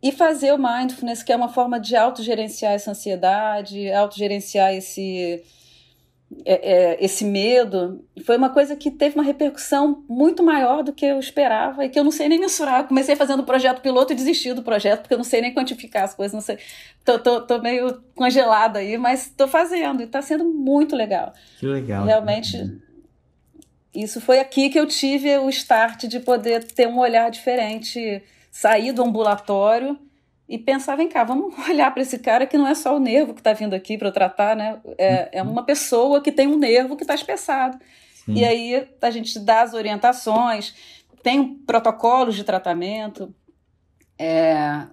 e 0.01 0.11
fazer 0.11 0.53
o 0.53 0.57
mindfulness, 0.57 1.23
que 1.23 1.31
é 1.31 1.35
uma 1.35 1.49
forma 1.49 1.79
de 1.79 1.95
autogerenciar 1.95 2.73
essa 2.73 2.91
ansiedade, 2.91 3.91
autogerenciar 3.91 4.73
esse, 4.73 5.43
é, 6.45 6.71
é, 6.73 7.03
esse 7.03 7.25
medo, 7.25 8.05
foi 8.23 8.37
uma 8.37 8.49
coisa 8.49 8.75
que 8.75 8.91
teve 8.91 9.15
uma 9.15 9.23
repercussão 9.23 10.03
muito 10.07 10.43
maior 10.43 10.83
do 10.83 10.93
que 10.93 11.05
eu 11.05 11.19
esperava 11.19 11.83
e 11.83 11.89
que 11.89 11.99
eu 11.99 12.03
não 12.03 12.11
sei 12.11 12.29
nem 12.29 12.39
mensurar. 12.39 12.81
Eu 12.81 12.87
comecei 12.87 13.15
fazendo 13.15 13.39
o 13.39 13.45
projeto 13.45 13.81
piloto 13.81 14.13
e 14.13 14.15
desisti 14.15 14.53
do 14.53 14.61
projeto, 14.61 15.01
porque 15.01 15.13
eu 15.13 15.17
não 15.17 15.23
sei 15.23 15.41
nem 15.41 15.53
quantificar 15.53 16.03
as 16.03 16.13
coisas, 16.13 16.33
não 16.33 16.41
sei. 16.41 16.59
Tô, 17.03 17.17
tô, 17.17 17.41
tô 17.41 17.59
meio 17.59 18.01
congelada 18.15 18.79
aí, 18.79 18.97
mas 18.97 19.33
tô 19.35 19.47
fazendo 19.47 20.03
e 20.03 20.07
tá 20.07 20.21
sendo 20.21 20.45
muito 20.45 20.95
legal. 20.95 21.33
Que 21.59 21.65
legal. 21.65 22.05
Realmente. 22.05 22.77
Isso 23.93 24.21
foi 24.21 24.39
aqui 24.39 24.69
que 24.69 24.79
eu 24.79 24.85
tive 24.85 25.35
o 25.39 25.49
start 25.49 26.05
de 26.05 26.19
poder 26.19 26.63
ter 26.63 26.87
um 26.87 26.99
olhar 26.99 27.31
diferente 27.31 28.21
sair 28.51 28.91
do 28.91 29.03
ambulatório 29.03 29.97
e 30.49 30.57
pensar, 30.57 30.95
vem 30.95 31.07
cá, 31.07 31.23
vamos 31.23 31.55
olhar 31.69 31.91
para 31.91 32.01
esse 32.01 32.17
cara 32.17 32.47
que 32.47 32.57
não 32.57 32.67
é 32.67 32.73
só 32.73 32.97
o 32.97 32.99
nervo 32.99 33.35
que 33.35 33.39
está 33.39 33.53
vindo 33.53 33.75
aqui 33.75 33.97
para 33.97 34.11
tratar, 34.11 34.55
né? 34.55 34.79
É, 34.97 35.39
é 35.39 35.43
uma 35.43 35.63
pessoa 35.63 36.21
que 36.21 36.31
tem 36.31 36.47
um 36.47 36.57
nervo 36.57 36.97
que 36.97 37.03
está 37.03 37.13
espessado. 37.13 37.79
Sim. 38.25 38.33
E 38.33 38.43
aí 38.43 38.87
a 38.99 39.11
gente 39.11 39.39
dá 39.39 39.61
as 39.61 39.75
orientações, 39.75 40.73
tem 41.21 41.53
protocolos 41.53 42.35
de 42.35 42.43
tratamento, 42.43 43.33
é, 44.17 44.87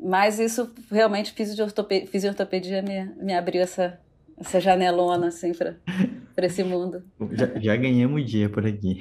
mas 0.00 0.40
isso 0.40 0.74
realmente 0.90 1.32
fisioortopedia, 1.32 2.08
fisioortopedia 2.08 2.82
me, 2.82 3.04
me 3.22 3.34
abriu 3.34 3.62
essa, 3.62 4.00
essa 4.40 4.60
janelona 4.60 5.28
assim 5.28 5.52
para 5.52 6.46
esse 6.46 6.62
mundo. 6.62 7.02
Já, 7.32 7.46
já 7.60 7.76
ganhamos 7.76 8.22
o 8.22 8.24
dia 8.24 8.48
por 8.48 8.66
aqui. 8.66 9.00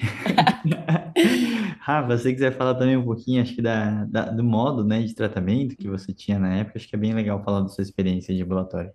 Rafa, 1.79 2.17
se 2.17 2.23
você 2.23 2.33
quiser 2.33 2.57
falar 2.57 2.75
também 2.75 2.97
um 2.97 3.03
pouquinho, 3.03 3.41
acho 3.41 3.55
que 3.55 3.61
da, 3.61 4.03
da, 4.05 4.25
do 4.25 4.43
modo 4.43 4.83
né, 4.83 5.01
de 5.01 5.15
tratamento 5.15 5.77
que 5.77 5.87
você 5.87 6.11
tinha 6.11 6.37
na 6.37 6.55
época, 6.57 6.77
acho 6.77 6.87
que 6.87 6.95
é 6.95 6.99
bem 6.99 7.13
legal 7.13 7.43
falar 7.43 7.61
da 7.61 7.69
sua 7.69 7.81
experiência 7.81 8.35
de 8.35 8.43
ambulatório. 8.43 8.91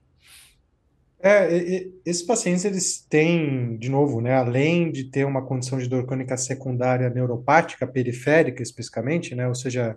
É, 1.22 1.56
e, 1.56 1.94
esses 2.04 2.22
pacientes, 2.22 2.64
eles 2.64 3.06
têm, 3.08 3.78
de 3.78 3.88
novo, 3.88 4.20
né, 4.20 4.34
além 4.34 4.90
de 4.90 5.04
ter 5.04 5.24
uma 5.24 5.46
condição 5.46 5.78
de 5.78 5.88
dor 5.88 6.04
crônica 6.04 6.36
secundária 6.36 7.08
neuropática, 7.08 7.86
periférica 7.86 8.62
especificamente, 8.62 9.34
né, 9.34 9.46
ou 9.46 9.54
seja, 9.54 9.96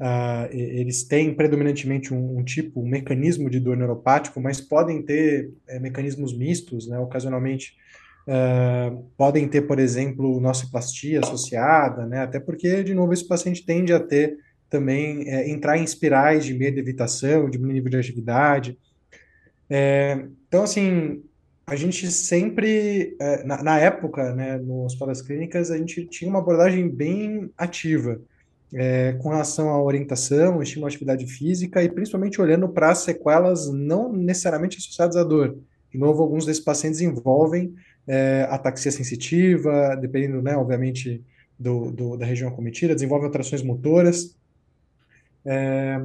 uh, 0.00 0.52
eles 0.52 1.04
têm 1.04 1.34
predominantemente 1.34 2.12
um, 2.12 2.38
um, 2.38 2.44
tipo, 2.44 2.80
um 2.80 2.88
mecanismo 2.88 3.50
de 3.50 3.60
dor 3.60 3.76
neuropático, 3.76 4.40
mas 4.40 4.60
podem 4.60 5.02
ter 5.02 5.50
é, 5.68 5.78
mecanismos 5.78 6.36
mistos, 6.36 6.88
né, 6.88 6.98
ocasionalmente 6.98 7.74
Uh, 8.28 9.04
podem 9.16 9.46
ter, 9.46 9.68
por 9.68 9.78
exemplo, 9.78 10.40
nociplastia 10.40 11.20
associada, 11.20 12.04
né? 12.06 12.22
Até 12.22 12.40
porque, 12.40 12.82
de 12.82 12.92
novo, 12.92 13.12
esse 13.12 13.24
paciente 13.24 13.64
tende 13.64 13.92
a 13.92 14.00
ter 14.00 14.36
também, 14.68 15.28
é, 15.28 15.48
entrar 15.48 15.78
em 15.78 15.84
espirais 15.84 16.44
de 16.44 16.52
medo 16.52 16.74
de 16.74 16.80
evitação, 16.80 17.48
de 17.48 17.56
nível 17.56 17.88
de 17.88 17.96
atividade. 17.96 18.76
É, 19.70 20.26
então, 20.48 20.64
assim, 20.64 21.22
a 21.64 21.76
gente 21.76 22.10
sempre, 22.10 23.16
é, 23.20 23.44
na, 23.44 23.62
na, 23.62 23.78
época, 23.78 24.34
né, 24.34 24.58
no 24.58 24.84
Hospital 24.84 25.08
das 25.08 25.22
Clínicas, 25.22 25.70
a 25.70 25.76
gente 25.76 26.04
tinha 26.06 26.28
uma 26.28 26.40
abordagem 26.40 26.88
bem 26.88 27.50
ativa 27.56 28.20
é, 28.72 29.12
com 29.14 29.30
relação 29.30 29.70
à 29.70 29.82
orientação, 29.82 30.62
estímulo 30.62 30.86
à 30.86 30.88
atividade 30.88 31.26
física 31.26 31.82
e 31.82 31.88
principalmente 31.88 32.40
olhando 32.40 32.68
para 32.68 32.90
as 32.90 32.98
sequelas 32.98 33.70
não 33.72 34.12
necessariamente 34.12 34.78
associadas 34.78 35.16
à 35.16 35.24
dor. 35.24 35.56
De 35.90 35.98
novo, 35.98 36.22
alguns 36.22 36.44
desses 36.44 36.62
pacientes 36.62 37.00
envolvem 37.00 37.74
é, 38.06 38.46
ataxia 38.50 38.92
sensitiva, 38.92 39.96
dependendo, 39.96 40.42
né, 40.42 40.56
obviamente, 40.56 41.22
do, 41.58 41.90
do, 41.90 42.16
da 42.16 42.26
região 42.26 42.48
acometida, 42.48 42.94
desenvolve 42.94 43.26
alterações 43.26 43.62
motoras. 43.62 44.36
É, 45.44 46.00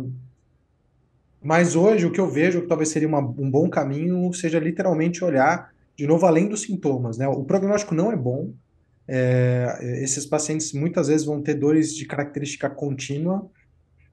mas 1.42 1.76
hoje 1.76 2.06
o 2.06 2.12
que 2.12 2.20
eu 2.20 2.30
vejo 2.30 2.62
que 2.62 2.68
talvez 2.68 2.90
seria 2.90 3.08
uma, 3.08 3.20
um 3.20 3.50
bom 3.50 3.70
caminho 3.70 4.32
seja 4.34 4.60
literalmente 4.60 5.24
olhar 5.24 5.72
de 5.96 6.06
novo 6.06 6.26
além 6.26 6.48
dos 6.48 6.62
sintomas. 6.62 7.18
Né? 7.18 7.28
O 7.28 7.44
prognóstico 7.44 7.96
não 7.96 8.12
é 8.12 8.16
bom. 8.16 8.54
É, 9.14 10.00
esses 10.02 10.26
pacientes 10.26 10.72
muitas 10.72 11.10
vezes 11.10 11.26
vão 11.26 11.42
ter 11.42 11.56
dores 11.56 11.94
de 11.94 12.06
característica 12.06 12.70
contínua, 12.70 13.52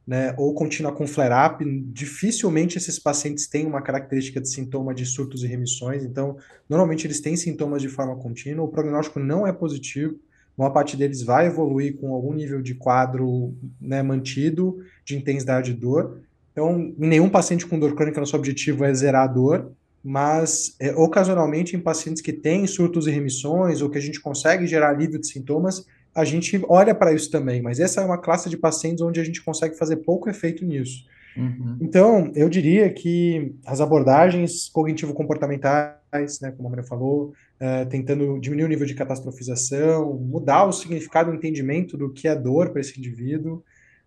né, 0.04 0.34
ou 0.36 0.52
contínua 0.54 0.90
com 0.90 1.06
flare-up, 1.06 1.64
dificilmente 1.92 2.76
esses 2.76 2.98
pacientes 2.98 3.46
têm 3.46 3.64
uma 3.64 3.80
característica 3.80 4.40
de 4.40 4.48
sintoma 4.48 4.92
de 4.92 5.06
surtos 5.06 5.44
e 5.44 5.46
remissões, 5.46 6.02
então, 6.02 6.36
normalmente 6.68 7.06
eles 7.06 7.20
têm 7.20 7.36
sintomas 7.36 7.80
de 7.80 7.88
forma 7.88 8.16
contínua, 8.16 8.64
o 8.64 8.68
prognóstico 8.68 9.20
não 9.20 9.46
é 9.46 9.52
positivo, 9.52 10.18
uma 10.56 10.72
parte 10.72 10.96
deles 10.96 11.22
vai 11.22 11.46
evoluir 11.46 11.96
com 11.98 12.12
algum 12.12 12.32
nível 12.32 12.60
de 12.60 12.74
quadro 12.74 13.54
né, 13.80 14.02
mantido, 14.02 14.78
de 15.04 15.16
intensidade 15.16 15.72
de 15.72 15.78
dor, 15.78 16.22
então, 16.50 16.92
nenhum 16.98 17.28
paciente 17.28 17.64
com 17.64 17.78
dor 17.78 17.94
crônica, 17.94 18.18
nosso 18.18 18.34
objetivo 18.34 18.84
é 18.84 18.92
zerar 18.92 19.28
a 19.28 19.32
dor, 19.32 19.70
mas 20.08 20.74
é, 20.80 20.90
ocasionalmente 20.96 21.76
em 21.76 21.80
pacientes 21.80 22.22
que 22.22 22.32
têm 22.32 22.66
surtos 22.66 23.06
e 23.06 23.10
remissões, 23.10 23.82
ou 23.82 23.90
que 23.90 23.98
a 23.98 24.00
gente 24.00 24.18
consegue 24.22 24.66
gerar 24.66 24.88
alívio 24.88 25.20
de 25.20 25.26
sintomas, 25.26 25.84
a 26.14 26.24
gente 26.24 26.58
olha 26.66 26.94
para 26.94 27.12
isso 27.12 27.30
também, 27.30 27.60
mas 27.60 27.78
essa 27.78 28.00
é 28.00 28.04
uma 28.06 28.16
classe 28.16 28.48
de 28.48 28.56
pacientes 28.56 29.02
onde 29.02 29.20
a 29.20 29.24
gente 29.24 29.44
consegue 29.44 29.76
fazer 29.76 29.96
pouco 29.96 30.30
efeito 30.30 30.64
nisso. 30.64 31.04
Uhum. 31.36 31.76
Então, 31.82 32.32
eu 32.34 32.48
diria 32.48 32.88
que 32.88 33.54
as 33.66 33.82
abordagens 33.82 34.70
cognitivo-comportamentais, 34.70 36.40
né, 36.40 36.52
como 36.52 36.68
a 36.68 36.70
Maria 36.70 36.86
falou, 36.86 37.34
uh, 37.60 37.86
tentando 37.90 38.38
diminuir 38.40 38.64
o 38.64 38.68
nível 38.68 38.86
de 38.86 38.94
catastrofização, 38.94 40.14
mudar 40.14 40.64
o 40.64 40.72
significado, 40.72 41.30
o 41.30 41.34
entendimento 41.34 41.98
do 41.98 42.10
que 42.10 42.26
é 42.26 42.34
dor 42.34 42.70
para 42.70 42.80
esse 42.80 42.98
indivíduo, 42.98 43.62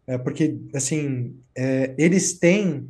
uh, 0.07 0.17
porque, 0.23 0.57
assim, 0.73 1.35
uh, 1.55 1.93
eles 1.95 2.39
têm 2.39 2.89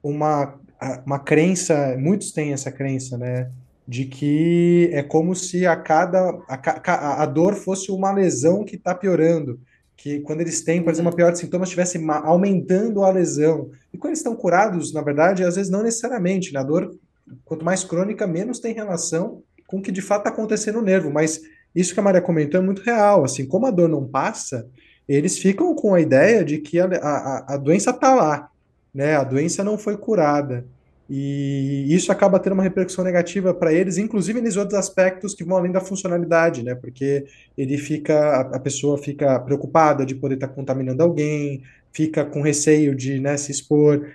uma, 0.00 0.56
uma 1.04 1.18
crença, 1.18 1.96
muitos 1.98 2.32
têm 2.32 2.52
essa 2.52 2.70
crença, 2.70 3.16
né, 3.16 3.50
de 3.86 4.04
que 4.04 4.90
é 4.92 5.02
como 5.02 5.34
se 5.34 5.66
a 5.66 5.76
cada 5.76 6.38
a, 6.48 7.22
a 7.22 7.26
dor 7.26 7.54
fosse 7.54 7.90
uma 7.90 8.12
lesão 8.12 8.64
que 8.64 8.76
está 8.76 8.94
piorando, 8.94 9.60
que 9.96 10.20
quando 10.20 10.40
eles 10.40 10.62
têm, 10.62 10.82
por 10.82 10.92
exemplo, 10.92 11.10
uma 11.10 11.16
pior 11.16 11.32
de 11.32 11.38
sintomas, 11.38 11.68
estivesse 11.68 11.98
aumentando 12.24 13.02
a 13.02 13.10
lesão. 13.10 13.70
E 13.92 13.96
quando 13.96 14.10
eles 14.10 14.18
estão 14.18 14.36
curados, 14.36 14.92
na 14.92 15.00
verdade, 15.00 15.42
às 15.42 15.56
vezes 15.56 15.70
não 15.70 15.82
necessariamente. 15.82 16.52
Na 16.52 16.62
dor, 16.62 16.94
quanto 17.44 17.64
mais 17.64 17.82
crônica, 17.82 18.26
menos 18.26 18.58
tem 18.58 18.74
relação 18.74 19.42
com 19.66 19.78
o 19.78 19.82
que 19.82 19.90
de 19.90 20.02
fato 20.02 20.20
está 20.20 20.30
acontecendo 20.30 20.76
no 20.76 20.82
nervo. 20.82 21.10
Mas 21.10 21.40
isso 21.74 21.94
que 21.94 22.00
a 22.00 22.02
Maria 22.02 22.20
comentou 22.20 22.60
é 22.60 22.64
muito 22.64 22.82
real. 22.82 23.24
Assim, 23.24 23.46
como 23.46 23.66
a 23.66 23.70
dor 23.70 23.88
não 23.88 24.06
passa, 24.06 24.68
eles 25.08 25.38
ficam 25.38 25.74
com 25.74 25.94
a 25.94 26.00
ideia 26.00 26.44
de 26.44 26.58
que 26.58 26.78
a, 26.78 26.86
a, 26.86 27.54
a 27.54 27.56
doença 27.56 27.90
está 27.90 28.14
lá, 28.14 28.50
né? 28.96 29.14
A 29.14 29.22
doença 29.22 29.62
não 29.62 29.76
foi 29.76 29.94
curada. 29.98 30.64
E 31.08 31.86
isso 31.88 32.10
acaba 32.10 32.40
tendo 32.40 32.54
uma 32.54 32.62
repercussão 32.62 33.04
negativa 33.04 33.52
para 33.54 33.72
eles, 33.72 33.98
inclusive 33.98 34.40
nos 34.40 34.56
outros 34.56 34.76
aspectos 34.76 35.34
que 35.34 35.44
vão 35.44 35.58
além 35.58 35.70
da 35.70 35.80
funcionalidade, 35.80 36.64
né? 36.64 36.74
Porque 36.74 37.26
ele 37.56 37.76
fica, 37.76 38.40
a 38.40 38.58
pessoa 38.58 38.96
fica 38.98 39.38
preocupada 39.38 40.04
de 40.04 40.14
poder 40.14 40.36
estar 40.36 40.48
tá 40.48 40.54
contaminando 40.54 41.02
alguém, 41.02 41.62
fica 41.92 42.24
com 42.24 42.40
receio 42.40 42.94
de 42.94 43.20
né, 43.20 43.36
se 43.36 43.52
expor. 43.52 44.08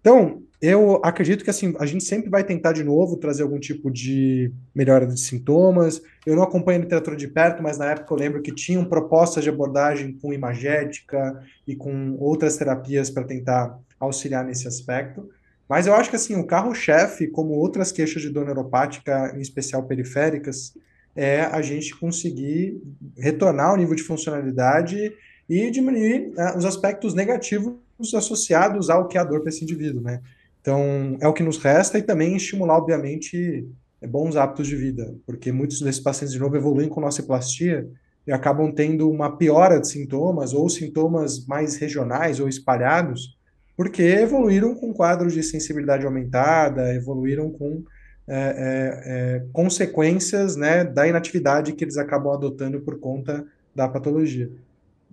Então, 0.00 0.42
eu 0.60 1.00
acredito 1.02 1.42
que 1.42 1.50
assim, 1.50 1.74
a 1.78 1.86
gente 1.86 2.04
sempre 2.04 2.30
vai 2.30 2.44
tentar 2.44 2.72
de 2.72 2.84
novo 2.84 3.16
trazer 3.16 3.42
algum 3.42 3.58
tipo 3.58 3.90
de 3.90 4.52
melhora 4.74 5.06
de 5.06 5.18
sintomas. 5.18 6.00
Eu 6.24 6.36
não 6.36 6.42
acompanho 6.42 6.78
a 6.78 6.82
literatura 6.82 7.16
de 7.16 7.26
perto, 7.26 7.62
mas 7.62 7.76
na 7.76 7.86
época 7.86 8.12
eu 8.14 8.18
lembro 8.18 8.42
que 8.42 8.52
tinham 8.52 8.84
propostas 8.84 9.42
de 9.42 9.50
abordagem 9.50 10.12
com 10.12 10.32
imagética 10.32 11.42
e 11.66 11.74
com 11.74 12.16
outras 12.20 12.56
terapias 12.56 13.10
para 13.10 13.24
tentar 13.24 13.78
auxiliar 13.98 14.44
nesse 14.44 14.66
aspecto. 14.68 15.28
Mas 15.68 15.86
eu 15.86 15.94
acho 15.94 16.10
que 16.10 16.16
assim, 16.16 16.36
o 16.36 16.46
carro-chefe, 16.46 17.26
como 17.26 17.54
outras 17.54 17.90
queixas 17.90 18.22
de 18.22 18.30
dor 18.30 18.44
neuropática, 18.44 19.34
em 19.36 19.40
especial 19.40 19.82
periféricas, 19.82 20.74
é 21.14 21.40
a 21.40 21.62
gente 21.62 21.96
conseguir 21.96 22.80
retornar 23.16 23.70
ao 23.70 23.76
nível 23.76 23.94
de 23.94 24.02
funcionalidade 24.02 25.12
e 25.48 25.70
diminuir 25.70 26.30
né, 26.34 26.54
os 26.56 26.64
aspectos 26.64 27.14
negativos 27.14 27.74
associados 28.14 28.90
ao 28.90 29.08
que 29.08 29.16
é 29.16 29.20
a 29.20 29.24
dor 29.24 29.40
para 29.40 29.48
esse 29.48 29.64
indivíduo, 29.64 30.02
né? 30.02 30.20
Então, 30.60 31.16
é 31.20 31.28
o 31.28 31.32
que 31.32 31.42
nos 31.42 31.58
resta 31.58 31.96
e 31.96 32.02
também 32.02 32.36
estimular, 32.36 32.76
obviamente, 32.76 33.66
bons 34.08 34.36
hábitos 34.36 34.66
de 34.66 34.76
vida, 34.76 35.14
porque 35.24 35.52
muitos 35.52 35.80
desses 35.80 36.00
pacientes, 36.00 36.32
de 36.32 36.40
novo, 36.40 36.56
evoluem 36.56 36.88
com 36.88 37.00
nociplastia 37.00 37.88
e 38.26 38.32
acabam 38.32 38.72
tendo 38.72 39.08
uma 39.08 39.36
piora 39.36 39.80
de 39.80 39.88
sintomas 39.88 40.52
ou 40.52 40.68
sintomas 40.68 41.46
mais 41.46 41.76
regionais 41.76 42.40
ou 42.40 42.48
espalhados, 42.48 43.35
porque 43.76 44.02
evoluíram 44.02 44.74
com 44.74 44.92
quadros 44.92 45.34
de 45.34 45.42
sensibilidade 45.42 46.06
aumentada, 46.06 46.94
evoluíram 46.94 47.50
com 47.50 47.84
é, 48.28 48.34
é, 48.34 49.02
é, 49.36 49.42
consequências 49.52 50.56
né, 50.56 50.82
da 50.82 51.06
inatividade 51.06 51.72
que 51.72 51.84
eles 51.84 51.96
acabam 51.96 52.32
adotando 52.32 52.80
por 52.80 52.98
conta 52.98 53.46
da 53.74 53.86
patologia. 53.86 54.50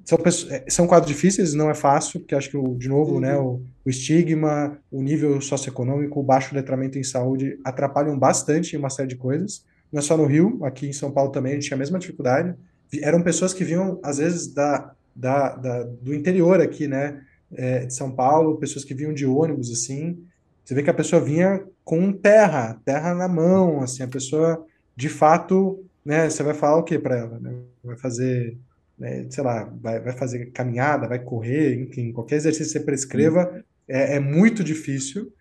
São, 0.03 0.17
é, 0.49 0.63
são 0.67 0.87
quadros 0.87 1.11
difíceis, 1.11 1.53
não 1.53 1.69
é 1.69 1.75
fácil, 1.75 2.19
porque 2.19 2.33
acho 2.33 2.49
que, 2.49 2.57
de 2.77 2.89
novo, 2.89 3.19
né, 3.19 3.37
uhum. 3.37 3.53
né, 3.53 3.61
o, 3.83 3.85
o, 3.85 3.89
estigma, 3.89 4.79
o 4.91 5.01
nível 5.01 5.39
socioeconômico, 5.41 6.19
o 6.19 6.23
baixo 6.23 6.55
letramento 6.55 6.97
em 6.97 7.03
saúde 7.03 7.59
atrapalham 7.63 8.17
bastante 8.17 8.75
em 8.75 8.79
uma 8.79 8.89
série 8.89 9.09
de 9.09 9.15
coisas. 9.15 9.63
Não 9.91 9.99
é 9.99 10.01
só 10.01 10.17
no 10.17 10.25
Rio, 10.25 10.59
aqui 10.65 10.87
em 10.87 10.93
São 10.93 11.11
Paulo 11.11 11.31
também 11.31 11.51
a 11.51 11.55
gente 11.55 11.67
tinha 11.67 11.77
a 11.77 11.79
mesma 11.79 11.99
dificuldade. 11.99 12.55
Eram 13.01 13.21
pessoas 13.21 13.53
que 13.53 13.63
vinham, 13.63 13.99
às 14.03 14.17
vezes, 14.17 14.51
da, 14.51 14.91
da, 15.15 15.55
da 15.55 15.83
do 15.83 16.13
interior 16.13 16.59
aqui, 16.59 16.87
né, 16.87 17.21
é, 17.55 17.85
de 17.85 17.93
São 17.93 18.11
Paulo, 18.11 18.57
pessoas 18.57 18.85
que 18.85 18.93
vinham 18.93 19.13
de 19.13 19.25
ônibus, 19.25 19.71
assim, 19.71 20.23
você 20.63 20.73
vê 20.73 20.83
que 20.83 20.89
a 20.89 20.93
pessoa 20.93 21.21
vinha 21.21 21.63
com 21.83 22.11
terra, 22.11 22.79
terra 22.85 23.13
na 23.13 23.27
mão, 23.27 23.81
assim, 23.81 24.03
a 24.03 24.07
pessoa, 24.07 24.65
de 24.95 25.09
fato, 25.09 25.83
né, 26.05 26.29
você 26.29 26.41
vai 26.43 26.53
falar 26.53 26.77
o 26.77 26.83
que 26.83 26.97
para 26.97 27.17
ela, 27.17 27.39
né? 27.39 27.53
Vai 27.83 27.97
fazer, 27.97 28.57
né, 28.97 29.25
sei 29.29 29.43
lá, 29.43 29.65
vai, 29.81 29.99
vai 29.99 30.13
fazer 30.13 30.51
caminhada, 30.51 31.07
vai 31.07 31.19
correr, 31.19 31.81
enfim, 31.81 32.11
qualquer 32.11 32.37
exercício 32.37 32.73
que 32.73 32.79
você 32.79 32.85
prescreva 32.85 33.63
é, 33.87 34.15
é 34.15 34.19
muito 34.19 34.63
difícil, 34.63 35.33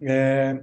é, 0.00 0.58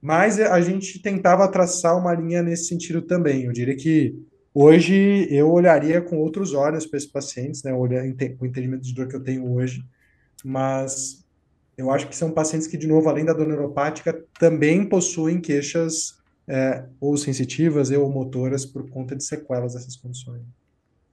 mas 0.00 0.38
a 0.40 0.60
gente 0.60 1.00
tentava 1.00 1.48
traçar 1.48 1.98
uma 1.98 2.14
linha 2.14 2.42
nesse 2.42 2.66
sentido 2.66 3.02
também. 3.02 3.44
Eu 3.44 3.52
diria 3.52 3.76
que 3.76 4.14
hoje 4.58 5.28
eu 5.30 5.50
olharia 5.52 6.00
com 6.00 6.16
outros 6.16 6.54
olhos 6.54 6.86
para 6.86 6.96
esses 6.96 7.10
pacientes, 7.10 7.62
né, 7.62 7.74
olhar, 7.74 8.02
o 8.02 8.46
entendimento 8.46 8.82
de 8.82 8.94
dor 8.94 9.06
que 9.06 9.14
eu 9.14 9.22
tenho 9.22 9.52
hoje, 9.52 9.84
mas 10.42 11.22
eu 11.76 11.90
acho 11.90 12.08
que 12.08 12.16
são 12.16 12.30
pacientes 12.30 12.66
que, 12.66 12.78
de 12.78 12.86
novo, 12.86 13.06
além 13.06 13.26
da 13.26 13.34
dor 13.34 13.46
neuropática, 13.46 14.24
também 14.40 14.88
possuem 14.88 15.42
queixas 15.42 16.16
é, 16.48 16.86
ou 16.98 17.18
sensitivas 17.18 17.90
ou 17.90 18.10
motoras 18.10 18.64
por 18.64 18.88
conta 18.88 19.14
de 19.14 19.24
sequelas 19.24 19.74
dessas 19.74 19.94
condições. 19.94 20.42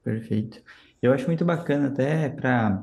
Perfeito. 0.02 0.64
Eu 1.02 1.12
acho 1.12 1.28
muito 1.28 1.44
bacana 1.44 1.88
até 1.88 2.30
para 2.30 2.82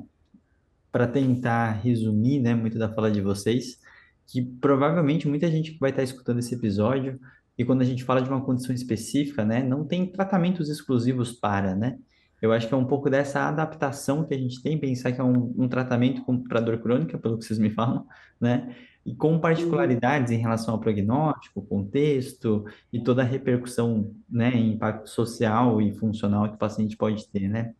para 0.93 1.07
tentar 1.07 1.71
resumir, 1.71 2.41
né, 2.41 2.53
muito 2.53 2.77
da 2.77 2.93
fala 2.93 3.13
de 3.13 3.21
vocês, 3.21 3.79
que 4.27 4.43
provavelmente 4.43 5.29
muita 5.29 5.49
gente 5.49 5.71
que 5.71 5.79
vai 5.79 5.91
estar 5.91 6.03
escutando 6.03 6.41
esse 6.41 6.53
episódio 6.53 7.19
e 7.61 7.65
quando 7.67 7.83
a 7.83 7.85
gente 7.85 8.05
fala 8.05 8.23
de 8.23 8.31
uma 8.31 8.41
condição 8.41 8.75
específica, 8.75 9.45
né, 9.45 9.63
não 9.63 9.85
tem 9.85 10.07
tratamentos 10.07 10.71
exclusivos 10.71 11.31
para, 11.31 11.77
né? 11.77 11.99
Eu 12.41 12.55
acho 12.55 12.67
que 12.67 12.73
é 12.73 12.77
um 12.77 12.87
pouco 12.87 13.11
dessa 13.11 13.47
adaptação 13.47 14.25
que 14.25 14.33
a 14.33 14.39
gente 14.39 14.63
tem, 14.63 14.79
pensar 14.79 15.13
que 15.13 15.21
é 15.21 15.25
um, 15.25 15.55
um 15.59 15.69
tratamento 15.69 16.25
para 16.49 16.59
dor 16.59 16.79
crônica, 16.79 17.19
pelo 17.19 17.37
que 17.37 17.45
vocês 17.45 17.59
me 17.59 17.69
falam, 17.77 18.07
né? 18.41 18.75
E 19.05 19.15
com 19.15 19.39
particularidades 19.39 20.33
em 20.33 20.39
relação 20.39 20.73
ao 20.73 20.81
prognóstico, 20.81 21.61
contexto 21.61 22.65
e 22.91 22.99
toda 22.99 23.21
a 23.21 23.27
repercussão, 23.27 24.11
né, 24.27 24.57
impacto 24.57 25.11
social 25.11 25.83
e 25.83 25.93
funcional 25.93 26.49
que 26.49 26.55
o 26.55 26.59
paciente 26.59 26.97
pode 26.97 27.29
ter, 27.29 27.47
né? 27.47 27.75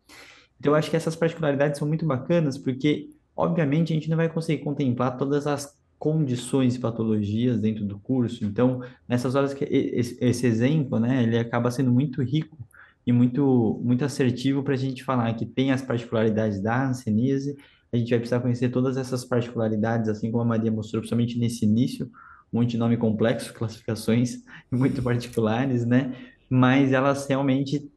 Então, 0.59 0.73
eu 0.73 0.75
acho 0.75 0.91
que 0.91 0.95
essas 0.95 1.15
particularidades 1.15 1.79
são 1.79 1.87
muito 1.87 2.05
bacanas, 2.05 2.55
porque, 2.55 3.09
obviamente, 3.35 3.93
a 3.93 3.95
gente 3.95 4.11
não 4.11 4.17
vai 4.17 4.29
conseguir 4.29 4.63
contemplar 4.63 5.17
todas 5.17 5.47
as 5.47 5.80
condições 6.01 6.75
e 6.75 6.79
patologias 6.79 7.59
dentro 7.59 7.85
do 7.85 7.99
curso. 7.99 8.43
Então, 8.43 8.81
nessas 9.07 9.35
horas 9.35 9.53
que 9.53 9.63
esse, 9.69 10.47
exemplo, 10.47 10.99
né, 10.99 11.21
ele 11.21 11.37
acaba 11.37 11.69
sendo 11.69 11.91
muito 11.91 12.23
rico 12.23 12.57
e 13.05 13.11
muito, 13.13 13.79
muito 13.83 14.03
assertivo 14.03 14.63
para 14.63 14.73
a 14.73 14.77
gente 14.77 15.03
falar 15.03 15.31
que 15.35 15.45
tem 15.45 15.71
as 15.71 15.83
particularidades 15.83 16.59
da 16.59 16.87
hanseníase, 16.87 17.55
a 17.93 17.97
gente 17.97 18.09
vai 18.09 18.17
precisar 18.17 18.39
conhecer 18.39 18.69
todas 18.69 18.97
essas 18.97 19.23
particularidades, 19.23 20.09
assim 20.09 20.31
como 20.31 20.41
a 20.41 20.45
Maria 20.45 20.71
mostrou, 20.71 21.01
principalmente 21.01 21.37
nesse 21.37 21.65
início, 21.65 22.09
um 22.51 22.57
monte 22.57 22.71
de 22.71 22.77
nome 22.79 22.97
complexo, 22.97 23.53
classificações 23.53 24.43
muito 24.71 25.03
particulares, 25.03 25.85
né? 25.85 26.15
Mas 26.49 26.93
elas 26.93 27.27
realmente 27.27 27.87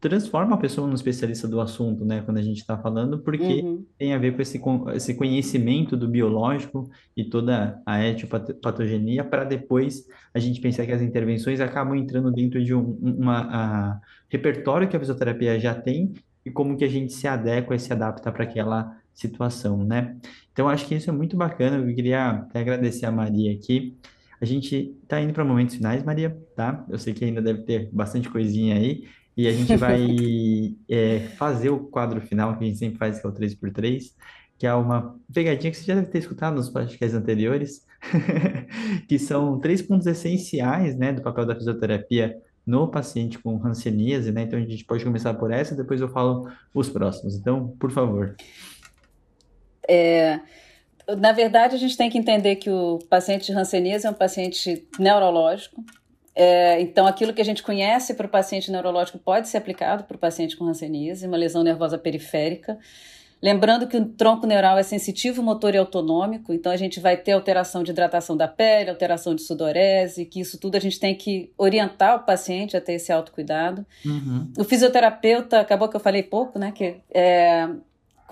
transforma 0.00 0.54
a 0.54 0.58
pessoa 0.58 0.86
num 0.86 0.94
especialista 0.94 1.46
do 1.46 1.60
assunto, 1.60 2.04
né, 2.04 2.22
quando 2.24 2.38
a 2.38 2.42
gente 2.42 2.58
está 2.58 2.76
falando, 2.78 3.18
porque 3.18 3.60
uhum. 3.60 3.84
tem 3.98 4.14
a 4.14 4.18
ver 4.18 4.34
com 4.34 4.40
esse, 4.40 4.60
esse 4.94 5.14
conhecimento 5.14 5.96
do 5.96 6.08
biológico 6.08 6.90
e 7.14 7.22
toda 7.24 7.80
a 7.84 8.02
etiopatogenia, 8.02 9.22
para 9.22 9.44
depois 9.44 10.06
a 10.32 10.38
gente 10.38 10.60
pensar 10.60 10.86
que 10.86 10.92
as 10.92 11.02
intervenções 11.02 11.60
acabam 11.60 11.94
entrando 11.94 12.32
dentro 12.32 12.64
de 12.64 12.74
um 12.74 12.98
uma, 13.00 13.40
a, 13.50 14.00
repertório 14.28 14.88
que 14.88 14.96
a 14.96 15.00
fisioterapia 15.00 15.60
já 15.60 15.74
tem 15.74 16.14
e 16.46 16.50
como 16.50 16.76
que 16.76 16.84
a 16.84 16.88
gente 16.88 17.12
se 17.12 17.28
adequa 17.28 17.74
e 17.74 17.78
se 17.78 17.92
adapta 17.92 18.32
para 18.32 18.44
aquela 18.44 18.96
situação, 19.12 19.84
né? 19.84 20.16
Então, 20.52 20.68
acho 20.68 20.86
que 20.86 20.94
isso 20.94 21.10
é 21.10 21.12
muito 21.12 21.36
bacana, 21.36 21.76
eu 21.76 21.94
queria 21.94 22.30
até 22.30 22.60
agradecer 22.60 23.04
a 23.04 23.12
Maria 23.12 23.52
aqui, 23.52 23.96
a 24.40 24.46
gente 24.46 24.96
está 25.02 25.20
indo 25.20 25.34
para 25.34 25.44
momentos 25.44 25.74
finais, 25.74 26.02
Maria, 26.02 26.34
tá? 26.56 26.84
Eu 26.88 26.98
sei 26.98 27.12
que 27.12 27.24
ainda 27.24 27.42
deve 27.42 27.62
ter 27.62 27.90
bastante 27.92 28.30
coisinha 28.30 28.76
aí, 28.76 29.04
e 29.36 29.46
a 29.46 29.52
gente 29.52 29.76
vai 29.76 30.06
é, 30.88 31.20
fazer 31.36 31.70
o 31.70 31.80
quadro 31.80 32.20
final 32.20 32.56
que 32.56 32.64
a 32.64 32.66
gente 32.66 32.78
sempre 32.78 32.98
faz, 32.98 33.20
que 33.20 33.26
é 33.26 33.30
o 33.30 33.32
3x3, 33.32 34.12
que 34.58 34.66
é 34.66 34.74
uma 34.74 35.16
pegadinha 35.32 35.70
que 35.70 35.76
você 35.76 35.84
já 35.84 35.94
deve 35.94 36.08
ter 36.08 36.18
escutado 36.18 36.54
nos 36.54 36.68
podcasts 36.68 37.14
anteriores, 37.14 37.86
que 39.08 39.18
são 39.18 39.58
três 39.58 39.80
pontos 39.80 40.06
essenciais 40.06 40.96
né, 40.96 41.12
do 41.12 41.22
papel 41.22 41.46
da 41.46 41.54
fisioterapia 41.54 42.36
no 42.66 42.88
paciente 42.88 43.38
com 43.38 43.60
hanseníase, 43.64 44.30
né? 44.30 44.42
Então 44.42 44.58
a 44.58 44.62
gente 44.62 44.84
pode 44.84 45.02
começar 45.04 45.34
por 45.34 45.50
essa, 45.50 45.74
depois 45.74 46.00
eu 46.00 46.08
falo 46.08 46.48
os 46.74 46.88
próximos. 46.88 47.36
Então, 47.36 47.68
por 47.80 47.90
favor. 47.90 48.36
É, 49.88 50.40
na 51.16 51.32
verdade, 51.32 51.74
a 51.74 51.78
gente 51.78 51.96
tem 51.96 52.10
que 52.10 52.18
entender 52.18 52.56
que 52.56 52.70
o 52.70 52.98
paciente 53.08 53.46
de 53.46 53.52
hanseníase 53.52 54.06
é 54.06 54.10
um 54.10 54.14
paciente 54.14 54.86
neurológico, 54.98 55.82
é, 56.34 56.80
então, 56.80 57.06
aquilo 57.06 57.32
que 57.32 57.40
a 57.40 57.44
gente 57.44 57.62
conhece 57.62 58.14
para 58.14 58.26
o 58.26 58.30
paciente 58.30 58.70
neurológico 58.70 59.18
pode 59.18 59.48
ser 59.48 59.56
aplicado 59.58 60.04
para 60.04 60.16
o 60.16 60.18
paciente 60.18 60.56
com 60.56 60.66
hanseníase, 60.66 61.26
uma 61.26 61.36
lesão 61.36 61.62
nervosa 61.62 61.98
periférica. 61.98 62.78
Lembrando 63.42 63.86
que 63.86 63.96
o 63.96 64.04
tronco 64.04 64.46
neural 64.46 64.76
é 64.76 64.82
sensitivo, 64.82 65.42
motor 65.42 65.74
e 65.74 65.78
autonômico, 65.78 66.52
então 66.52 66.70
a 66.70 66.76
gente 66.76 67.00
vai 67.00 67.16
ter 67.16 67.32
alteração 67.32 67.82
de 67.82 67.90
hidratação 67.90 68.36
da 68.36 68.46
pele, 68.46 68.90
alteração 68.90 69.34
de 69.34 69.40
sudorese, 69.40 70.26
que 70.26 70.40
isso 70.40 70.58
tudo 70.58 70.76
a 70.76 70.80
gente 70.80 71.00
tem 71.00 71.14
que 71.14 71.50
orientar 71.56 72.16
o 72.16 72.26
paciente 72.26 72.76
a 72.76 72.82
ter 72.82 72.94
esse 72.94 73.10
autocuidado. 73.10 73.86
Uhum. 74.04 74.52
O 74.58 74.64
fisioterapeuta, 74.64 75.58
acabou 75.58 75.88
que 75.88 75.96
eu 75.96 76.00
falei 76.00 76.22
pouco, 76.22 76.58
né? 76.58 76.70
Que 76.70 76.96
é, 77.10 77.66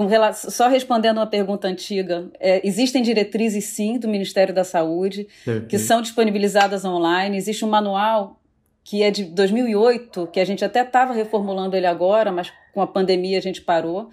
relação, 0.06 0.50
só 0.50 0.68
respondendo 0.68 1.18
uma 1.18 1.26
pergunta 1.26 1.66
antiga, 1.66 2.30
é, 2.38 2.66
existem 2.66 3.02
diretrizes 3.02 3.64
sim 3.64 3.98
do 3.98 4.08
Ministério 4.08 4.54
da 4.54 4.64
Saúde 4.64 5.26
que 5.68 5.78
são 5.78 6.00
disponibilizadas 6.00 6.84
online. 6.84 7.36
Existe 7.36 7.64
um 7.64 7.68
manual 7.68 8.40
que 8.84 9.02
é 9.02 9.10
de 9.10 9.24
2008, 9.24 10.28
que 10.28 10.40
a 10.40 10.44
gente 10.44 10.64
até 10.64 10.82
estava 10.82 11.12
reformulando 11.12 11.76
ele 11.76 11.86
agora, 11.86 12.32
mas 12.32 12.50
com 12.72 12.80
a 12.80 12.86
pandemia 12.86 13.36
a 13.36 13.42
gente 13.42 13.60
parou. 13.60 14.08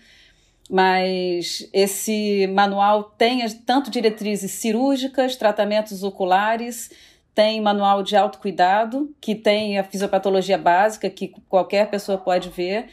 Mas 0.69 1.69
esse 1.71 2.47
manual 2.47 3.03
tem 3.03 3.47
tanto 3.65 3.89
diretrizes 3.89 4.51
cirúrgicas, 4.51 5.35
tratamentos 5.35 6.03
oculares, 6.03 6.89
tem 7.33 7.61
manual 7.61 8.01
de 8.01 8.15
autocuidado, 8.15 9.13
que 9.21 9.35
tem 9.35 9.77
a 9.77 9.83
fisiopatologia 9.83 10.57
básica, 10.57 11.09
que 11.09 11.33
qualquer 11.47 11.89
pessoa 11.89 12.17
pode 12.17 12.49
ver 12.49 12.87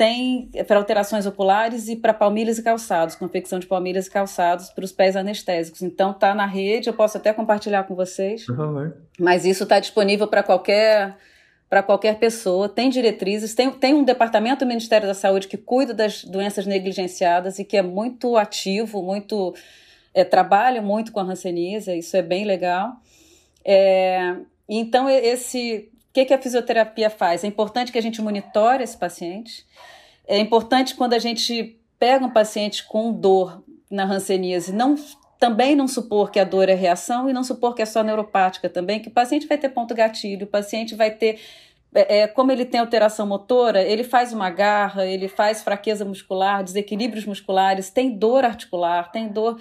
tem 0.00 0.48
para 0.66 0.78
alterações 0.78 1.26
oculares 1.26 1.86
e 1.86 1.94
para 1.94 2.14
palmilhas 2.14 2.56
e 2.56 2.62
calçados, 2.62 3.14
confecção 3.14 3.58
de 3.58 3.66
palmilhas 3.66 4.06
e 4.06 4.10
calçados 4.10 4.70
para 4.70 4.82
os 4.82 4.92
pés 4.92 5.14
anestésicos. 5.14 5.82
Então 5.82 6.14
tá 6.14 6.34
na 6.34 6.46
rede, 6.46 6.88
eu 6.88 6.94
posso 6.94 7.18
até 7.18 7.34
compartilhar 7.34 7.82
com 7.82 7.94
vocês. 7.94 8.46
Por 8.46 8.56
favor. 8.56 8.96
Mas 9.18 9.44
isso 9.44 9.64
está 9.64 9.78
disponível 9.78 10.26
para 10.26 10.42
qualquer 10.42 11.18
para 11.68 11.82
qualquer 11.82 12.18
pessoa, 12.18 12.66
tem 12.66 12.88
diretrizes, 12.88 13.54
tem, 13.54 13.70
tem 13.70 13.92
um 13.92 14.02
departamento 14.02 14.64
do 14.64 14.68
Ministério 14.68 15.06
da 15.06 15.12
Saúde 15.12 15.46
que 15.46 15.58
cuida 15.58 15.92
das 15.92 16.24
doenças 16.24 16.66
negligenciadas 16.66 17.58
e 17.58 17.64
que 17.64 17.76
é 17.76 17.82
muito 17.82 18.38
ativo, 18.38 19.02
muito 19.02 19.54
é, 20.14 20.24
trabalha 20.24 20.80
muito 20.80 21.12
com 21.12 21.20
a 21.20 21.24
hanseníase, 21.24 21.96
isso 21.96 22.16
é 22.16 22.22
bem 22.22 22.44
legal. 22.44 22.94
É, 23.62 24.34
então, 24.66 25.08
esse 25.10 25.92
o 26.10 26.12
que, 26.12 26.24
que 26.24 26.34
a 26.34 26.42
fisioterapia 26.42 27.08
faz? 27.08 27.44
É 27.44 27.46
importante 27.46 27.92
que 27.92 27.98
a 27.98 28.02
gente 28.02 28.20
monitore 28.20 28.82
esse 28.82 28.96
paciente. 28.96 29.64
É 30.26 30.38
importante 30.38 30.96
quando 30.96 31.14
a 31.14 31.20
gente 31.20 31.78
pega 32.00 32.26
um 32.26 32.30
paciente 32.30 32.84
com 32.84 33.12
dor 33.12 33.62
na 33.88 34.04
hanseníase, 34.04 34.72
não 34.72 34.96
também 35.38 35.76
não 35.76 35.86
supor 35.86 36.30
que 36.30 36.40
a 36.40 36.44
dor 36.44 36.68
é 36.68 36.74
reação 36.74 37.30
e 37.30 37.32
não 37.32 37.44
supor 37.44 37.74
que 37.74 37.80
é 37.80 37.86
só 37.86 38.02
neuropática 38.02 38.68
também, 38.68 39.00
que 39.00 39.08
o 39.08 39.12
paciente 39.12 39.46
vai 39.46 39.56
ter 39.56 39.68
ponto 39.70 39.94
gatilho, 39.94 40.44
o 40.44 40.50
paciente 40.50 40.94
vai 40.94 41.12
ter 41.12 41.40
é, 41.94 42.18
é 42.18 42.26
como 42.26 42.50
ele 42.52 42.64
tem 42.64 42.80
alteração 42.80 43.26
motora, 43.26 43.80
ele 43.82 44.04
faz 44.04 44.32
uma 44.32 44.50
garra, 44.50 45.06
ele 45.06 45.28
faz 45.28 45.62
fraqueza 45.62 46.04
muscular, 46.04 46.62
desequilíbrios 46.62 47.24
musculares, 47.24 47.88
tem 47.88 48.10
dor 48.10 48.44
articular, 48.44 49.10
tem 49.12 49.28
dor 49.28 49.60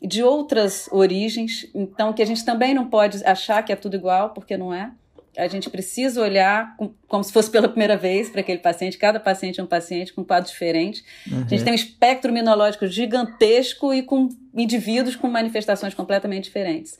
de 0.00 0.22
outras 0.22 0.88
origens, 0.92 1.68
então 1.74 2.12
que 2.12 2.22
a 2.22 2.26
gente 2.26 2.44
também 2.44 2.72
não 2.72 2.88
pode 2.88 3.24
achar 3.24 3.62
que 3.64 3.72
é 3.72 3.76
tudo 3.76 3.96
igual, 3.96 4.30
porque 4.30 4.56
não 4.56 4.72
é 4.72 4.92
a 5.38 5.46
gente 5.46 5.70
precisa 5.70 6.20
olhar 6.20 6.76
com, 6.76 6.92
como 7.06 7.22
se 7.22 7.32
fosse 7.32 7.48
pela 7.48 7.68
primeira 7.68 7.96
vez 7.96 8.28
para 8.28 8.40
aquele 8.40 8.58
paciente. 8.58 8.98
Cada 8.98 9.20
paciente 9.20 9.60
é 9.60 9.62
um 9.62 9.66
paciente 9.66 10.12
com 10.12 10.22
um 10.22 10.24
quadro 10.24 10.50
diferente. 10.50 11.04
Uhum. 11.30 11.44
A 11.44 11.48
gente 11.48 11.62
tem 11.62 11.72
um 11.72 11.76
espectro 11.76 12.30
imunológico 12.30 12.88
gigantesco 12.88 13.94
e 13.94 14.02
com 14.02 14.28
indivíduos 14.52 15.14
com 15.14 15.28
manifestações 15.28 15.94
completamente 15.94 16.44
diferentes. 16.44 16.98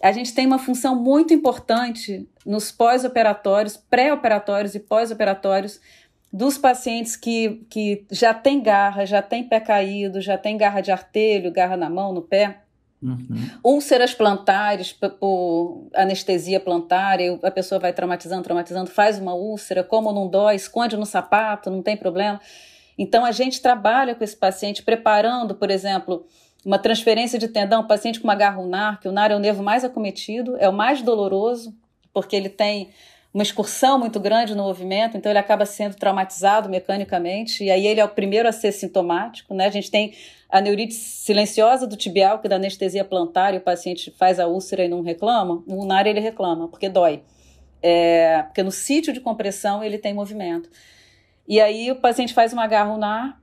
a 0.00 0.12
gente 0.12 0.32
tem 0.32 0.46
uma 0.46 0.58
função 0.58 0.94
muito 0.94 1.34
importante 1.34 2.26
nos 2.46 2.70
pós-operatórios, 2.70 3.76
pré-operatórios 3.76 4.74
e 4.74 4.80
pós-operatórios 4.80 5.80
dos 6.32 6.56
pacientes 6.56 7.14
que, 7.14 7.64
que 7.68 8.06
já 8.10 8.32
tem 8.32 8.62
garra, 8.62 9.04
já 9.04 9.20
tem 9.20 9.46
pé 9.46 9.60
caído, 9.60 10.20
já 10.20 10.38
tem 10.38 10.56
garra 10.56 10.80
de 10.80 10.90
artelho, 10.90 11.52
garra 11.52 11.76
na 11.76 11.90
mão, 11.90 12.12
no 12.12 12.22
pé. 12.22 12.62
Uhum. 13.02 13.50
Úlceras 13.64 14.14
plantares 14.14 14.92
por 14.92 15.88
anestesia 15.92 16.60
plantar, 16.60 17.18
a 17.42 17.50
pessoa 17.50 17.80
vai 17.80 17.92
traumatizando, 17.92 18.44
traumatizando, 18.44 18.88
faz 18.88 19.18
uma 19.18 19.34
úlcera, 19.34 19.82
como 19.82 20.12
não 20.12 20.28
dói, 20.28 20.54
esconde 20.54 20.96
no 20.96 21.04
sapato, 21.04 21.70
não 21.70 21.82
tem 21.82 21.96
problema. 21.96 22.40
Então 22.96 23.24
a 23.24 23.32
gente 23.32 23.60
trabalha 23.60 24.14
com 24.14 24.22
esse 24.22 24.36
paciente 24.36 24.82
preparando, 24.82 25.54
por 25.54 25.70
exemplo, 25.70 26.24
uma 26.64 26.78
transferência 26.78 27.38
de 27.38 27.48
tendão, 27.48 27.86
paciente 27.86 28.20
com 28.20 28.28
uma 28.28 28.36
garra 28.36 28.60
ulnar, 28.60 29.00
que 29.00 29.08
o 29.08 29.10
ulnar 29.10 29.32
é 29.32 29.36
o 29.36 29.40
nervo 29.40 29.62
mais 29.62 29.84
acometido, 29.84 30.56
é 30.58 30.68
o 30.68 30.72
mais 30.72 31.02
doloroso, 31.02 31.74
porque 32.12 32.36
ele 32.36 32.48
tem 32.48 32.90
uma 33.32 33.42
excursão 33.42 33.98
muito 33.98 34.20
grande 34.20 34.54
no 34.54 34.62
movimento, 34.62 35.16
então 35.16 35.32
ele 35.32 35.38
acaba 35.38 35.64
sendo 35.64 35.96
traumatizado 35.96 36.68
mecanicamente, 36.68 37.64
e 37.64 37.70
aí 37.70 37.86
ele 37.86 38.00
é 38.00 38.04
o 38.04 38.08
primeiro 38.08 38.48
a 38.48 38.52
ser 38.52 38.72
sintomático, 38.72 39.54
né? 39.54 39.66
A 39.66 39.70
gente 39.70 39.90
tem 39.90 40.14
a 40.50 40.60
neurite 40.60 40.92
silenciosa 40.92 41.86
do 41.86 41.96
tibial, 41.96 42.40
que 42.40 42.48
dá 42.48 42.56
anestesia 42.56 43.04
plantar 43.04 43.54
e 43.54 43.56
o 43.56 43.60
paciente 43.60 44.10
faz 44.18 44.38
a 44.38 44.46
úlcera 44.46 44.84
e 44.84 44.88
não 44.88 45.00
reclama, 45.00 45.62
o 45.66 45.76
ulnar 45.76 46.06
ele 46.06 46.20
reclama, 46.20 46.68
porque 46.68 46.90
dói. 46.90 47.22
É, 47.82 48.42
porque 48.42 48.62
no 48.62 48.70
sítio 48.70 49.12
de 49.12 49.20
compressão 49.20 49.82
ele 49.82 49.98
tem 49.98 50.12
movimento. 50.12 50.68
E 51.48 51.60
aí 51.60 51.90
o 51.90 51.96
paciente 51.96 52.34
faz 52.34 52.52
uma 52.52 52.66
garra 52.66 52.92
ulnar, 52.92 53.40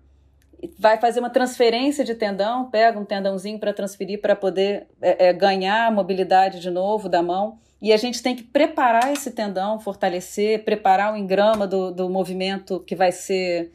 vai 0.78 0.98
fazer 0.98 1.20
uma 1.20 1.30
transferência 1.30 2.04
de 2.04 2.16
tendão, 2.16 2.70
pega 2.70 3.00
um 3.00 3.06
tendãozinho 3.06 3.60
para 3.60 3.74
transferir 3.74 4.22
para 4.22 4.36
poder 4.36 4.88
é, 5.02 5.28
é, 5.28 5.34
ganhar 5.34 5.92
mobilidade 5.92 6.60
de 6.60 6.70
novo 6.70 7.10
da 7.10 7.22
mão. 7.22 7.60
E 7.82 7.94
a 7.94 7.98
gente 7.98 8.22
tem 8.22 8.36
que 8.36 8.44
preparar 8.44 9.12
esse 9.12 9.32
tendão, 9.32 9.80
fortalecer, 9.80 10.64
preparar 10.64 11.14
o 11.14 11.18
engrama 11.18 11.66
do, 11.66 11.92
do 11.92 12.10
movimento 12.10 12.82
que 12.82 12.96
vai 12.96 13.12
ser 13.12 13.72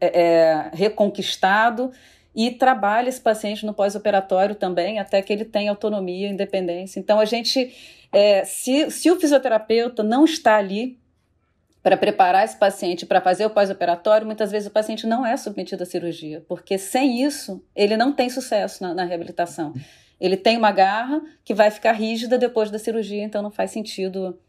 é, 0.00 0.20
é 0.20 0.70
reconquistado 0.72 1.92
e 2.34 2.50
trabalha 2.50 3.08
esse 3.08 3.20
paciente 3.20 3.64
no 3.64 3.72
pós-operatório 3.72 4.54
também, 4.54 4.98
até 4.98 5.22
que 5.22 5.32
ele 5.32 5.44
tenha 5.44 5.70
autonomia, 5.70 6.28
independência. 6.28 6.98
Então, 6.98 7.20
a 7.20 7.24
gente, 7.24 7.72
é, 8.10 8.44
se, 8.44 8.90
se 8.90 9.10
o 9.10 9.20
fisioterapeuta 9.20 10.02
não 10.02 10.24
está 10.24 10.56
ali 10.56 10.98
para 11.80 11.96
preparar 11.96 12.44
esse 12.44 12.56
paciente 12.56 13.06
para 13.06 13.20
fazer 13.20 13.46
o 13.46 13.50
pós-operatório, 13.50 14.26
muitas 14.26 14.50
vezes 14.50 14.66
o 14.66 14.72
paciente 14.72 15.06
não 15.06 15.24
é 15.24 15.36
submetido 15.36 15.82
à 15.82 15.86
cirurgia, 15.86 16.42
porque 16.48 16.78
sem 16.78 17.22
isso, 17.22 17.62
ele 17.76 17.96
não 17.96 18.12
tem 18.12 18.28
sucesso 18.30 18.82
na, 18.82 18.94
na 18.94 19.04
reabilitação. 19.04 19.72
Ele 20.24 20.38
tem 20.38 20.56
uma 20.56 20.72
garra 20.72 21.20
que 21.44 21.52
vai 21.52 21.70
ficar 21.70 21.92
rígida 21.92 22.38
depois 22.38 22.70
da 22.70 22.78
cirurgia, 22.78 23.22
então 23.22 23.42
não 23.42 23.50
faz 23.50 23.72
sentido 23.72 24.40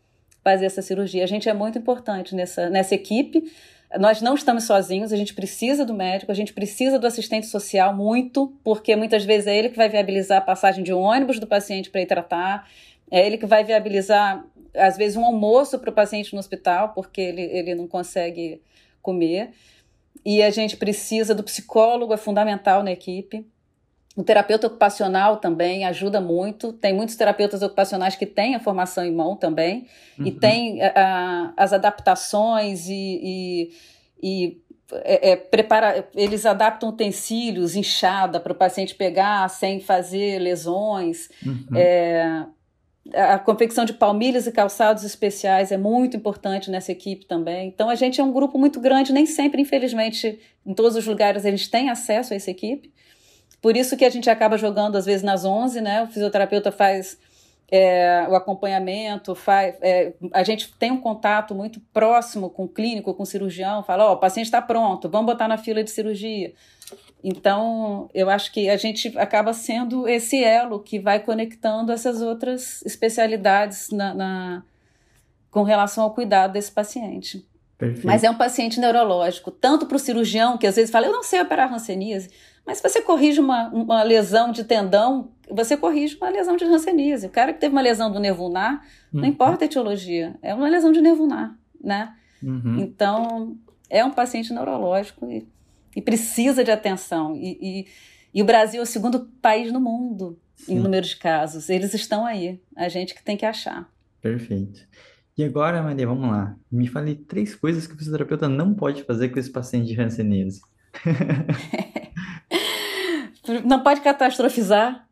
fazer 0.42 0.66
essa 0.66 0.82
cirurgia. 0.82 1.22
A 1.22 1.28
gente 1.28 1.50
é 1.50 1.54
muito 1.54 1.78
importante 1.78 2.34
nessa, 2.34 2.70
nessa 2.70 2.96
equipe, 2.96 3.52
nós 4.00 4.22
não 4.22 4.36
estamos 4.36 4.64
sozinhos, 4.64 5.12
a 5.12 5.18
gente 5.18 5.34
precisa 5.34 5.86
do 5.86 5.94
médico, 5.94 6.32
a 6.32 6.36
gente 6.36 6.54
precisa 6.54 6.98
do 6.98 7.06
assistente 7.06 7.48
social 7.48 7.94
muito, 7.94 8.54
porque 8.64 8.96
muitas 8.96 9.26
vezes 9.26 9.48
é 9.48 9.58
ele 9.58 9.68
que 9.68 9.76
vai 9.76 9.90
viabilizar 9.90 10.38
a 10.38 10.42
passagem 10.42 10.82
de 10.82 10.94
um 10.94 11.00
ônibus 11.00 11.40
do 11.40 11.48
paciente 11.48 11.90
para 11.90 12.00
ir 12.00 12.06
tratar, 12.06 12.70
é 13.12 13.26
ele 13.26 13.38
que 13.38 13.46
vai 13.46 13.66
viabilizar, 13.66 14.46
às 14.74 14.96
vezes, 14.96 15.18
um 15.18 15.26
almoço 15.26 15.78
para 15.78 15.90
o 15.90 15.94
paciente 15.94 16.32
no 16.32 16.40
hospital, 16.40 16.94
porque 16.94 17.20
ele, 17.20 17.42
ele 17.42 17.76
não 17.76 17.86
consegue 17.86 18.62
comer. 19.02 19.52
E 20.26 20.42
a 20.42 20.50
gente 20.50 20.78
precisa 20.78 21.36
do 21.36 21.44
psicólogo, 21.44 22.14
é 22.14 22.18
fundamental 22.18 22.82
na 22.82 22.94
equipe. 22.94 23.46
O 24.16 24.24
terapeuta 24.24 24.68
ocupacional 24.68 25.38
também 25.38 25.86
ajuda 25.86 26.22
muito. 26.22 26.72
Tem 26.72 26.94
muitos 26.94 27.16
terapeutas 27.16 27.62
ocupacionais 27.62 28.16
que 28.16 28.26
têm 28.26 28.56
a 28.56 28.60
formação 28.60 29.04
em 29.04 29.12
mão 29.12 29.36
também, 29.36 29.88
uhum. 30.18 30.28
e 30.28 30.32
tem 30.32 30.82
a, 30.82 31.54
as 31.58 31.74
adaptações 31.74 32.88
e, 32.88 32.94
e, 33.22 33.72
e 34.24 34.62
é, 35.04 35.32
é, 35.32 35.36
prepara, 35.36 36.08
eles 36.16 36.46
adaptam 36.46 36.90
utensílios, 36.90 37.76
inchada 37.76 38.40
para 38.40 38.54
o 38.54 38.56
paciente 38.56 38.96
pegar 38.96 39.50
sem 39.50 39.80
fazer 39.80 40.40
lesões. 40.40 41.30
Uhum. 41.46 41.76
É, 41.76 42.46
a 43.14 43.38
confecção 43.38 43.86
de 43.86 43.94
palmilhas 43.94 44.48
e 44.48 44.52
calçados 44.52 45.04
especiais 45.04 45.72
é 45.72 45.78
muito 45.78 46.18
importante 46.18 46.72
nessa 46.72 46.92
equipe 46.92 47.26
também. 47.26 47.68
Então 47.68 47.90
a 47.90 47.96
gente 47.96 48.20
é 48.20 48.24
um 48.24 48.32
grupo 48.32 48.58
muito 48.58 48.80
grande, 48.80 49.14
nem 49.14 49.26
sempre, 49.26 49.62
infelizmente, 49.62 50.40
em 50.66 50.74
todos 50.74 50.96
os 50.96 51.06
lugares 51.06 51.46
a 51.46 51.52
gente 51.52 51.70
tem 51.70 51.90
acesso 51.90 52.34
a 52.34 52.36
essa 52.36 52.50
equipe. 52.50 52.95
Por 53.66 53.76
isso 53.76 53.98
que 53.98 54.06
a 54.06 54.12
gente 54.12 54.30
acaba 54.30 54.60
jogando, 54.60 54.96
às 54.96 55.08
vezes, 55.08 55.24
nas 55.24 55.44
11, 55.44 55.82
né? 55.82 56.04
O 56.04 56.06
fisioterapeuta 56.06 56.72
faz 56.72 57.18
é, 57.68 58.28
o 58.30 58.36
acompanhamento, 58.36 59.34
faz, 59.34 59.74
é, 59.82 60.14
a 60.32 60.44
gente 60.44 60.72
tem 60.78 60.92
um 60.92 61.02
contato 61.02 61.56
muito 61.56 61.80
próximo 61.92 62.48
com 62.48 62.66
o 62.66 62.68
clínico, 62.68 63.12
com 63.16 63.24
o 63.24 63.26
cirurgião, 63.26 63.82
fala, 63.82 64.06
ó, 64.06 64.12
oh, 64.12 64.14
o 64.14 64.18
paciente 64.18 64.46
está 64.46 64.62
pronto, 64.62 65.10
vamos 65.10 65.26
botar 65.26 65.48
na 65.48 65.58
fila 65.58 65.84
de 65.84 65.90
cirurgia. 65.90 66.54
Então, 67.24 68.08
eu 68.14 68.30
acho 68.30 68.52
que 68.52 68.70
a 68.70 68.78
gente 68.78 69.18
acaba 69.18 69.52
sendo 69.52 70.08
esse 70.08 70.44
elo 70.44 70.80
que 70.80 71.00
vai 71.00 71.20
conectando 71.20 71.92
essas 71.92 72.22
outras 72.22 72.84
especialidades 72.86 73.90
na, 73.90 74.14
na 74.14 74.64
com 75.50 75.64
relação 75.64 76.04
ao 76.04 76.14
cuidado 76.14 76.54
desse 76.54 76.72
paciente. 76.72 77.44
Perfeito. 77.80 78.06
Mas 78.06 78.24
é 78.24 78.30
um 78.30 78.38
paciente 78.38 78.80
neurológico, 78.80 79.50
tanto 79.50 79.88
para 79.88 79.96
o 79.96 80.00
cirurgião, 80.00 80.56
que 80.56 80.68
às 80.68 80.76
vezes 80.76 80.92
fala, 80.92 81.08
eu 81.08 81.12
não 81.12 81.24
sei 81.24 81.42
operar 81.42 81.74
hanseníase, 81.74 82.30
mas 82.66 82.78
se 82.78 82.84
você 82.84 83.02
corrige 83.02 83.40
uma, 83.40 83.70
uma 83.70 84.02
lesão 84.02 84.52
de 84.52 84.64
tendão, 84.64 85.32
você 85.50 85.78
corrige 85.78 86.18
uma 86.18 86.30
lesão 86.30 86.58
de 86.58 86.66
hanseníase. 86.66 87.28
O 87.28 87.30
cara 87.30 87.54
que 87.54 87.60
teve 87.60 87.74
uma 87.74 87.82
lesão 87.82 88.12
do 88.12 88.20
nervo 88.20 88.44
ulnar, 88.44 88.84
uhum. 89.14 89.22
não 89.22 89.26
importa 89.26 89.64
a 89.64 89.68
etiologia, 89.68 90.36
é 90.42 90.54
uma 90.54 90.68
lesão 90.68 90.92
de 90.92 91.02
nervo 91.02 91.24
ulnar, 91.24 91.56
né? 91.82 92.16
Uhum. 92.42 92.80
Então, 92.80 93.58
é 93.90 94.04
um 94.04 94.12
paciente 94.12 94.52
neurológico 94.52 95.30
e, 95.30 95.48
e 95.96 96.02
precisa 96.02 96.64
de 96.64 96.72
atenção. 96.72 97.36
E, 97.36 97.58
e, 97.62 97.88
e, 98.34 98.42
o 98.42 98.46
Brasil 98.46 98.80
é 98.80 98.84
o 98.84 98.88
segundo 98.88 99.30
país 99.42 99.72
no 99.72 99.80
mundo 99.80 100.40
Sim. 100.56 100.76
em 100.76 100.80
número 100.80 101.06
de 101.06 101.16
casos. 101.18 101.70
Eles 101.70 101.94
estão 101.94 102.26
aí, 102.26 102.60
a 102.76 102.90
gente 102.90 103.14
que 103.14 103.24
tem 103.24 103.38
que 103.38 103.46
achar. 103.46 103.88
Perfeito. 104.22 104.88
E 105.38 105.44
agora, 105.44 105.84
Maria, 105.84 106.08
vamos 106.08 106.30
lá. 106.30 106.56
Me 106.72 106.88
fale 106.88 107.14
três 107.14 107.54
coisas 107.54 107.86
que 107.86 107.94
o 107.94 107.98
fisioterapeuta 107.98 108.48
não 108.48 108.74
pode 108.74 109.04
fazer 109.04 109.30
com 109.30 109.38
esse 109.38 109.52
paciente 109.52 109.88
de 109.88 110.02
hanseníase. 110.02 110.62
não 113.64 113.82
pode 113.82 114.02
catastrofizar, 114.02 115.08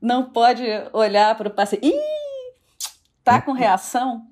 não 0.00 0.30
pode 0.30 0.64
olhar 0.92 1.34
para 1.36 1.48
o 1.48 1.50
paciente. 1.50 1.86
Ih, 1.86 1.92
tá 3.22 3.40
com 3.40 3.52
reação? 3.52 4.26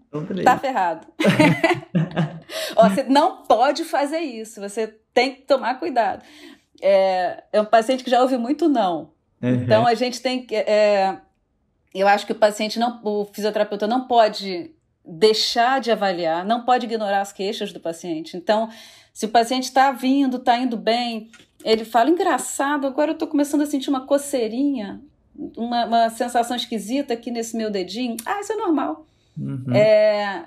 Tá 0.44 0.59
ferrado. 0.59 1.07
Você 2.74 3.05
não 3.05 3.44
pode 3.44 3.84
fazer 3.84 4.20
isso, 4.20 4.61
você 4.61 4.98
tem 5.14 5.34
que 5.34 5.42
tomar 5.42 5.78
cuidado. 5.78 6.24
É, 6.80 7.44
é 7.53 7.61
um 7.61 7.64
paciente 7.64 8.03
que 8.03 8.11
já 8.11 8.20
ouve 8.20 8.36
muito 8.36 8.68
não. 8.68 9.12
Uhum. 9.42 9.55
Então 9.55 9.86
a 9.86 9.94
gente 9.94 10.20
tem 10.20 10.44
que. 10.44 10.55
É, 10.55 11.18
eu 11.94 12.09
acho 12.09 12.26
que 12.26 12.32
o 12.32 12.36
paciente 12.36 12.78
não. 12.78 13.01
O 13.05 13.24
fisioterapeuta 13.26 13.86
não 13.86 14.07
pode 14.07 14.74
deixar 15.05 15.80
de 15.80 15.90
avaliar, 15.90 16.44
não 16.44 16.64
pode 16.64 16.86
ignorar 16.86 17.20
as 17.20 17.32
queixas 17.32 17.72
do 17.72 17.80
paciente. 17.80 18.36
Então, 18.36 18.68
se 19.12 19.26
o 19.26 19.30
paciente 19.30 19.64
está 19.64 19.90
vindo, 19.92 20.36
está 20.36 20.57
indo 20.57 20.76
bem, 20.76 21.30
ele 21.65 21.85
fala: 21.85 22.11
engraçado, 22.11 22.87
agora 22.87 23.11
eu 23.11 23.15
estou 23.15 23.29
começando 23.29 23.63
a 23.63 23.67
sentir 23.67 23.91
uma 23.91 24.07
coceirinha, 24.07 25.01
uma, 25.57 25.85
uma, 25.87 26.11
sensação 26.11 26.57
esquisita 26.57 27.15
aqui 27.15 27.31
nesse 27.31 27.57
meu 27.57 27.71
dedinho. 27.71 28.17
Ah, 28.25 28.41
isso 28.41 28.53
é 28.53 28.57
normal. 28.57 29.07
Uhum. 29.39 29.75
É, 29.75 30.47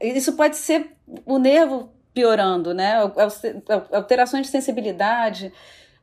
isso 0.00 0.32
pode 0.34 0.56
ser 0.56 0.90
o 1.24 1.38
nervo 1.38 1.92
piorando, 2.12 2.74
né? 2.74 2.94
Alterações 3.92 4.46
de 4.46 4.52
sensibilidade. 4.52 5.52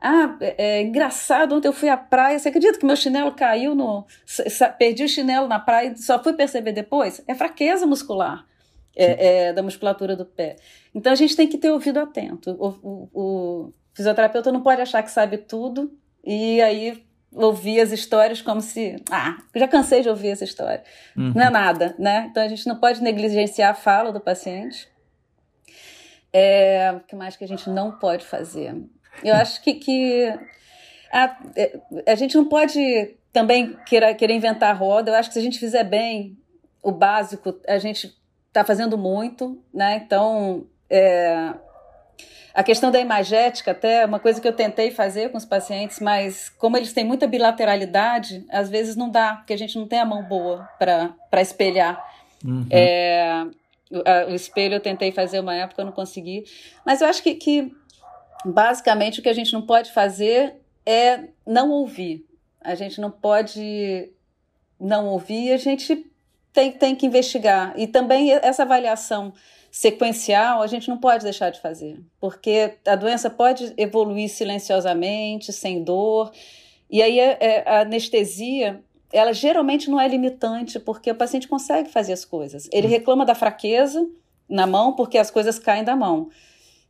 Ah, 0.01 0.37
é, 0.39 0.55
é, 0.57 0.81
engraçado, 0.81 1.53
ontem 1.53 1.67
eu 1.67 1.73
fui 1.73 1.89
à 1.89 1.97
praia, 1.97 2.39
você 2.39 2.47
acredita 2.47 2.79
que 2.79 2.85
meu 2.85 2.95
chinelo 2.95 3.33
caiu 3.33 3.75
no. 3.75 4.05
Perdi 4.77 5.03
o 5.03 5.09
chinelo 5.09 5.47
na 5.47 5.59
praia 5.59 5.89
e 5.89 5.97
só 5.97 6.21
fui 6.23 6.33
perceber 6.33 6.71
depois? 6.71 7.21
É 7.27 7.35
fraqueza 7.35 7.85
muscular 7.85 8.45
é, 8.95 9.47
é, 9.47 9.53
da 9.53 9.61
musculatura 9.61 10.15
do 10.15 10.25
pé. 10.25 10.55
Então 10.95 11.11
a 11.11 11.15
gente 11.15 11.35
tem 11.35 11.47
que 11.47 11.57
ter 11.57 11.71
ouvido 11.71 11.99
atento. 11.99 12.51
O, 12.51 12.69
o, 12.81 13.09
o 13.13 13.73
fisioterapeuta 13.99 14.49
não 14.49 14.61
pode 14.61 14.81
achar 14.81 15.03
que 15.03 15.11
sabe 15.11 15.37
tudo 15.37 15.91
e 16.23 16.61
aí 16.61 17.05
ouvir 17.33 17.81
as 17.81 17.91
histórias 17.91 18.41
como 18.41 18.61
se. 18.61 18.95
Ah, 19.11 19.37
já 19.53 19.67
cansei 19.67 20.01
de 20.01 20.07
ouvir 20.07 20.29
essa 20.29 20.45
história. 20.45 20.81
Uhum. 21.17 21.33
Não 21.35 21.41
é 21.43 21.49
nada, 21.49 21.95
né? 21.99 22.27
Então 22.31 22.41
a 22.41 22.47
gente 22.47 22.65
não 22.65 22.77
pode 22.77 23.03
negligenciar 23.03 23.71
a 23.71 23.73
fala 23.73 24.13
do 24.13 24.21
paciente. 24.21 24.87
É, 26.31 26.93
o 26.95 27.01
que 27.01 27.13
mais 27.13 27.35
que 27.35 27.43
a 27.43 27.47
gente 27.47 27.69
não 27.69 27.91
pode 27.91 28.25
fazer? 28.25 28.73
Eu 29.21 29.35
acho 29.35 29.61
que, 29.61 29.73
que 29.73 30.33
a, 31.11 31.37
é, 31.57 31.77
a 32.07 32.15
gente 32.15 32.37
não 32.37 32.45
pode 32.45 33.17
também 33.33 33.75
querer, 33.85 34.15
querer 34.15 34.33
inventar 34.33 34.69
a 34.69 34.77
roda. 34.77 35.11
Eu 35.11 35.15
acho 35.15 35.27
que 35.27 35.33
se 35.33 35.39
a 35.39 35.43
gente 35.43 35.59
fizer 35.59 35.83
bem 35.83 36.37
o 36.81 36.91
básico, 36.93 37.53
a 37.67 37.77
gente 37.79 38.15
está 38.47 38.63
fazendo 38.63 38.97
muito, 38.97 39.61
né? 39.73 40.01
Então, 40.05 40.65
é, 40.89 41.53
A 42.53 42.63
questão 42.63 42.91
da 42.91 42.99
imagética, 42.99 43.71
até, 43.71 44.01
é 44.01 44.05
uma 44.05 44.19
coisa 44.19 44.41
que 44.41 44.47
eu 44.47 44.53
tentei 44.53 44.91
fazer 44.91 45.29
com 45.29 45.37
os 45.37 45.45
pacientes, 45.45 45.99
mas 45.99 46.49
como 46.49 46.77
eles 46.77 46.93
têm 46.93 47.03
muita 47.03 47.27
bilateralidade, 47.27 48.45
às 48.49 48.69
vezes 48.69 48.95
não 48.95 49.09
dá, 49.09 49.35
porque 49.35 49.53
a 49.53 49.57
gente 49.57 49.77
não 49.77 49.87
tem 49.87 49.99
a 49.99 50.05
mão 50.05 50.23
boa 50.23 50.67
para 50.77 51.41
espelhar. 51.41 52.03
Uhum. 52.43 52.65
É, 52.69 53.45
o, 53.91 54.31
o, 54.31 54.35
espelho 54.35 54.75
eu 54.75 54.79
tentei 54.79 55.11
fazer 55.11 55.39
uma 55.39 55.55
época, 55.55 55.81
eu 55.81 55.85
não 55.85 55.91
consegui. 55.91 56.43
Mas 56.85 57.01
eu 57.01 57.07
acho 57.07 57.21
que, 57.21 57.35
que, 57.35 57.71
basicamente, 58.45 59.19
o 59.19 59.23
que 59.23 59.29
a 59.29 59.33
gente 59.33 59.53
não 59.53 59.61
pode 59.61 59.91
fazer 59.91 60.55
é 60.85 61.25
não 61.45 61.69
ouvir. 61.69 62.25
A 62.61 62.75
gente 62.75 62.99
não 62.99 63.11
pode 63.11 64.09
não 64.79 65.07
ouvir, 65.07 65.51
a 65.51 65.57
gente 65.57 66.08
tem, 66.53 66.71
tem 66.71 66.95
que 66.95 67.05
investigar. 67.05 67.73
E 67.77 67.87
também 67.87 68.31
essa 68.31 68.63
avaliação 68.63 69.33
sequencial 69.71 70.61
a 70.61 70.67
gente 70.67 70.89
não 70.89 70.97
pode 70.97 71.23
deixar 71.23 71.51
de 71.51 71.61
fazer, 71.61 71.99
porque 72.19 72.73
a 72.87 72.95
doença 72.95 73.29
pode 73.29 73.73
evoluir 73.77 74.29
silenciosamente, 74.29 75.53
sem 75.53 75.83
dor, 75.83 76.31
e 76.89 77.03
aí 77.03 77.19
é, 77.19 77.37
é, 77.39 77.69
a 77.69 77.81
anestesia 77.81 78.83
ela 79.11 79.33
geralmente 79.33 79.89
não 79.89 79.99
é 79.99 80.07
limitante, 80.07 80.79
porque 80.79 81.09
o 81.09 81.15
paciente 81.15 81.47
consegue 81.47 81.89
fazer 81.89 82.13
as 82.13 82.23
coisas. 82.23 82.69
Ele 82.71 82.87
hum. 82.87 82.91
reclama 82.91 83.25
da 83.25 83.33
fraqueza 83.33 84.07
na 84.47 84.67
mão, 84.67 84.93
porque 84.93 85.17
as 85.17 85.31
coisas 85.31 85.57
caem 85.59 85.83
da 85.83 85.95
mão, 85.95 86.29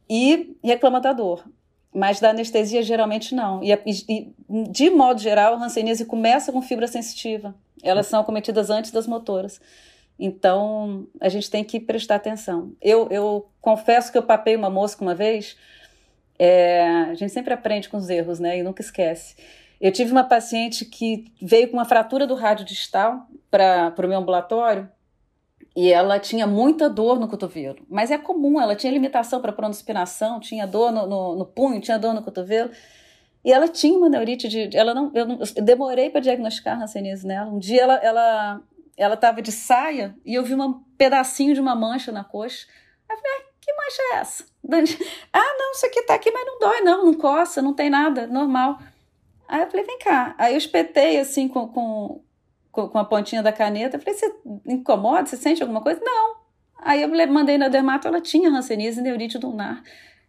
e 0.10 0.56
reclama 0.64 1.00
da 1.00 1.14
dor. 1.14 1.44
Mas 1.94 2.20
da 2.20 2.30
anestesia, 2.30 2.84
geralmente 2.84 3.34
não. 3.34 3.64
E, 3.64 3.72
e 4.08 4.34
de 4.70 4.90
modo 4.90 5.20
geral, 5.20 5.56
a 5.56 5.66
hanseníase 5.66 6.06
começa 6.06 6.52
com 6.52 6.62
fibra 6.62 6.88
sensitiva. 6.88 7.56
Elas 7.84 8.08
são 8.08 8.20
acometidas 8.22 8.70
antes 8.70 8.92
das 8.92 9.08
motoras. 9.08 9.60
Então, 10.20 11.08
a 11.20 11.30
gente 11.30 11.50
tem 11.50 11.64
que 11.64 11.80
prestar 11.80 12.16
atenção. 12.16 12.74
Eu, 12.82 13.08
eu 13.10 13.50
confesso 13.62 14.12
que 14.12 14.18
eu 14.18 14.24
papei 14.24 14.56
uma 14.56 14.70
mosca 14.70 15.02
uma 15.02 15.16
vez. 15.16 15.56
É, 16.38 16.88
a 17.10 17.14
gente 17.14 17.32
sempre 17.32 17.54
aprende 17.54 17.88
com 17.88 17.98
os 17.98 18.10
erros, 18.10 18.40
né? 18.40 18.60
E 18.60 18.64
nunca 18.64 18.82
esquece. 18.82 19.36
Eu 19.80 19.92
tive 19.94 20.12
uma 20.12 20.26
paciente 20.26 20.84
que 20.84 21.32
veio 21.42 21.70
com 21.70 21.78
uma 21.78 21.86
fratura 21.86 22.28
do 22.28 22.36
rádio 22.36 22.66
distal 22.66 23.28
para 23.50 23.94
o 23.98 24.08
meu 24.08 24.20
ambulatório 24.20 24.90
e 25.76 25.92
ela 25.94 26.20
tinha 26.20 26.46
muita 26.46 26.90
dor 26.90 27.18
no 27.18 27.28
cotovelo. 27.28 27.78
Mas 27.90 28.12
é 28.12 28.18
comum, 28.18 28.60
ela 28.60 28.76
tinha 28.76 28.92
limitação 28.92 29.40
para 29.40 29.54
pronospinação, 29.54 30.40
tinha 30.40 30.68
dor 30.68 30.92
no, 30.92 31.08
no, 31.08 31.36
no, 31.38 31.46
punho, 31.46 31.80
tinha 31.80 31.98
dor 31.98 32.14
no 32.14 32.22
cotovelo. 32.22 32.72
E 33.44 33.52
ela 33.52 33.68
tinha 33.68 33.98
uma 33.98 34.10
neurite 34.10 34.48
de. 34.48 34.76
Ela 34.76 34.94
não, 34.94 35.12
eu, 35.14 35.26
não, 35.26 35.40
eu 35.56 35.64
demorei 35.64 36.10
para 36.10 36.20
diagnosticar 36.20 36.80
a 36.80 36.84
hanseníase 36.84 37.26
nela. 37.26 37.50
Um 37.50 37.60
dia 37.60 37.82
ela, 37.82 37.96
ela 37.96 38.62
ela 39.00 39.14
estava 39.14 39.42
de 39.42 39.52
saia 39.52 40.14
e 40.26 40.36
eu 40.36 40.44
vi 40.44 40.54
um 40.54 40.74
pedacinho 40.98 41.54
de 41.54 41.62
uma 41.62 41.74
mancha 41.74 42.12
na 42.12 42.22
coxa. 42.22 42.68
Aí 43.08 43.16
eu 43.16 43.22
falei, 43.22 43.38
ah, 43.38 43.52
que 43.62 43.74
mancha 43.74 44.02
é 44.02 44.16
essa? 44.18 44.46
Ah, 45.32 45.56
não, 45.58 45.72
isso 45.72 45.86
aqui 45.86 46.04
tá 46.04 46.16
aqui, 46.16 46.30
mas 46.30 46.46
não 46.46 46.60
dói, 46.60 46.82
não, 46.82 47.06
não 47.06 47.14
coça, 47.14 47.62
não 47.62 47.74
tem 47.74 47.90
nada, 47.90 48.28
normal. 48.28 48.78
Aí 49.48 49.62
eu 49.62 49.68
falei, 49.72 49.86
vem 49.86 49.98
cá. 50.00 50.36
Aí 50.38 50.54
eu 50.54 50.58
espetei 50.58 51.18
assim 51.18 51.48
com, 51.48 51.66
com, 51.70 52.22
com 52.72 52.98
a 52.98 53.06
pontinha 53.06 53.42
da 53.42 53.54
caneta. 53.54 53.96
Eu 53.96 54.02
falei, 54.02 54.20
você 54.20 54.36
incomoda? 54.68 55.26
Você 55.26 55.38
sente 55.38 55.62
alguma 55.62 55.82
coisa? 55.82 56.02
Não. 56.04 56.36
Aí 56.78 57.02
eu 57.02 57.10
mandei 57.32 57.58
na 57.58 57.70
dermato, 57.70 58.08
ela 58.08 58.20
tinha 58.20 58.50
ranceníase 58.50 59.00
e 59.00 59.04
neurite 59.04 59.38
ulnar. 59.44 59.82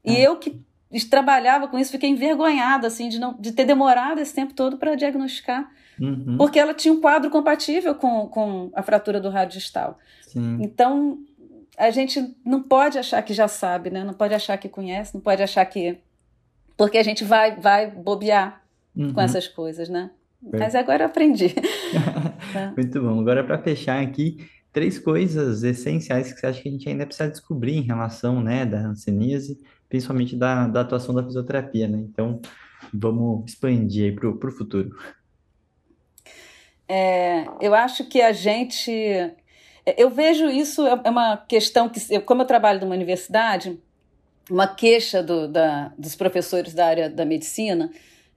E 0.04 0.16
ah. 0.16 0.20
eu 0.20 0.38
que 0.38 0.62
trabalhava 1.08 1.68
com 1.68 1.78
isso, 1.78 1.92
fiquei 1.92 2.10
envergonhada 2.10 2.86
assim 2.86 3.08
de 3.08 3.18
não 3.18 3.34
de 3.38 3.52
ter 3.52 3.64
demorado 3.64 4.20
esse 4.20 4.34
tempo 4.34 4.54
todo 4.54 4.76
para 4.76 4.96
diagnosticar. 4.96 5.70
Uhum. 6.00 6.36
Porque 6.38 6.58
ela 6.58 6.72
tinha 6.74 6.92
um 6.92 7.00
quadro 7.00 7.30
compatível 7.30 7.94
com, 7.94 8.26
com 8.26 8.70
a 8.74 8.82
fratura 8.82 9.20
do 9.20 9.28
rádio 9.28 9.58
distal. 9.58 9.98
Sim. 10.22 10.58
Então, 10.62 11.18
a 11.76 11.90
gente 11.90 12.34
não 12.44 12.62
pode 12.62 12.98
achar 12.98 13.22
que 13.22 13.34
já 13.34 13.46
sabe, 13.46 13.90
né? 13.90 14.02
Não 14.02 14.14
pode 14.14 14.34
achar 14.34 14.56
que 14.56 14.68
conhece, 14.68 15.14
não 15.14 15.20
pode 15.20 15.42
achar 15.42 15.64
que. 15.66 15.98
Porque 16.76 16.96
a 16.96 17.02
gente 17.02 17.22
vai, 17.22 17.56
vai 17.56 17.90
bobear 17.90 18.62
uhum. 18.96 19.12
com 19.12 19.20
essas 19.20 19.46
coisas, 19.46 19.88
né? 19.88 20.10
É. 20.52 20.58
Mas 20.58 20.74
agora 20.74 21.04
eu 21.04 21.06
aprendi. 21.06 21.54
tá? 22.52 22.72
Muito 22.76 23.00
bom. 23.02 23.20
Agora, 23.20 23.44
para 23.44 23.58
fechar 23.58 24.02
aqui, 24.02 24.38
três 24.72 24.98
coisas 24.98 25.62
essenciais 25.62 26.32
que 26.32 26.40
você 26.40 26.46
acha 26.46 26.62
que 26.62 26.68
a 26.68 26.72
gente 26.72 26.88
ainda 26.88 27.04
precisa 27.04 27.28
descobrir 27.28 27.76
em 27.76 27.82
relação, 27.82 28.42
né, 28.42 28.64
da 28.64 28.78
hanseníase, 28.78 29.58
principalmente 29.90 30.36
da, 30.36 30.68
da 30.68 30.80
atuação 30.80 31.14
da 31.14 31.22
fisioterapia, 31.22 31.86
né? 31.86 31.98
Então, 31.98 32.40
vamos 32.94 33.44
expandir 33.50 34.04
aí 34.04 34.12
para 34.12 34.28
o 34.28 34.52
futuro. 34.52 34.96
É, 36.88 37.44
eu 37.60 37.74
acho 37.74 38.04
que 38.04 38.22
a 38.22 38.32
gente. 38.32 38.90
É, 38.90 39.94
eu 39.98 40.08
vejo 40.08 40.46
isso, 40.46 40.86
é, 40.86 41.00
é 41.04 41.10
uma 41.10 41.36
questão 41.36 41.88
que, 41.88 42.20
como 42.20 42.42
eu 42.42 42.46
trabalho 42.46 42.80
numa 42.80 42.94
universidade, 42.94 43.78
uma 44.48 44.66
queixa 44.66 45.22
do, 45.22 45.48
da, 45.48 45.92
dos 45.98 46.14
professores 46.14 46.72
da 46.72 46.86
área 46.86 47.10
da 47.10 47.24
medicina 47.24 47.90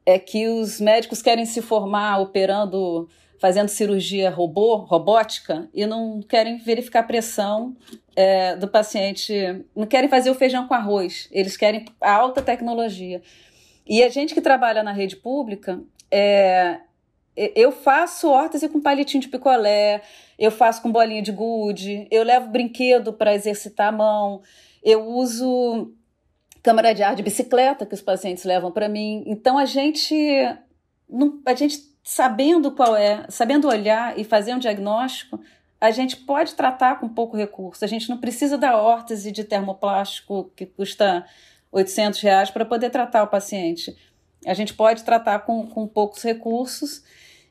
é 0.05 0.19
que 0.19 0.47
os 0.47 0.81
médicos 0.81 1.21
querem 1.21 1.45
se 1.45 1.61
formar 1.61 2.19
operando, 2.19 3.07
fazendo 3.39 3.69
cirurgia 3.69 4.29
robô, 4.29 4.75
robótica, 4.75 5.69
e 5.73 5.85
não 5.85 6.21
querem 6.21 6.57
verificar 6.57 7.03
pressão 7.03 7.75
é, 8.15 8.55
do 8.55 8.67
paciente, 8.67 9.65
não 9.75 9.85
querem 9.85 10.09
fazer 10.09 10.29
o 10.29 10.35
feijão 10.35 10.67
com 10.67 10.73
arroz, 10.73 11.27
eles 11.31 11.57
querem 11.57 11.85
alta 11.99 12.41
tecnologia. 12.41 13.21
E 13.85 14.03
a 14.03 14.09
gente 14.09 14.33
que 14.33 14.41
trabalha 14.41 14.83
na 14.83 14.91
rede 14.91 15.15
pública, 15.15 15.81
é, 16.09 16.79
eu 17.35 17.71
faço 17.71 18.29
órtese 18.29 18.69
com 18.69 18.79
palitinho 18.79 19.21
de 19.21 19.27
picolé, 19.27 20.01
eu 20.37 20.51
faço 20.51 20.81
com 20.81 20.91
bolinha 20.91 21.21
de 21.21 21.31
gude, 21.31 22.07
eu 22.11 22.23
levo 22.23 22.49
brinquedo 22.49 23.11
para 23.11 23.33
exercitar 23.33 23.87
a 23.87 23.91
mão, 23.91 24.41
eu 24.83 25.05
uso 25.05 25.91
câmara 26.61 26.93
de 26.93 27.03
ar 27.03 27.15
de 27.15 27.23
bicicleta 27.23 27.85
que 27.85 27.93
os 27.93 28.01
pacientes 28.01 28.45
levam 28.45 28.71
para 28.71 28.87
mim. 28.87 29.23
Então 29.25 29.57
a 29.57 29.65
gente, 29.65 30.15
a 31.45 31.53
gente 31.55 31.79
sabendo 32.03 32.71
qual 32.71 32.95
é, 32.95 33.25
sabendo 33.29 33.67
olhar 33.67 34.17
e 34.17 34.23
fazer 34.23 34.53
um 34.53 34.59
diagnóstico, 34.59 35.39
a 35.83 35.91
gente 35.91 36.15
pode 36.15 36.55
tratar 36.55 36.97
com 36.97 37.09
pouco 37.09 37.35
recurso. 37.35 37.83
A 37.83 37.87
gente 37.89 38.09
não 38.09 38.17
precisa 38.17 38.57
da 38.57 38.77
órtese 38.77 39.33
de 39.33 39.43
termoplástico 39.43 40.49
que 40.55 40.65
custa 40.65 41.25
800 41.69 42.21
reais 42.21 42.49
para 42.49 42.63
poder 42.63 42.89
tratar 42.89 43.21
o 43.23 43.27
paciente. 43.27 43.93
A 44.47 44.53
gente 44.53 44.73
pode 44.73 45.03
tratar 45.03 45.39
com, 45.39 45.67
com 45.67 45.85
poucos 45.85 46.23
recursos 46.23 47.03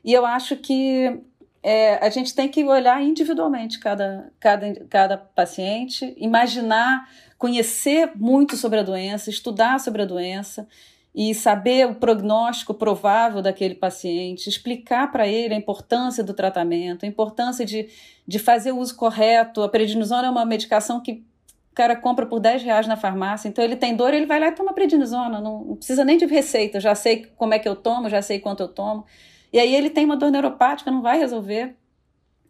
e 0.03 0.11
eu 0.11 0.25
acho 0.25 0.55
que 0.57 1.21
é, 1.61 2.03
a 2.03 2.09
gente 2.09 2.33
tem 2.33 2.49
que 2.49 2.63
olhar 2.63 2.99
individualmente 3.03 3.77
cada, 3.79 4.33
cada, 4.39 4.83
cada 4.89 5.15
paciente, 5.15 6.15
imaginar, 6.17 7.07
conhecer 7.37 8.13
muito 8.15 8.57
sobre 8.57 8.79
a 8.79 8.83
doença, 8.83 9.29
estudar 9.29 9.79
sobre 9.79 10.01
a 10.01 10.05
doença 10.05 10.67
e 11.13 11.33
saber 11.35 11.87
o 11.87 11.95
prognóstico 11.95 12.73
provável 12.73 13.41
daquele 13.41 13.75
paciente, 13.75 14.49
explicar 14.49 15.11
para 15.11 15.27
ele 15.27 15.53
a 15.53 15.57
importância 15.57 16.23
do 16.23 16.33
tratamento, 16.33 17.05
a 17.05 17.07
importância 17.07 17.65
de, 17.65 17.87
de 18.27 18.39
fazer 18.39 18.71
o 18.71 18.79
uso 18.79 18.95
correto. 18.95 19.61
A 19.61 19.69
prednisona 19.69 20.27
é 20.27 20.29
uma 20.29 20.45
medicação 20.45 20.99
que 20.99 21.23
o 21.71 21.75
cara 21.75 21.95
compra 21.95 22.25
por 22.25 22.39
10 22.39 22.63
reais 22.63 22.87
na 22.87 22.95
farmácia, 22.95 23.47
então 23.47 23.63
ele 23.63 23.75
tem 23.75 23.95
dor, 23.95 24.13
ele 24.13 24.25
vai 24.25 24.39
lá 24.39 24.47
e 24.47 24.51
toma 24.51 24.73
prednisona, 24.73 25.39
não, 25.39 25.63
não 25.63 25.75
precisa 25.75 26.03
nem 26.03 26.17
de 26.17 26.25
receita, 26.25 26.79
já 26.79 26.95
sei 26.95 27.27
como 27.35 27.53
é 27.53 27.59
que 27.59 27.67
eu 27.67 27.75
tomo, 27.75 28.09
já 28.09 28.21
sei 28.21 28.39
quanto 28.39 28.61
eu 28.61 28.67
tomo. 28.67 29.05
E 29.51 29.59
aí 29.59 29.75
ele 29.75 29.89
tem 29.91 30.05
uma 30.05 30.17
dor 30.17 30.31
neuropática, 30.31 30.89
não 30.89 31.01
vai 31.03 31.19
resolver. 31.19 31.75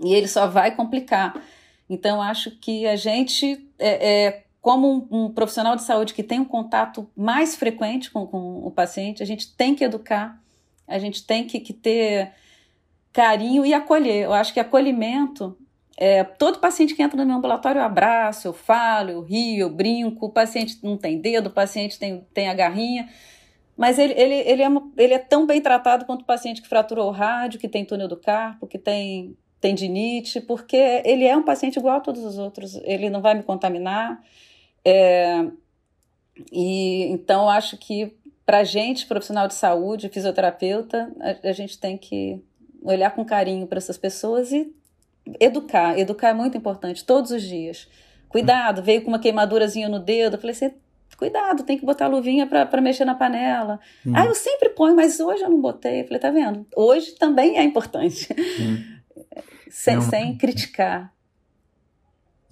E 0.02 0.14
ele 0.14 0.28
só 0.28 0.48
vai 0.48 0.74
complicar. 0.76 1.42
Então, 1.90 2.22
acho 2.22 2.52
que 2.52 2.88
a 2.88 2.96
gente, 2.96 3.68
é, 3.78 4.26
é 4.26 4.43
como 4.64 5.08
um, 5.12 5.26
um, 5.26 5.30
profissional 5.30 5.76
de 5.76 5.84
saúde 5.84 6.14
que 6.14 6.24
tem 6.24 6.40
um 6.40 6.46
contato 6.46 7.06
mais 7.18 7.54
frequente 7.54 8.10
com, 8.10 8.26
com, 8.26 8.66
o 8.66 8.72
paciente, 8.72 9.22
a 9.22 9.26
gente 9.26 9.54
tem 9.54 9.76
que 9.76 9.84
educar, 9.84 10.42
a 10.88 10.98
gente 10.98 11.28
tem 11.28 11.46
que, 11.46 11.60
que 11.60 11.74
ter 11.74 12.32
carinho 13.12 13.66
e 13.66 13.74
acolher. 13.74 14.24
Eu 14.24 14.32
acho 14.32 14.54
que 14.54 14.62
acolhimento 14.62 15.58
é, 15.98 16.24
todo 16.24 16.60
paciente 16.60 16.96
que 16.96 17.04
entra 17.04 17.18
no 17.18 17.26
meu 17.26 17.36
ambulatório 17.36 17.80
eu 17.80 17.84
abraço, 17.84 18.48
eu 18.48 18.54
falo, 18.54 19.12
eu 19.12 19.22
rio, 19.22 19.60
eu 19.60 19.70
brinco. 19.70 20.28
O 20.28 20.32
paciente 20.32 20.80
não 20.82 20.96
tem 20.96 21.20
dedo, 21.20 21.48
o 21.48 21.52
paciente 21.52 22.00
tem, 22.00 22.26
tem 22.34 22.48
a 22.48 22.54
garrinha. 22.54 23.10
Mas 23.76 24.00
ele, 24.00 24.14
ele, 24.14 24.34
ele, 24.34 24.64
é, 24.64 24.68
ele 24.96 25.14
é 25.14 25.20
tão 25.20 25.46
bem 25.46 25.60
tratado 25.60 26.06
quanto 26.06 26.22
o 26.22 26.26
paciente 26.26 26.62
que 26.62 26.70
fraturou 26.70 27.10
o 27.10 27.12
rádio, 27.12 27.60
que 27.60 27.68
tem 27.68 27.84
túnel 27.84 28.08
do 28.08 28.16
carpo, 28.16 28.66
que 28.66 28.78
tem 28.80 29.36
tendinite, 29.60 30.40
porque 30.40 31.02
ele 31.04 31.26
é 31.26 31.36
um 31.36 31.44
paciente 31.44 31.78
igual 31.78 31.98
a 31.98 32.00
todos 32.00 32.24
os 32.24 32.38
outros, 32.38 32.76
ele 32.84 33.10
não 33.10 33.22
vai 33.22 33.34
me 33.34 33.44
contaminar. 33.44 34.24
É, 34.86 35.46
e 36.52 37.04
então 37.06 37.50
acho 37.50 37.78
que 37.78 38.16
para 38.46 38.60
a 38.60 38.64
gente, 38.64 39.06
profissional 39.06 39.48
de 39.48 39.54
saúde, 39.54 40.10
fisioterapeuta, 40.10 41.12
a, 41.20 41.50
a 41.50 41.52
gente 41.54 41.78
tem 41.78 41.98
que 41.98 42.44
olhar 42.82 43.12
com 43.12 43.24
carinho 43.24 43.66
para 43.66 43.78
essas 43.78 43.98
pessoas 43.98 44.52
e 44.52 44.74
educar. 45.40 45.98
Educar 45.98 46.30
é 46.30 46.34
muito 46.34 46.58
importante, 46.58 47.06
todos 47.06 47.32
os 47.32 47.42
dias. 47.42 47.88
Cuidado, 48.28 48.82
veio 48.82 49.04
com 49.04 49.10
uma 49.10 49.20
queimadurazinha 49.20 49.88
no 49.88 50.00
dedo, 50.00 50.38
falei, 50.38 50.54
você 50.54 50.74
cuidado, 51.16 51.64
tem 51.64 51.78
que 51.78 51.86
botar 51.86 52.06
a 52.06 52.10
luvinha 52.10 52.46
para 52.48 52.82
mexer 52.82 53.06
na 53.06 53.16
panela. 53.16 53.80
Hum. 54.06 54.12
Ah, 54.16 54.26
eu 54.26 54.36
sempre 54.36 54.70
ponho, 54.70 54.96
mas 54.96 55.20
hoje 55.20 55.44
eu 55.44 55.50
não 55.50 55.62
botei. 55.62 56.02
Eu 56.02 56.06
falei, 56.06 56.20
tá 56.20 56.32
vendo? 56.32 56.66
Hoje 56.76 57.12
também 57.14 57.58
é 57.58 57.64
importante. 57.64 58.28
Hum. 58.60 58.84
sem, 59.70 60.02
sem 60.02 60.38
criticar. 60.38 61.14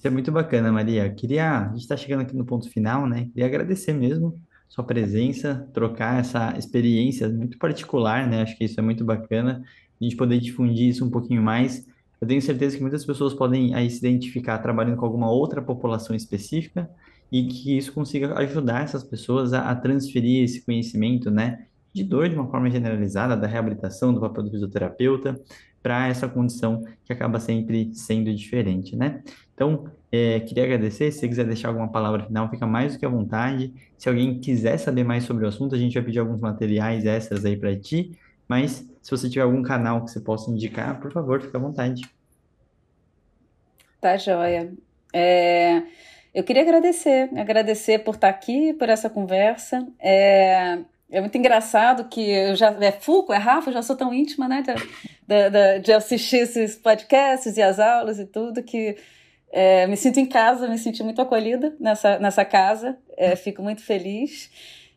Isso 0.01 0.07
é 0.07 0.09
muito 0.09 0.31
bacana, 0.31 0.71
Maria. 0.71 1.07
Queria, 1.13 1.59
a 1.59 1.69
gente 1.73 1.81
está 1.81 1.95
chegando 1.95 2.21
aqui 2.21 2.35
no 2.35 2.43
ponto 2.43 2.67
final, 2.67 3.05
né? 3.05 3.25
Queria 3.25 3.45
agradecer 3.45 3.93
mesmo 3.93 4.35
sua 4.67 4.83
presença, 4.83 5.69
trocar 5.75 6.19
essa 6.19 6.57
experiência 6.57 7.29
muito 7.29 7.59
particular, 7.59 8.27
né? 8.27 8.41
Acho 8.41 8.57
que 8.57 8.63
isso 8.63 8.79
é 8.79 8.81
muito 8.81 9.05
bacana, 9.05 9.61
a 10.01 10.03
gente 10.03 10.15
poder 10.15 10.39
difundir 10.39 10.89
isso 10.89 11.05
um 11.05 11.09
pouquinho 11.11 11.43
mais. 11.43 11.85
Eu 12.19 12.27
tenho 12.27 12.41
certeza 12.41 12.75
que 12.75 12.81
muitas 12.81 13.05
pessoas 13.05 13.35
podem 13.35 13.75
aí 13.75 13.91
se 13.91 13.99
identificar 13.99 14.57
trabalhando 14.57 14.97
com 14.97 15.05
alguma 15.05 15.29
outra 15.29 15.61
população 15.61 16.15
específica 16.15 16.89
e 17.31 17.45
que 17.45 17.77
isso 17.77 17.93
consiga 17.93 18.33
ajudar 18.39 18.83
essas 18.83 19.03
pessoas 19.03 19.53
a, 19.53 19.69
a 19.69 19.75
transferir 19.75 20.43
esse 20.43 20.65
conhecimento, 20.65 21.29
né? 21.29 21.67
De 21.93 22.03
dor 22.03 22.27
de 22.27 22.33
uma 22.33 22.49
forma 22.49 22.71
generalizada, 22.71 23.37
da 23.37 23.45
reabilitação, 23.45 24.11
do 24.11 24.19
papel 24.19 24.45
do 24.45 24.49
fisioterapeuta, 24.49 25.39
para 25.81 26.07
essa 26.07 26.27
condição 26.27 26.85
que 27.03 27.11
acaba 27.11 27.39
sempre 27.39 27.93
sendo 27.93 28.33
diferente, 28.33 28.95
né? 28.95 29.21
Então, 29.53 29.85
é, 30.11 30.39
queria 30.39 30.63
agradecer. 30.63 31.11
Se 31.11 31.27
quiser 31.27 31.45
deixar 31.45 31.69
alguma 31.69 31.91
palavra 31.91 32.23
final, 32.23 32.49
fica 32.49 32.67
mais 32.67 32.93
do 32.93 32.99
que 32.99 33.05
à 33.05 33.09
vontade. 33.09 33.73
Se 33.97 34.09
alguém 34.09 34.39
quiser 34.39 34.77
saber 34.77 35.03
mais 35.03 35.23
sobre 35.23 35.45
o 35.45 35.47
assunto, 35.47 35.75
a 35.75 35.77
gente 35.77 35.93
vai 35.93 36.03
pedir 36.03 36.19
alguns 36.19 36.39
materiais 36.39 37.05
extras 37.05 37.45
aí 37.45 37.55
para 37.55 37.75
ti. 37.75 38.17
Mas 38.47 38.87
se 39.01 39.11
você 39.11 39.29
tiver 39.29 39.43
algum 39.43 39.63
canal 39.63 40.03
que 40.03 40.11
você 40.11 40.19
possa 40.19 40.51
indicar, 40.51 40.99
por 40.99 41.11
favor, 41.11 41.41
fica 41.41 41.57
à 41.57 41.61
vontade. 41.61 42.01
Tá 43.99 44.17
joia. 44.17 44.73
É, 45.13 45.83
eu 46.33 46.43
queria 46.43 46.61
agradecer, 46.61 47.29
agradecer 47.37 47.99
por 47.99 48.15
estar 48.15 48.29
aqui, 48.29 48.73
por 48.73 48.89
essa 48.89 49.09
conversa. 49.09 49.87
É, 49.99 50.79
é 51.11 51.19
muito 51.19 51.37
engraçado 51.37 52.05
que 52.05 52.21
eu 52.21 52.55
já. 52.55 52.69
É 52.79 52.91
Fulco, 52.91 53.33
é 53.33 53.37
Rafa, 53.37 53.69
eu 53.69 53.73
já 53.73 53.81
sou 53.81 53.95
tão 53.95 54.13
íntima, 54.13 54.47
né? 54.47 54.63
De, 54.63 55.49
de, 55.49 55.79
de 55.79 55.93
assistir 55.93 56.37
esses 56.37 56.75
podcasts 56.75 57.57
e 57.57 57.61
as 57.61 57.79
aulas 57.79 58.17
e 58.17 58.25
tudo, 58.25 58.63
que 58.63 58.95
é, 59.51 59.85
me 59.87 59.97
sinto 59.97 60.19
em 60.19 60.25
casa, 60.25 60.67
me 60.67 60.77
senti 60.77 61.03
muito 61.03 61.21
acolhida 61.21 61.75
nessa, 61.79 62.17
nessa 62.17 62.45
casa, 62.45 62.97
é, 63.17 63.35
fico 63.35 63.61
muito 63.61 63.83
feliz. 63.83 64.49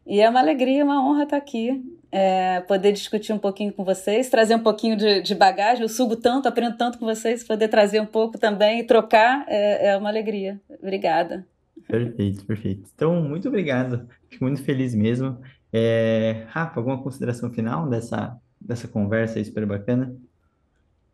E 0.07 0.21
é 0.21 0.29
uma 0.29 0.41
alegria, 0.41 0.85
uma 0.85 1.03
honra 1.03 1.25
estar 1.25 1.37
aqui, 1.37 1.83
é, 2.12 2.61
poder 2.61 2.93
discutir 2.93 3.33
um 3.33 3.39
pouquinho 3.39 3.73
com 3.73 3.85
vocês, 3.85 4.29
trazer 4.29 4.55
um 4.55 4.62
pouquinho 4.62 4.97
de, 4.97 5.23
de, 5.23 5.35
bagagem. 5.35 5.83
Eu 5.83 5.89
sugo 5.89 6.15
tanto, 6.15 6.47
aprendo 6.47 6.77
tanto 6.77 6.99
com 6.99 7.07
vocês, 7.07 7.43
poder 7.43 7.69
trazer 7.69 8.01
um 8.01 8.07
pouco 8.07 8.39
também 8.39 8.81
e 8.81 8.85
trocar 8.85 9.45
é, 9.49 9.89
é 9.89 9.97
uma 9.97 10.11
alegria. 10.11 10.61
Obrigada. 10.81 11.47
Perfeito, 11.89 12.45
perfeito. 12.45 12.89
Então, 12.95 13.23
muito 13.23 13.49
obrigado. 13.49 14.07
Fico 14.29 14.45
muito 14.45 14.62
feliz 14.62 14.95
mesmo. 14.95 15.39
É, 15.77 16.47
Rafa, 16.51 16.79
alguma 16.79 17.03
consideração 17.03 17.51
final 17.51 17.89
dessa, 17.89 18.39
dessa 18.61 18.87
conversa 18.87 19.41
aí 19.41 19.45
super 19.45 19.66
bacana? 19.66 20.14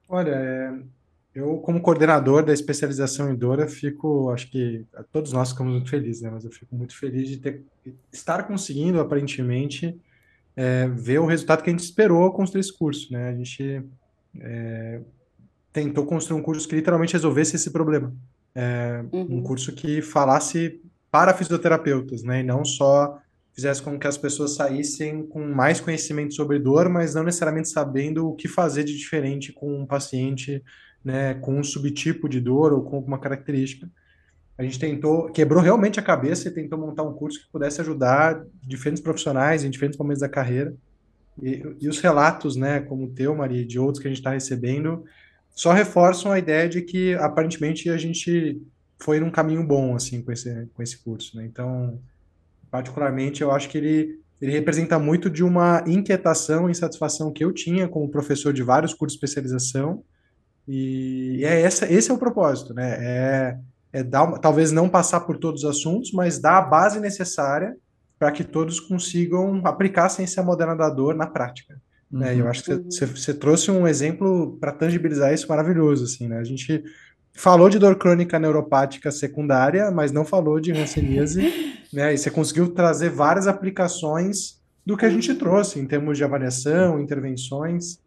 Olha, 0.06 0.34
é, 0.34 0.78
eu 1.34 1.56
como 1.60 1.80
coordenador 1.80 2.44
da 2.44 2.52
especialização 2.52 3.32
em 3.32 3.36
Dora 3.36 3.66
fico, 3.66 4.28
acho 4.28 4.50
que 4.50 4.84
todos 5.10 5.32
nós 5.32 5.52
ficamos 5.52 5.72
muito 5.72 5.88
felizes, 5.88 6.20
né? 6.20 6.28
Mas 6.30 6.44
eu 6.44 6.50
fico 6.50 6.76
muito 6.76 6.94
feliz 6.94 7.26
de 7.26 7.38
ter, 7.38 7.64
estar 8.12 8.42
conseguindo 8.42 9.00
aparentemente 9.00 9.98
é, 10.54 10.86
ver 10.88 11.20
o 11.20 11.26
resultado 11.26 11.62
que 11.62 11.70
a 11.70 11.72
gente 11.72 11.82
esperou 11.82 12.30
construir 12.30 12.60
esse 12.60 12.76
curso, 12.76 13.10
né? 13.10 13.30
A 13.30 13.34
gente 13.34 13.82
é, 14.38 15.00
tentou 15.72 16.04
construir 16.04 16.38
um 16.38 16.42
curso 16.42 16.68
que 16.68 16.76
literalmente 16.76 17.14
resolvesse 17.14 17.56
esse 17.56 17.70
problema. 17.70 18.14
É, 18.54 19.02
uhum. 19.10 19.38
Um 19.38 19.42
curso 19.42 19.72
que 19.72 20.02
falasse 20.02 20.82
para 21.10 21.32
fisioterapeutas, 21.32 22.22
né? 22.22 22.40
E 22.40 22.42
não 22.42 22.62
só 22.62 23.18
fizesse 23.52 23.82
com 23.82 23.98
que 23.98 24.06
as 24.06 24.16
pessoas 24.16 24.54
saíssem 24.54 25.26
com 25.26 25.44
mais 25.44 25.80
conhecimento 25.80 26.34
sobre 26.34 26.58
dor, 26.58 26.88
mas 26.88 27.14
não 27.14 27.22
necessariamente 27.22 27.68
sabendo 27.68 28.28
o 28.28 28.34
que 28.34 28.48
fazer 28.48 28.84
de 28.84 28.96
diferente 28.96 29.52
com 29.52 29.80
um 29.80 29.86
paciente, 29.86 30.62
né, 31.04 31.34
com 31.34 31.58
um 31.58 31.64
subtipo 31.64 32.28
de 32.28 32.40
dor 32.40 32.72
ou 32.72 32.82
com 32.82 32.96
alguma 32.96 33.18
característica. 33.18 33.88
A 34.56 34.62
gente 34.62 34.78
tentou, 34.78 35.30
quebrou 35.30 35.62
realmente 35.62 35.98
a 35.98 36.02
cabeça 36.02 36.48
e 36.48 36.50
tentou 36.50 36.78
montar 36.78 37.02
um 37.02 37.14
curso 37.14 37.40
que 37.40 37.50
pudesse 37.50 37.80
ajudar 37.80 38.44
diferentes 38.62 39.02
profissionais 39.02 39.64
em 39.64 39.70
diferentes 39.70 39.98
momentos 39.98 40.20
da 40.20 40.28
carreira. 40.28 40.74
E, 41.42 41.62
e 41.80 41.88
os 41.88 41.98
relatos, 42.00 42.56
né, 42.56 42.80
como 42.80 43.04
o 43.04 43.10
teu, 43.10 43.34
Maria, 43.34 43.62
e 43.62 43.64
de 43.64 43.78
outros 43.78 44.02
que 44.02 44.06
a 44.06 44.10
gente 44.10 44.18
está 44.18 44.32
recebendo, 44.32 45.04
só 45.50 45.72
reforçam 45.72 46.30
a 46.30 46.38
ideia 46.38 46.68
de 46.68 46.82
que 46.82 47.14
aparentemente 47.14 47.88
a 47.88 47.96
gente 47.96 48.60
foi 48.98 49.18
num 49.18 49.30
caminho 49.30 49.66
bom 49.66 49.96
assim 49.96 50.22
com 50.22 50.30
esse 50.30 50.68
com 50.74 50.82
esse 50.82 50.98
curso, 50.98 51.36
né? 51.36 51.46
Então, 51.46 51.98
particularmente, 52.70 53.42
eu 53.42 53.50
acho 53.50 53.68
que 53.68 53.78
ele, 53.78 54.20
ele 54.40 54.52
representa 54.52 54.98
muito 54.98 55.28
de 55.28 55.42
uma 55.42 55.82
inquietação 55.86 56.68
e 56.68 56.72
insatisfação 56.72 57.32
que 57.32 57.44
eu 57.44 57.52
tinha 57.52 57.88
como 57.88 58.10
professor 58.10 58.52
de 58.52 58.62
vários 58.62 58.94
cursos 58.94 59.18
de 59.18 59.24
especialização. 59.24 60.02
E 60.66 61.42
é 61.44 61.62
essa, 61.62 61.90
esse 61.92 62.10
é 62.10 62.14
o 62.14 62.18
propósito, 62.18 62.72
né? 62.72 62.96
É, 63.00 63.58
é 63.92 64.02
dar, 64.02 64.38
talvez 64.38 64.70
não 64.70 64.88
passar 64.88 65.20
por 65.20 65.36
todos 65.36 65.64
os 65.64 65.70
assuntos, 65.70 66.12
mas 66.12 66.38
dar 66.38 66.58
a 66.58 66.62
base 66.62 67.00
necessária 67.00 67.76
para 68.18 68.30
que 68.30 68.44
todos 68.44 68.78
consigam 68.78 69.62
aplicar 69.64 70.06
a 70.06 70.10
ciência 70.10 70.42
moderna 70.42 70.76
da 70.76 70.90
dor 70.90 71.14
na 71.14 71.26
prática. 71.26 71.80
Uhum. 72.12 72.20
Né? 72.20 72.38
Eu 72.38 72.48
acho 72.48 72.62
que 72.62 72.74
você 72.76 73.32
trouxe 73.32 73.70
um 73.70 73.86
exemplo 73.88 74.58
para 74.60 74.72
tangibilizar 74.72 75.32
isso 75.32 75.48
maravilhoso, 75.48 76.04
assim, 76.04 76.28
né? 76.28 76.38
A 76.38 76.44
gente 76.44 76.84
falou 77.34 77.68
de 77.68 77.78
dor 77.78 77.96
crônica 77.96 78.38
neuropática 78.38 79.10
secundária, 79.10 79.90
mas 79.90 80.12
não 80.12 80.24
falou 80.24 80.60
de 80.60 80.72
hanseníase, 80.72 81.80
né? 81.92 82.14
E 82.14 82.18
você 82.18 82.30
conseguiu 82.30 82.68
trazer 82.72 83.10
várias 83.10 83.46
aplicações 83.46 84.60
do 84.84 84.96
que 84.96 85.04
a 85.04 85.10
gente 85.10 85.34
trouxe 85.34 85.78
em 85.78 85.86
termos 85.86 86.18
de 86.18 86.24
avaliação, 86.24 87.00
intervenções 87.00 87.98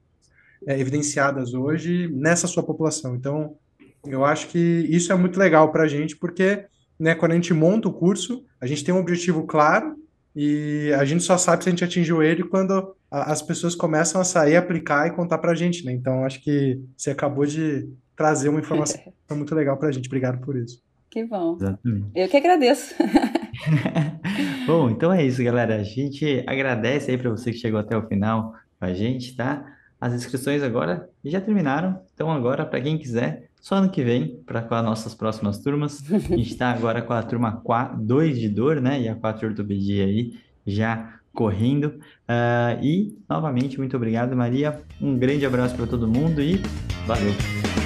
é, 0.67 0.79
evidenciadas 0.79 1.53
hoje 1.53 2.09
nessa 2.13 2.47
sua 2.47 2.63
população. 2.63 3.15
Então, 3.15 3.55
eu 4.05 4.25
acho 4.25 4.47
que 4.47 4.57
isso 4.89 5.11
é 5.11 5.15
muito 5.15 5.39
legal 5.39 5.71
para 5.71 5.83
a 5.83 5.87
gente, 5.87 6.15
porque 6.15 6.65
né, 6.99 7.15
quando 7.15 7.31
a 7.31 7.35
gente 7.35 7.53
monta 7.53 7.87
o 7.87 7.93
curso, 7.93 8.43
a 8.59 8.65
gente 8.65 8.83
tem 8.83 8.93
um 8.93 8.99
objetivo 8.99 9.43
claro 9.43 9.95
e 10.35 10.91
a 10.97 11.05
gente 11.05 11.23
só 11.23 11.37
sabe 11.37 11.63
se 11.63 11.69
a 11.69 11.71
gente 11.71 11.83
atingiu 11.83 12.23
ele 12.23 12.43
quando 12.43 12.95
a, 13.09 13.31
as 13.31 13.41
pessoas 13.41 13.75
começam 13.75 14.19
a 14.19 14.23
sair, 14.23 14.55
aplicar 14.55 15.07
e 15.07 15.11
contar 15.11 15.37
para 15.37 15.51
a 15.51 15.55
gente. 15.55 15.85
Né? 15.85 15.93
Então, 15.93 16.25
acho 16.25 16.41
que 16.41 16.81
você 16.97 17.11
acabou 17.11 17.45
de 17.45 17.87
trazer 18.15 18.49
uma 18.49 18.59
informação 18.59 18.99
muito 19.31 19.53
legal 19.55 19.77
para 19.77 19.89
a 19.89 19.91
gente. 19.91 20.07
Obrigado 20.07 20.39
por 20.43 20.55
isso. 20.55 20.81
Que 21.09 21.23
bom. 21.23 21.55
Exatamente. 21.55 22.07
Eu 22.15 22.27
que 22.27 22.37
agradeço. 22.37 22.95
bom, 24.65 24.89
então 24.89 25.13
é 25.13 25.23
isso, 25.23 25.43
galera. 25.43 25.75
A 25.75 25.83
gente 25.83 26.43
agradece 26.47 27.11
aí 27.11 27.17
para 27.17 27.29
você 27.29 27.51
que 27.51 27.57
chegou 27.57 27.79
até 27.79 27.95
o 27.95 28.07
final 28.07 28.53
com 28.79 28.85
a 28.85 28.93
gente, 28.93 29.35
tá? 29.35 29.63
As 30.01 30.13
inscrições 30.13 30.61
agora 30.63 31.09
já 31.23 31.39
terminaram, 31.39 32.01
então 32.13 32.29
agora 32.29 32.65
para 32.65 32.81
quem 32.81 32.97
quiser, 32.97 33.47
só 33.61 33.75
ano 33.75 33.89
que 33.89 34.03
vem 34.03 34.41
para 34.45 34.61
com 34.61 34.75
as 34.75 34.83
nossas 34.83 35.13
próximas 35.13 35.59
turmas. 35.59 36.03
A 36.11 36.17
gente 36.17 36.51
está 36.51 36.71
agora 36.71 37.01
com 37.01 37.13
a 37.13 37.23
turma 37.23 37.61
2 37.97 38.37
de 38.37 38.49
dor, 38.49 38.81
né? 38.81 38.99
E 38.99 39.07
a 39.07 39.15
4 39.15 39.39
de 39.39 39.45
ortopedia 39.45 40.03
aí 40.03 40.33
já 40.67 41.19
correndo. 41.31 41.99
Uh, 42.27 42.83
e 42.83 43.17
novamente, 43.29 43.77
muito 43.77 43.95
obrigado, 43.95 44.35
Maria. 44.35 44.81
Um 45.01 45.17
grande 45.17 45.45
abraço 45.45 45.75
para 45.75 45.87
todo 45.87 46.07
mundo 46.07 46.41
e 46.41 46.61
valeu! 47.07 47.82